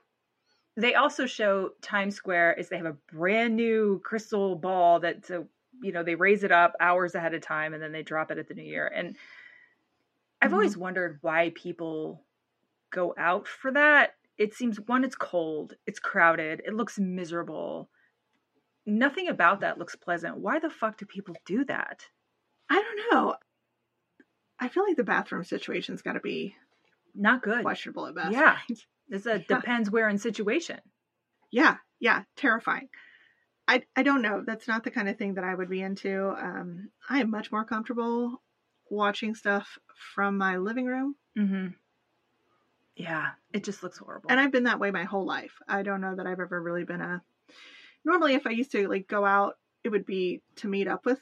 they 0.77 0.95
also 0.95 1.27
show 1.27 1.71
Times 1.83 2.17
Square 2.17 2.55
is 2.55 2.69
they 2.69 2.77
have 2.77 2.87
a 2.87 2.97
brand 3.13 3.57
new 3.57 4.01
crystal 4.05 4.57
ball 4.57 5.01
that 5.01 5.27
so 5.27 5.47
you 5.83 5.93
know 5.93 6.03
they 6.03 6.15
raise 6.15 6.45
it 6.45 6.53
up 6.53 6.75
hours 6.81 7.15
ahead 7.15 7.35
of 7.35 7.43
time 7.43 7.75
and 7.75 7.83
then 7.83 7.93
they 7.93 8.03
drop 8.03 8.31
it 8.31 8.39
at 8.39 8.49
the 8.49 8.55
new 8.55 8.63
year. 8.63 8.91
And 8.95 9.17
I've 10.41 10.49
mm-hmm. 10.49 10.55
always 10.55 10.77
wondered 10.77 11.19
why 11.21 11.53
people 11.55 12.23
go 12.91 13.15
out 13.19 13.47
for 13.47 13.73
that. 13.73 14.15
It 14.39 14.55
seems 14.55 14.81
one, 14.81 15.05
it's 15.05 15.15
cold, 15.15 15.75
it's 15.87 16.01
crowded, 16.01 16.63
it 16.67 16.75
looks 16.75 16.99
miserable 16.99 17.89
nothing 18.87 19.29
about 19.29 19.61
that 19.61 19.79
looks 19.79 19.97
pleasant. 19.97 20.39
Why 20.39 20.59
the 20.59 20.71
fuck 20.71 20.99
do 20.99 21.07
people 21.07 21.35
do 21.45 21.65
that? 21.65 22.07
I 22.71 22.75
don't 22.75 23.13
know. 23.13 23.35
I 24.65 24.69
feel 24.69 24.85
like 24.87 24.97
the 24.97 25.05
bathroom 25.05 25.45
situation's 25.45 26.01
got 26.01 26.15
to 26.15 26.21
be 26.21 26.57
not 27.15 27.43
good, 27.43 27.63
questionable 27.63 28.07
at 28.07 28.15
best. 28.15 28.33
Yeah, 28.33 28.57
it's 29.11 29.27
a 29.27 29.39
yeah. 29.39 29.57
depends 29.57 29.91
where 29.91 30.09
in 30.09 30.17
situation. 30.17 30.81
Yeah, 31.51 31.77
yeah, 32.01 32.23
terrifying. 32.35 32.89
I 33.69 33.83
I 33.95 34.03
don't 34.03 34.23
know. 34.23 34.43
That's 34.45 34.67
not 34.67 34.83
the 34.83 34.91
kind 34.91 35.11
of 35.11 35.19
thing 35.19 35.35
that 35.35 35.45
I 35.45 35.55
would 35.55 35.69
be 35.69 35.83
into. 35.83 36.31
Um, 36.31 36.89
I 37.11 37.21
am 37.21 37.31
much 37.31 37.53
more 37.53 37.67
comfortable 37.67 38.43
watching 38.91 39.35
stuff 39.35 39.79
from 40.15 40.39
my 40.39 40.57
living 40.57 40.87
room. 40.87 41.15
Mm-hmm. 41.39 41.67
Yeah, 42.97 43.33
it 43.53 43.65
just 43.65 43.83
looks 43.83 43.99
horrible. 43.99 44.31
And 44.31 44.41
I've 44.41 44.53
been 44.53 44.65
that 44.65 44.81
way 44.81 44.91
my 44.91 45.05
whole 45.05 45.27
life. 45.27 45.53
I 45.69 45.83
don't 45.83 46.01
know 46.01 46.17
that 46.17 46.27
I've 46.27 46.41
ever 46.41 46.63
really 46.63 46.85
been 46.85 47.03
a 47.03 47.21
normally 48.03 48.33
if 48.33 48.47
I 48.47 48.51
used 48.51 48.73
to 48.73 48.89
like 48.89 49.09
go 49.09 49.27
out, 49.27 49.57
it 49.83 49.91
would 49.91 50.07
be 50.07 50.41
to 50.57 50.69
meet 50.69 50.89
up 50.89 51.05
with 51.05 51.21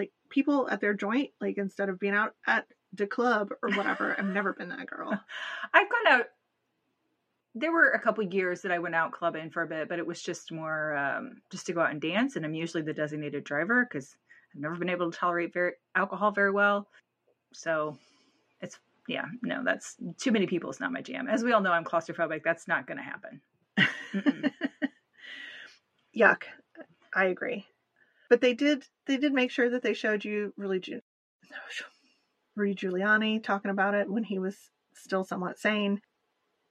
like 0.00 0.12
people 0.30 0.68
at 0.70 0.80
their 0.80 0.94
joint, 0.94 1.30
like 1.40 1.58
instead 1.58 1.90
of 1.90 2.00
being 2.00 2.14
out 2.14 2.34
at 2.46 2.66
the 2.94 3.06
club 3.06 3.50
or 3.62 3.70
whatever. 3.70 4.16
I've 4.18 4.24
never 4.24 4.54
been 4.54 4.70
that 4.70 4.86
girl. 4.86 5.10
I've 5.74 5.90
gone 5.90 6.12
out. 6.12 6.26
There 7.54 7.72
were 7.72 7.90
a 7.90 8.00
couple 8.00 8.24
years 8.24 8.62
that 8.62 8.72
I 8.72 8.78
went 8.78 8.94
out 8.94 9.12
clubbing 9.12 9.50
for 9.50 9.62
a 9.62 9.66
bit, 9.66 9.88
but 9.88 9.98
it 9.98 10.06
was 10.06 10.22
just 10.22 10.52
more 10.52 10.96
um, 10.96 11.42
just 11.50 11.66
to 11.66 11.72
go 11.72 11.80
out 11.80 11.90
and 11.90 12.00
dance. 12.00 12.36
And 12.36 12.44
I'm 12.44 12.54
usually 12.54 12.82
the 12.82 12.94
designated 12.94 13.44
driver 13.44 13.84
because 13.84 14.16
I've 14.54 14.60
never 14.62 14.76
been 14.76 14.88
able 14.88 15.10
to 15.10 15.18
tolerate 15.18 15.52
very 15.52 15.72
alcohol 15.94 16.30
very 16.30 16.52
well. 16.52 16.88
So 17.52 17.98
it's 18.60 18.78
yeah, 19.08 19.26
no, 19.42 19.62
that's 19.64 19.96
too 20.18 20.32
many 20.32 20.46
people. 20.46 20.70
It's 20.70 20.80
not 20.80 20.92
my 20.92 21.02
jam. 21.02 21.28
As 21.28 21.42
we 21.42 21.52
all 21.52 21.60
know, 21.60 21.72
I'm 21.72 21.84
claustrophobic. 21.84 22.42
That's 22.44 22.68
not 22.68 22.86
going 22.86 22.98
to 22.98 23.04
happen. 23.04 23.40
yuck. 26.16 26.42
I 27.12 27.24
agree. 27.26 27.66
But 28.30 28.40
they 28.40 28.54
did 28.54 28.84
they 29.06 29.18
did 29.18 29.34
make 29.34 29.50
sure 29.50 29.68
that 29.68 29.82
they 29.82 29.92
showed 29.92 30.24
you 30.24 30.54
really 30.56 30.80
Rudy 32.56 32.74
Giuliani 32.74 33.42
talking 33.42 33.70
about 33.70 33.94
it 33.94 34.08
when 34.08 34.22
he 34.22 34.38
was 34.38 34.56
still 34.94 35.24
somewhat 35.24 35.58
sane. 35.58 36.00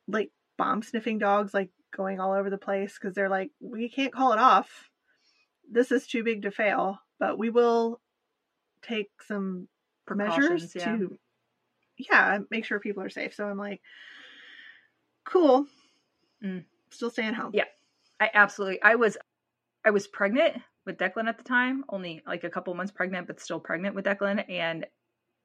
Like 0.08 0.32
bomb 0.58 0.82
sniffing 0.82 1.20
dogs 1.20 1.54
like 1.54 1.70
going 1.96 2.20
all 2.20 2.32
over 2.32 2.50
the 2.50 2.58
place 2.58 2.98
because 2.98 3.14
they're 3.14 3.30
like 3.30 3.52
we 3.60 3.90
can't 3.90 4.14
call 4.14 4.32
it 4.32 4.40
off. 4.40 4.90
This 5.70 5.92
is 5.92 6.08
too 6.08 6.24
big 6.24 6.44
to 6.44 6.52
fail, 6.52 7.00
but 7.20 7.38
we 7.38 7.50
will 7.50 8.00
take 8.82 9.10
some 9.28 9.68
measures 10.10 10.74
yeah. 10.74 10.86
to 10.86 11.18
yeah, 11.98 12.40
make 12.50 12.64
sure 12.64 12.80
people 12.80 13.04
are 13.04 13.10
safe. 13.10 13.36
So 13.36 13.46
I'm 13.46 13.58
like 13.58 13.82
cool. 15.26 15.68
Mm. 16.42 16.64
Still 16.90 17.10
staying 17.10 17.34
home. 17.34 17.52
Yeah. 17.54 17.66
I 18.22 18.30
absolutely 18.34 18.82
I 18.82 18.96
was 18.96 19.18
I 19.86 19.92
was 19.92 20.08
pregnant 20.08 20.62
with 20.90 20.98
Declan 20.98 21.30
at 21.30 21.38
the 21.38 21.44
time, 21.44 21.86
only 21.90 22.24
like 22.26 22.44
a 22.44 22.50
couple 22.50 22.74
months 22.74 22.92
pregnant, 22.92 23.28
but 23.28 23.40
still 23.40 23.60
pregnant 23.60 23.94
with 23.94 24.06
Declan. 24.06 24.44
And 24.50 24.88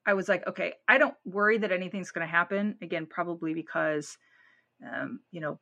I 0.03 0.15
was 0.15 0.27
like, 0.27 0.45
okay, 0.47 0.73
I 0.87 0.97
don't 0.97 1.13
worry 1.23 1.59
that 1.59 1.71
anything's 1.71 2.09
going 2.09 2.25
to 2.25 2.31
happen. 2.31 2.75
Again, 2.81 3.05
probably 3.05 3.53
because, 3.53 4.17
um, 4.83 5.19
you 5.31 5.41
know, 5.41 5.59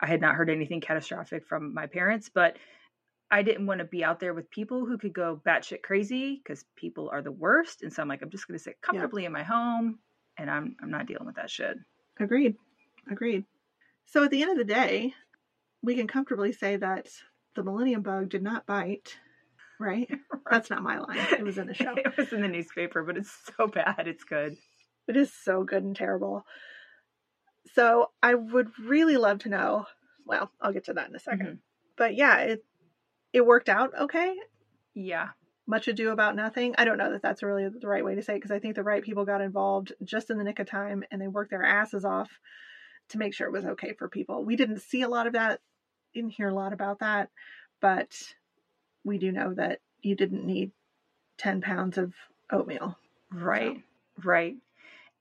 I 0.00 0.06
had 0.06 0.20
not 0.20 0.36
heard 0.36 0.48
anything 0.48 0.80
catastrophic 0.80 1.44
from 1.44 1.74
my 1.74 1.86
parents, 1.86 2.30
but 2.32 2.56
I 3.32 3.42
didn't 3.42 3.66
want 3.66 3.80
to 3.80 3.84
be 3.84 4.04
out 4.04 4.20
there 4.20 4.32
with 4.32 4.48
people 4.50 4.86
who 4.86 4.96
could 4.96 5.12
go 5.12 5.40
batshit 5.44 5.82
crazy 5.82 6.40
because 6.42 6.64
people 6.76 7.10
are 7.12 7.20
the 7.20 7.32
worst. 7.32 7.82
And 7.82 7.92
so 7.92 8.02
I'm 8.02 8.08
like, 8.08 8.22
I'm 8.22 8.30
just 8.30 8.46
going 8.46 8.58
to 8.58 8.62
sit 8.62 8.80
comfortably 8.80 9.22
yeah. 9.22 9.26
in 9.26 9.32
my 9.32 9.42
home, 9.42 9.98
and 10.38 10.48
I'm 10.48 10.76
I'm 10.80 10.90
not 10.90 11.06
dealing 11.06 11.26
with 11.26 11.36
that 11.36 11.50
shit. 11.50 11.76
Agreed. 12.20 12.54
Agreed. 13.10 13.44
So 14.06 14.22
at 14.22 14.30
the 14.30 14.42
end 14.42 14.52
of 14.52 14.58
the 14.58 14.72
day, 14.72 15.14
we 15.82 15.96
can 15.96 16.06
comfortably 16.06 16.52
say 16.52 16.76
that 16.76 17.08
the 17.54 17.62
millennium 17.62 18.02
bug 18.02 18.28
did 18.28 18.42
not 18.42 18.66
bite. 18.66 19.16
Right? 19.82 20.10
That's 20.50 20.68
not 20.68 20.82
my 20.82 20.98
line. 20.98 21.16
It 21.32 21.42
was 21.42 21.56
in 21.56 21.66
the 21.66 21.72
show. 21.82 21.94
it 21.96 22.14
was 22.14 22.34
in 22.34 22.42
the 22.42 22.48
newspaper, 22.48 23.02
but 23.02 23.16
it's 23.16 23.34
so 23.56 23.66
bad. 23.66 24.06
It's 24.06 24.24
good. 24.24 24.58
It 25.08 25.16
is 25.16 25.32
so 25.32 25.64
good 25.64 25.82
and 25.82 25.96
terrible. 25.96 26.44
So 27.72 28.10
I 28.22 28.34
would 28.34 28.68
really 28.78 29.16
love 29.16 29.38
to 29.38 29.48
know. 29.48 29.86
Well, 30.26 30.50
I'll 30.60 30.74
get 30.74 30.84
to 30.84 30.92
that 30.92 31.08
in 31.08 31.14
a 31.14 31.18
2nd 31.18 31.40
mm-hmm. 31.40 31.54
But 31.96 32.14
yeah, 32.14 32.40
it 32.40 32.64
it 33.32 33.46
worked 33.46 33.70
out 33.70 33.92
okay. 33.98 34.34
Yeah. 34.94 35.28
Much 35.66 35.88
ado 35.88 36.10
about 36.10 36.36
nothing. 36.36 36.74
I 36.76 36.84
don't 36.84 36.98
know 36.98 37.12
that 37.12 37.22
that's 37.22 37.42
really 37.42 37.68
the 37.68 37.88
right 37.88 38.04
way 38.04 38.16
to 38.16 38.22
say 38.22 38.34
it 38.34 38.36
because 38.36 38.50
I 38.50 38.58
think 38.58 38.74
the 38.74 38.82
right 38.82 39.02
people 39.02 39.24
got 39.24 39.40
involved 39.40 39.92
just 40.04 40.30
in 40.30 40.38
the 40.38 40.44
nick 40.44 40.58
of 40.58 40.66
time 40.66 41.04
and 41.10 41.22
they 41.22 41.28
worked 41.28 41.52
their 41.52 41.64
asses 41.64 42.04
off 42.04 42.30
to 43.10 43.18
make 43.18 43.34
sure 43.34 43.46
it 43.46 43.52
was 43.52 43.64
okay 43.64 43.94
for 43.98 44.08
people. 44.08 44.44
We 44.44 44.56
didn't 44.56 44.80
see 44.80 45.02
a 45.02 45.08
lot 45.08 45.26
of 45.26 45.32
that, 45.34 45.60
didn't 46.14 46.30
hear 46.30 46.48
a 46.48 46.54
lot 46.54 46.72
about 46.72 47.00
that, 47.00 47.30
but 47.80 48.16
we 49.04 49.18
do 49.18 49.32
know 49.32 49.54
that 49.54 49.80
you 50.02 50.14
didn't 50.14 50.44
need 50.44 50.72
10 51.38 51.60
pounds 51.60 51.98
of 51.98 52.14
oatmeal. 52.50 52.96
Right, 53.32 53.76
so. 53.76 54.28
right. 54.28 54.56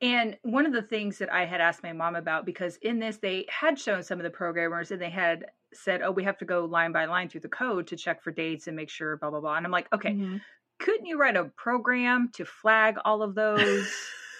And 0.02 0.38
one 0.44 0.66
of 0.66 0.72
the 0.72 0.82
things 0.82 1.18
that 1.18 1.32
I 1.32 1.46
had 1.46 1.60
asked 1.60 1.84
my 1.84 1.92
mom 1.92 2.16
about, 2.16 2.46
because 2.46 2.78
in 2.78 3.00
this 3.00 3.18
they 3.18 3.46
had 3.50 3.78
shown 3.78 4.04
some 4.04 4.20
of 4.20 4.24
the 4.24 4.30
programmers 4.30 4.92
and 4.92 5.02
they 5.02 5.10
had 5.10 5.46
said, 5.74 6.02
oh, 6.02 6.12
we 6.12 6.24
have 6.24 6.38
to 6.38 6.46
go 6.46 6.66
line 6.66 6.92
by 6.92 7.06
line 7.06 7.30
through 7.30 7.42
the 7.42 7.50
code 7.50 7.88
to 7.88 7.98
check 7.98 8.24
for 8.24 8.32
dates 8.32 8.68
and 8.68 8.76
make 8.76 8.90
sure, 8.90 9.18
blah, 9.18 9.30
blah, 9.30 9.42
blah. 9.42 9.56
And 9.56 9.66
I'm 9.66 9.72
like, 9.72 9.92
okay, 9.94 10.12
mm-hmm. 10.12 10.38
couldn't 10.80 11.06
you 11.06 11.20
write 11.20 11.36
a 11.36 11.46
program 11.46 12.30
to 12.36 12.46
flag 12.46 12.96
all 13.04 13.22
of 13.22 13.36
those? 13.36 13.92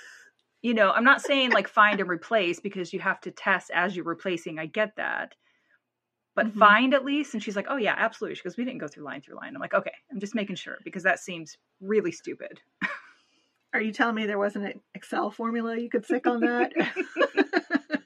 you 0.62 0.74
know, 0.74 0.92
I'm 0.92 1.04
not 1.04 1.22
saying 1.22 1.52
like 1.52 1.68
find 1.68 2.00
and 2.00 2.10
replace 2.10 2.60
because 2.60 2.94
you 2.94 3.00
have 3.02 3.20
to 3.22 3.32
test 3.32 3.70
as 3.74 3.96
you're 3.96 4.06
replacing. 4.06 4.60
I 4.60 4.66
get 4.66 4.96
that. 4.96 5.36
But 6.36 6.48
mm-hmm. 6.48 6.60
find 6.60 6.94
at 6.94 7.06
least. 7.06 7.34
And 7.34 7.44
she's 7.44 7.56
like, 7.56 7.68
oh, 7.70 7.78
yeah, 7.78 7.96
absolutely. 7.98 8.36
She 8.36 8.44
goes, 8.44 8.58
we 8.58 8.66
didn't 8.66 8.80
go 8.80 8.88
through 8.88 9.04
line 9.04 9.22
through 9.22 9.36
line. 9.36 9.56
I'm 9.56 9.62
like, 9.62 9.74
okay, 9.74 9.94
I'm 10.12 10.20
just 10.20 10.36
making 10.36 10.56
sure 10.56 10.78
because 10.84 11.04
that 11.04 11.20
seems 11.20 11.58
really 11.82 12.12
stupid. 12.12 12.60
Are 13.74 13.82
you 13.82 13.92
telling 13.92 14.16
me 14.16 14.26
there 14.26 14.40
wasn't 14.40 14.66
an 14.66 14.82
Excel 14.96 15.30
formula 15.30 15.78
you 15.78 15.90
could 15.90 16.06
stick 16.06 16.26
on 16.26 16.40
that? 16.42 16.72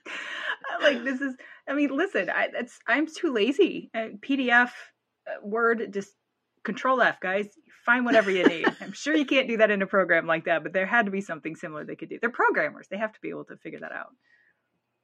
like 0.81 1.03
this 1.03 1.21
is. 1.21 1.35
I 1.67 1.73
mean, 1.73 1.95
listen, 1.95 2.29
I, 2.29 2.49
it's 2.53 2.77
I'm 2.87 3.07
too 3.07 3.33
lazy. 3.33 3.89
Uh, 3.95 4.09
PDF, 4.19 4.71
uh, 5.27 5.39
Word, 5.41 5.93
just 5.93 6.11
Control 6.63 7.01
F, 7.01 7.19
guys. 7.21 7.47
Find 7.85 8.05
whatever 8.05 8.29
you 8.29 8.45
need. 8.45 8.65
I'm 8.81 8.91
sure 8.91 9.15
you 9.15 9.25
can't 9.25 9.47
do 9.47 9.57
that 9.57 9.71
in 9.71 9.81
a 9.81 9.87
program 9.87 10.27
like 10.27 10.45
that, 10.45 10.63
but 10.63 10.73
there 10.73 10.85
had 10.85 11.05
to 11.05 11.11
be 11.11 11.21
something 11.21 11.55
similar 11.55 11.85
they 11.85 11.95
could 11.95 12.09
do. 12.09 12.19
They're 12.19 12.29
programmers; 12.29 12.87
they 12.89 12.97
have 12.97 13.13
to 13.13 13.21
be 13.21 13.29
able 13.29 13.45
to 13.45 13.57
figure 13.57 13.79
that 13.79 13.93
out. 13.93 14.13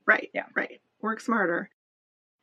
Right. 0.05 0.29
Yeah. 0.33 0.45
Right. 0.55 0.81
Work 1.01 1.21
smarter. 1.21 1.69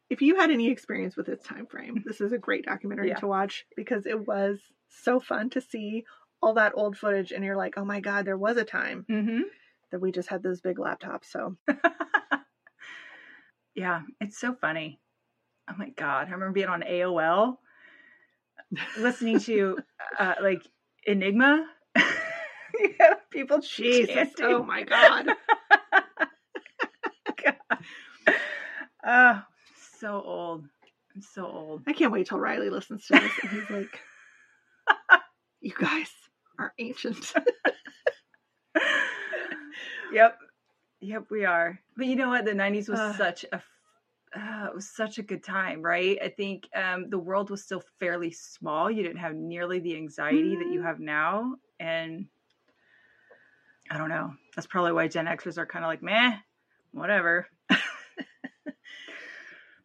If 0.09 0.22
you 0.22 0.36
had 0.36 0.50
any 0.50 0.70
experience 0.70 1.16
with 1.16 1.26
this 1.26 1.42
time 1.42 1.66
frame, 1.66 2.02
this 2.07 2.20
is 2.20 2.32
a 2.32 2.38
great 2.38 2.64
documentary 2.64 3.09
yeah. 3.09 3.16
to 3.16 3.26
watch 3.26 3.66
because 3.76 4.07
it 4.07 4.26
was 4.26 4.61
so 4.88 5.18
fun 5.18 5.50
to 5.50 5.61
see 5.61 6.04
all 6.42 6.54
that 6.54 6.72
old 6.74 6.96
footage 6.96 7.32
and 7.32 7.44
you're 7.44 7.57
like, 7.57 7.74
oh 7.76 7.84
my 7.84 8.00
God, 8.00 8.24
there 8.24 8.38
was 8.38 8.57
a 8.57 8.64
time 8.64 9.04
mm-hmm. 9.11 9.40
that 9.90 10.00
we 10.00 10.12
just 10.12 10.28
had 10.28 10.42
those 10.42 10.61
big 10.61 10.76
laptops. 10.76 11.24
So, 11.30 11.57
yeah, 13.74 14.02
it's 14.20 14.38
so 14.38 14.54
funny. 14.54 15.00
Oh 15.68 15.74
my 15.76 15.90
God. 15.90 16.28
I 16.28 16.30
remember 16.30 16.52
being 16.52 16.68
on 16.68 16.82
AOL 16.82 17.57
listening 18.98 19.40
to 19.40 19.78
uh, 20.18 20.34
like 20.42 20.62
Enigma. 21.07 21.66
yeah, 21.96 23.14
people 23.30 23.61
Jesus. 23.61 24.14
Chanting. 24.14 24.46
Oh 24.46 24.62
my 24.62 24.82
God. 24.82 25.28
God. 27.44 27.57
Oh, 29.04 29.42
so 29.99 30.22
old. 30.24 30.66
I'm 31.14 31.22
so 31.22 31.47
old. 31.47 31.82
I 31.86 31.92
can't 31.92 32.12
wait 32.12 32.26
till 32.26 32.38
Riley 32.38 32.70
listens 32.70 33.07
to 33.07 33.14
this 33.14 33.32
and 33.42 33.51
he's 33.51 33.70
like, 33.70 34.01
you 35.61 35.72
guys, 35.78 36.11
are 36.59 36.72
ancient. 36.78 37.32
yep. 40.12 40.38
Yep, 41.01 41.24
we 41.30 41.44
are. 41.44 41.78
But 41.97 42.07
you 42.07 42.16
know 42.16 42.28
what? 42.28 42.44
The 42.44 42.53
90s 42.53 42.88
was 42.88 42.99
uh, 42.99 43.16
such 43.16 43.44
a 43.53 43.62
uh, 44.34 44.66
it 44.66 44.74
was 44.74 44.88
such 44.88 45.18
a 45.18 45.22
good 45.22 45.42
time, 45.42 45.80
right? 45.80 46.18
I 46.22 46.28
think 46.28 46.68
um, 46.74 47.09
the 47.09 47.18
world 47.18 47.49
was 47.49 47.62
still 47.62 47.82
fairly 47.99 48.30
small. 48.30 48.90
You 48.90 49.03
didn't 49.03 49.18
have 49.18 49.34
nearly 49.34 49.78
the 49.78 49.97
anxiety 49.97 50.51
mm-hmm. 50.51 50.59
that 50.59 50.72
you 50.72 50.80
mm-hmm. 50.80 50.86
have 50.88 51.01
now, 51.01 51.55
and 51.80 52.26
I 53.90 53.97
don't 53.97 54.09
know. 54.09 54.34
That's 54.55 54.66
probably 54.66 54.92
why 54.92 55.09
Gen 55.09 55.26
Xers 55.26 55.59
are 55.59 55.66
kind 55.66 55.84
of 55.84 55.88
like, 55.88 56.03
meh, 56.03 56.36
whatever. 56.92 57.47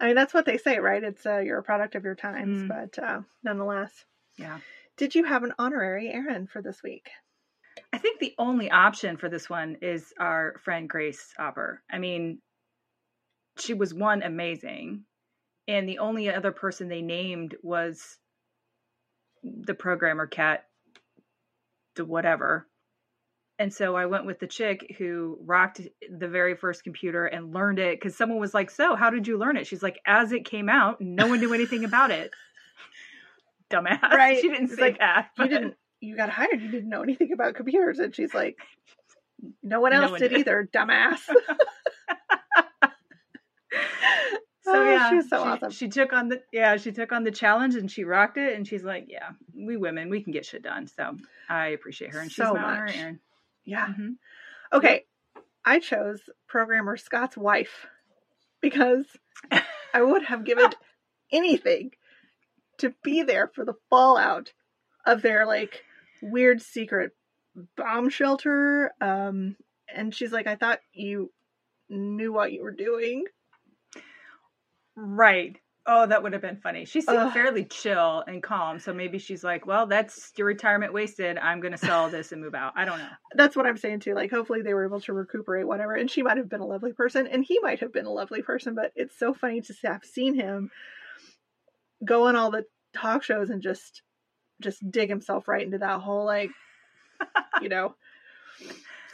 I 0.02 0.08
mean, 0.08 0.16
that's 0.16 0.34
what 0.34 0.46
they 0.46 0.58
say, 0.58 0.80
right? 0.80 1.04
It's 1.04 1.26
uh, 1.26 1.38
you're 1.38 1.60
a 1.60 1.64
product 1.64 1.94
of 1.94 2.04
your 2.04 2.16
times, 2.16 2.64
mm. 2.64 2.68
but 2.68 3.02
uh, 3.02 3.22
nonetheless, 3.44 3.92
yeah. 4.38 4.58
Did 4.98 5.14
you 5.16 5.24
have 5.24 5.44
an 5.44 5.54
honorary 5.60 6.10
Erin 6.12 6.48
for 6.48 6.62
this 6.62 6.82
week? 6.84 7.10
I 7.94 8.00
think 8.00 8.20
the 8.20 8.34
only 8.38 8.70
option 8.70 9.18
for 9.18 9.30
this 9.30 9.50
one 9.50 9.78
is 9.82 10.14
our 10.20 10.56
friend 10.64 10.90
Grace 10.90 11.34
Hopper. 11.38 11.84
I 11.90 12.00
mean, 12.00 12.40
she 13.58 13.76
was 13.76 13.94
one 13.94 14.24
amazing, 14.24 15.04
and 15.68 15.88
the 15.88 16.00
only 16.00 16.34
other 16.34 16.52
person 16.52 16.88
they 16.88 17.02
named 17.02 17.56
was 17.62 18.18
the 19.44 19.76
programmer 19.76 20.28
cat, 20.28 20.66
the 21.96 22.06
whatever. 22.06 22.68
And 23.62 23.72
so 23.72 23.96
I 23.96 24.08
went 24.08 24.26
with 24.26 24.40
the 24.40 24.48
chick 24.48 24.96
who 24.98 25.38
rocked 25.46 25.82
the 26.10 26.28
very 26.28 26.56
first 26.56 26.84
computer 26.84 27.28
and 27.28 27.54
learned 27.54 27.78
it 27.78 28.00
because 28.00 28.16
someone 28.16 28.40
was 28.40 28.56
like, 28.56 28.72
So, 28.72 28.96
how 28.96 29.12
did 29.12 29.28
you 29.28 29.38
learn 29.38 29.56
it? 29.56 29.68
She's 29.68 29.84
like, 29.84 30.00
As 30.04 30.32
it 30.32 30.46
came 30.46 30.68
out, 30.68 31.00
no 31.00 31.28
one 31.28 31.40
knew 31.40 31.54
anything 31.54 31.84
about 31.84 32.10
it 32.10 32.32
dumbass. 33.70 34.02
Right. 34.02 34.42
She 34.42 34.50
didn't 34.50 34.70
say 34.70 34.82
like, 34.82 34.98
that. 34.98 35.30
But... 35.38 35.44
You 35.44 35.50
didn't 35.50 35.76
you 36.00 36.18
got 36.18 36.32
hired, 36.32 36.60
you 36.60 36.72
didn't 36.72 36.90
know 36.90 37.04
anything 37.04 37.34
about 37.34 37.54
computers. 37.54 38.00
And 38.00 38.16
she's 38.16 38.34
like, 38.34 38.58
No 39.62 39.80
one 39.80 39.94
else 39.94 40.06
no 40.06 40.12
one 40.14 40.20
did, 40.22 40.30
did 40.30 40.40
either, 40.40 40.68
dumbass. 40.74 41.20
so 41.20 41.34
oh, 44.70 44.90
yeah, 44.90 45.10
she 45.12 45.16
was 45.18 45.30
so 45.30 45.38
she, 45.38 45.50
awesome. 45.50 45.70
She 45.70 45.88
took 45.88 46.14
on 46.14 46.30
the 46.30 46.42
yeah, 46.52 46.78
she 46.78 46.92
took 46.92 47.12
on 47.12 47.24
the 47.24 47.30
challenge 47.30 47.76
and 47.76 47.92
she 47.92 48.06
rocked 48.06 48.40
it. 48.40 48.56
And 48.56 48.68
she's 48.68 48.84
like, 48.84 49.06
yeah, 49.08 49.34
we 49.54 49.78
women, 49.78 50.10
we 50.10 50.24
can 50.24 50.34
get 50.34 50.48
shit 50.48 50.64
done. 50.64 50.88
So 50.88 51.16
I 51.48 51.68
appreciate 51.68 52.12
her, 52.16 52.22
and 52.22 52.32
she's 52.32 52.44
so 52.44 52.56
my 52.56 52.64
honor, 52.64 52.90
Erin. 52.92 53.20
Yeah. 53.66 53.88
Mm-hmm. 53.88 54.12
Okay, 54.74 55.06
I 55.66 55.80
chose 55.80 56.22
programmer 56.48 56.98
Scott's 56.98 57.38
wife 57.38 57.88
because 58.62 59.06
I 59.94 60.02
would 60.02 60.24
have 60.24 60.46
given 60.46 60.72
anything 61.32 61.92
to 62.80 62.94
be 63.04 63.24
there 63.24 63.48
for 63.54 63.66
the 63.66 63.76
fallout 63.90 64.54
of 65.06 65.22
their 65.22 65.46
like 65.46 65.84
weird 66.22 66.62
secret 66.62 67.12
bomb 67.78 68.10
shelter. 68.10 68.92
Um, 69.02 69.56
and 69.94 70.14
she's 70.16 70.32
like, 70.32 70.48
I 70.48 70.56
thought 70.56 70.80
you 70.94 71.32
knew 71.90 72.32
what 72.32 72.52
you 72.52 72.64
were 72.64 72.72
doing. 72.72 73.26
Right. 74.96 75.58
Oh, 75.88 76.06
that 76.06 76.22
would 76.22 76.34
have 76.34 76.44
been 76.44 76.58
funny. 76.58 76.86
She 76.86 77.02
seemed 77.02 77.18
Ugh. 77.18 77.34
fairly 77.34 77.66
chill 77.66 78.24
and 78.28 78.44
calm, 78.44 78.78
so 78.78 78.94
maybe 78.94 79.18
she's 79.18 79.44
like, 79.44 79.66
"Well, 79.66 79.88
that's 79.88 80.32
your 80.38 80.46
retirement 80.46 80.94
wasted. 80.94 81.40
I'm 81.40 81.60
going 81.60 81.72
to 81.72 81.78
sell 81.78 82.08
this 82.08 82.32
and 82.32 82.40
move 82.40 82.54
out." 82.54 82.74
I 82.76 82.86
don't 82.86 83.00
know. 83.00 83.10
That's 83.34 83.56
what 83.56 83.66
I'm 83.66 83.78
saying 83.78 84.02
too. 84.02 84.14
Like, 84.14 84.30
hopefully 84.30 84.62
they 84.62 84.76
were 84.76 84.86
able 84.86 85.02
to 85.02 85.14
recuperate 85.14 85.66
whatever. 85.66 85.96
And 85.96 86.10
she 86.10 86.22
might 86.22 86.38
have 86.38 86.50
been 86.50 86.62
a 86.62 86.68
lovely 86.68 86.94
person, 86.94 87.26
and 87.26 87.44
he 87.44 87.58
might 87.60 87.80
have 87.80 87.92
been 87.92 88.06
a 88.06 88.12
lovely 88.12 88.44
person. 88.44 88.76
But 88.76 88.92
it's 88.96 89.18
so 89.18 89.34
funny 89.34 89.62
to 89.62 89.74
have 89.84 90.06
seen 90.06 90.36
him 90.36 90.70
go 92.06 92.28
on 92.28 92.36
all 92.36 92.52
the 92.52 92.66
talk 92.94 93.24
shows 93.24 93.50
and 93.50 93.62
just 93.62 94.02
just 94.62 94.90
dig 94.92 95.10
himself 95.10 95.48
right 95.48 95.66
into 95.66 95.78
that 95.78 96.02
hole 96.02 96.26
like 96.26 96.52
you 97.62 97.70
know 97.70 97.96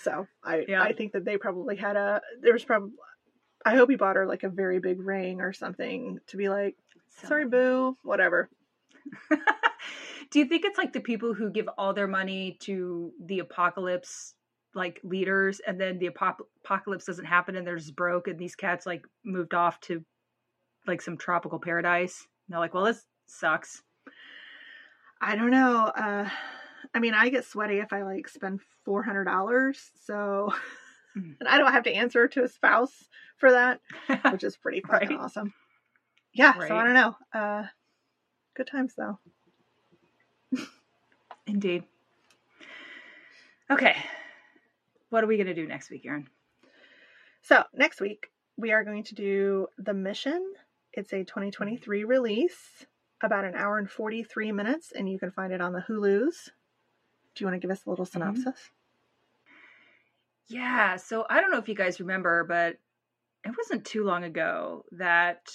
so 0.02 0.28
i 0.44 0.66
yeah. 0.68 0.82
i 0.82 0.94
think 0.94 1.14
that 1.14 1.26
they 1.26 1.38
probably 1.38 1.76
had 1.76 1.96
a 1.96 2.22
there 2.42 2.54
was 2.54 2.64
probably 2.64 2.92
i 3.66 3.76
hope 3.76 3.90
he 3.90 3.96
bought 3.96 4.16
her 4.16 4.26
like 4.26 4.44
a 4.44 4.50
very 4.50 4.80
big 4.80 5.00
ring 5.00 5.42
or 5.42 5.54
something 5.54 6.20
to 6.28 6.38
be 6.38 6.50
like 6.50 6.76
sorry 7.26 7.46
boo 7.46 7.96
whatever 8.04 8.50
do 10.32 10.40
you 10.40 10.46
think 10.46 10.66
it's 10.66 10.78
like 10.78 10.94
the 10.94 11.00
people 11.00 11.34
who 11.34 11.50
give 11.50 11.70
all 11.78 11.94
their 11.94 12.08
money 12.08 12.58
to 12.60 13.12
the 13.26 13.40
apocalypse 13.40 14.34
like 14.76 15.00
leaders 15.04 15.60
and 15.66 15.80
then 15.80 15.98
the 15.98 16.08
apocalypse 16.08 17.06
doesn't 17.06 17.26
happen 17.26 17.56
and 17.56 17.66
they're 17.66 17.78
just 17.78 17.96
broke 17.96 18.28
and 18.28 18.38
these 18.38 18.56
cats 18.56 18.86
like 18.86 19.06
moved 19.24 19.54
off 19.54 19.80
to 19.80 20.04
like 20.86 21.02
some 21.02 21.18
tropical 21.18 21.58
paradise 21.58 22.28
and 22.48 22.54
they're 22.54 22.60
like 22.60 22.74
well 22.74 22.84
this 22.84 23.06
sucks. 23.28 23.84
I 25.22 25.36
don't 25.36 25.52
know. 25.52 25.86
Uh, 25.86 26.30
I 26.94 27.00
mean, 27.00 27.14
I 27.14 27.30
get 27.30 27.46
sweaty 27.46 27.80
if 27.80 27.94
I 27.94 28.04
like 28.04 28.28
spend 28.28 28.62
four 28.86 29.04
hundred 29.04 29.26
dollars, 29.26 29.92
so 30.06 30.54
mm. 31.18 31.36
and 31.40 31.48
I 31.48 31.58
don't 31.58 31.72
have 31.72 31.84
to 31.84 31.94
answer 31.94 32.28
to 32.28 32.44
a 32.44 32.48
spouse 32.48 33.10
for 33.38 33.52
that, 33.52 33.80
which 34.32 34.44
is 34.44 34.58
pretty 34.58 34.82
fucking 34.82 35.10
right. 35.10 35.20
awesome. 35.20 35.54
Yeah, 36.34 36.58
right. 36.58 36.68
so 36.68 36.76
I 36.76 36.84
don't 36.84 36.94
know. 36.94 37.16
Uh, 37.34 37.64
good 38.56 38.68
times 38.68 38.94
though. 38.98 39.20
Indeed. 41.48 41.84
Okay, 43.70 43.96
what 45.10 45.24
are 45.24 45.28
we 45.28 45.38
going 45.38 45.48
to 45.48 45.54
do 45.54 45.68
next 45.68 45.90
week, 45.90 46.06
Erin? 46.06 46.28
So 47.42 47.64
next 47.74 48.02
week 48.02 48.28
we 48.58 48.72
are 48.72 48.84
going 48.84 49.04
to 49.04 49.16
do 49.16 49.68
the 49.78 49.94
mission. 49.94 50.54
It's 50.94 51.14
a 51.14 51.24
2023 51.24 52.04
release 52.04 52.86
about 53.22 53.46
an 53.46 53.56
hour 53.56 53.78
and 53.78 53.90
43 53.90 54.52
minutes, 54.52 54.92
and 54.92 55.10
you 55.10 55.20
can 55.20 55.32
find 55.32 55.54
it 55.54 55.62
on 55.62 55.74
the 55.74 55.84
Hulu's. 55.88 56.52
Do 57.36 57.44
you 57.44 57.48
want 57.48 57.56
to 57.56 57.66
give 57.66 57.72
us 57.72 57.86
a 57.86 57.90
little 57.90 58.06
mm-hmm. 58.06 58.14
synopsis? 58.14 58.46
Mm-hmm. 58.46 58.77
Yeah, 60.50 60.96
so 60.96 61.26
I 61.30 61.42
don't 61.42 61.52
know 61.52 61.58
if 61.58 61.68
you 61.68 61.76
guys 61.76 62.00
remember, 62.00 62.46
but 62.46 62.78
it 63.44 63.56
wasn't 63.58 63.86
too 63.86 64.04
long 64.04 64.24
ago 64.24 64.86
that 64.94 65.50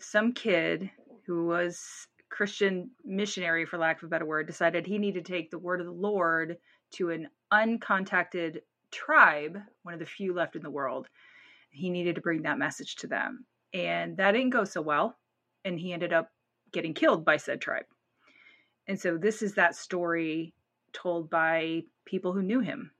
some 0.00 0.32
kid 0.32 0.90
who 1.26 1.46
was 1.46 2.06
Christian 2.30 2.90
missionary, 3.04 3.66
for 3.66 3.78
lack 3.78 3.98
of 3.98 4.06
a 4.06 4.08
better 4.08 4.24
word, 4.24 4.46
decided 4.46 4.86
he 4.86 4.98
needed 4.98 5.24
to 5.24 5.32
take 5.32 5.50
the 5.50 5.58
word 5.58 5.80
of 5.80 5.86
the 5.86 5.92
Lord 5.92 6.56
to 6.92 7.10
an 7.10 7.28
uncontacted 7.52 8.60
tribe, 8.90 9.58
one 9.82 9.94
of 9.94 10.00
the 10.00 10.06
few 10.06 10.34
left 10.34 10.56
in 10.56 10.62
the 10.62 10.70
world. 10.70 11.08
He 11.70 11.90
needed 11.90 12.14
to 12.16 12.20
bring 12.20 12.42
that 12.42 12.58
message 12.58 12.96
to 12.96 13.06
them. 13.06 13.44
And 13.74 14.16
that 14.18 14.32
didn't 14.32 14.50
go 14.50 14.64
so 14.64 14.82
well. 14.82 15.16
And 15.64 15.78
he 15.78 15.92
ended 15.92 16.12
up 16.12 16.30
getting 16.72 16.94
killed 16.94 17.24
by 17.24 17.36
said 17.36 17.60
tribe. 17.60 17.86
And 18.86 19.00
so 19.00 19.16
this 19.16 19.42
is 19.42 19.54
that 19.54 19.74
story 19.74 20.54
told 20.92 21.30
by 21.30 21.82
people 22.04 22.32
who 22.32 22.42
knew 22.42 22.60
him, 22.60 22.90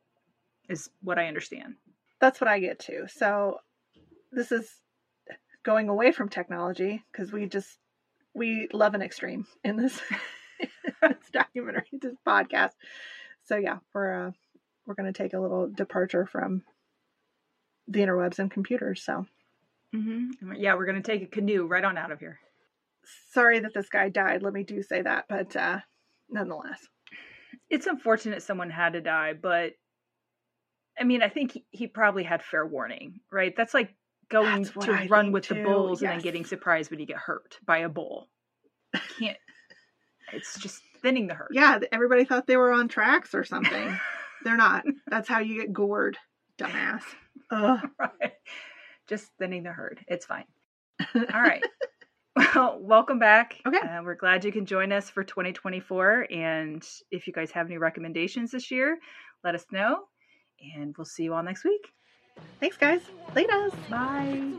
is 0.73 0.89
what 1.03 1.19
I 1.19 1.29
understand. 1.29 1.75
That's 2.21 2.41
what 2.41 2.49
I 2.49 2.59
get 2.59 2.79
to. 2.81 3.07
So 3.09 3.59
this 4.33 4.51
is 4.51 4.69
going 5.65 5.89
away 5.89 6.13
from 6.13 6.29
technology 6.29 7.05
because 7.13 7.33
we 7.33 7.47
just 7.47 7.79
we 8.35 8.69
love 8.73 8.95
an 8.95 9.03
extreme 9.03 9.47
in 9.63 9.77
this, 9.77 10.01
this 11.03 11.31
documentary, 11.33 11.87
this 11.93 12.17
podcast. 12.27 12.71
So 13.45 13.57
yeah, 13.57 13.79
we're 13.95 14.29
uh, 14.29 14.31
we're 14.87 14.95
going 14.95 15.13
to 15.13 15.23
take 15.23 15.35
a 15.35 15.41
little 15.41 15.69
departure 15.69 16.27
from 16.27 16.63
the 17.89 18.01
interwebs 18.01 18.39
and 18.39 18.51
computers. 18.51 19.03
So 19.03 19.27
mm-hmm. 19.95 20.55
yeah, 20.57 20.75
we're 20.75 20.87
going 20.87 21.03
to 21.03 21.13
take 21.13 21.23
a 21.23 21.27
canoe 21.27 21.67
right 21.67 21.85
on 21.85 21.99
out 21.99 22.13
of 22.13 22.21
here. 22.21 22.39
Sorry 23.33 23.61
that 23.61 23.75
this 23.75 23.89
guy 23.89 24.09
died. 24.09 24.43
Let 24.43 24.53
me 24.53 24.63
do 24.63 24.83
say 24.83 25.03
that, 25.03 25.27
but 25.29 25.55
uh, 25.57 25.81
nonetheless, 26.31 26.87
it's 27.69 27.87
unfortunate 27.87 28.43
someone 28.43 28.71
had 28.71 28.93
to 28.93 29.01
die. 29.01 29.35
But 29.35 29.73
I 30.99 31.05
mean, 31.05 31.23
I 31.23 31.29
think 31.29 31.53
he, 31.53 31.65
he 31.71 31.87
probably 31.87 32.23
had 32.23 32.43
fair 32.43 32.67
warning, 32.67 33.21
right? 33.31 33.55
That's 33.57 33.75
like 33.75 33.95
going 34.31 34.65
That's 34.65 34.87
to 34.87 35.07
run 35.09 35.33
with 35.33 35.45
too. 35.45 35.55
the 35.55 35.63
bulls 35.63 36.03
yes. 36.03 36.11
and 36.11 36.19
then 36.19 36.23
getting 36.23 36.45
surprised 36.45 36.91
when 36.91 37.01
you 37.01 37.07
get 37.07 37.19
hurt 37.19 37.59
by 37.65 37.79
a 37.79 37.89
bull. 37.89 38.29
You 38.95 39.01
can't. 39.19 39.39
it's 40.33 40.59
just 40.59 40.83
thinning 41.03 41.27
the 41.27 41.35
herd. 41.35 41.51
Yeah, 41.53 41.79
everybody 41.93 42.25
thought 42.25 42.47
they 42.47 42.57
were 42.57 42.73
on 42.73 42.89
tracks 42.89 43.35
or 43.35 43.45
something. 43.45 43.99
They're 44.45 44.57
not. 44.57 44.85
That's 45.07 45.29
how 45.29 45.39
you 45.39 45.61
get 45.61 45.73
gored, 45.73 46.19
dumbass. 46.59 47.03
right. 47.53 48.33
Just 49.09 49.31
thinning 49.39 49.63
the 49.63 49.71
herd. 49.71 50.01
It's 50.09 50.27
fine. 50.27 50.45
All 51.15 51.43
right. 51.43 51.63
Well, 52.55 52.79
welcome 52.81 53.19
back. 53.19 53.61
Okay. 53.67 53.79
Uh, 53.79 54.03
we're 54.03 54.15
glad 54.15 54.45
you 54.45 54.53
can 54.53 54.67
join 54.67 54.91
us 54.91 55.11
for 55.11 55.23
2024. 55.23 56.29
And 56.31 56.83
if 57.11 57.27
you 57.27 57.33
guys 57.33 57.51
have 57.53 57.67
any 57.67 57.79
recommendations 57.79 58.51
this 58.51 58.71
year, 58.71 58.99
let 59.45 59.55
us 59.55 59.65
know. 59.71 60.05
And 60.77 60.97
we'll 60.97 61.05
see 61.05 61.25
you 61.25 61.35
all 61.35 61.43
next 61.43 61.65
week. 61.65 61.93
Thanks, 62.61 62.77
guys. 62.77 63.01
Later. 63.35 63.71
Bye. 63.91 64.53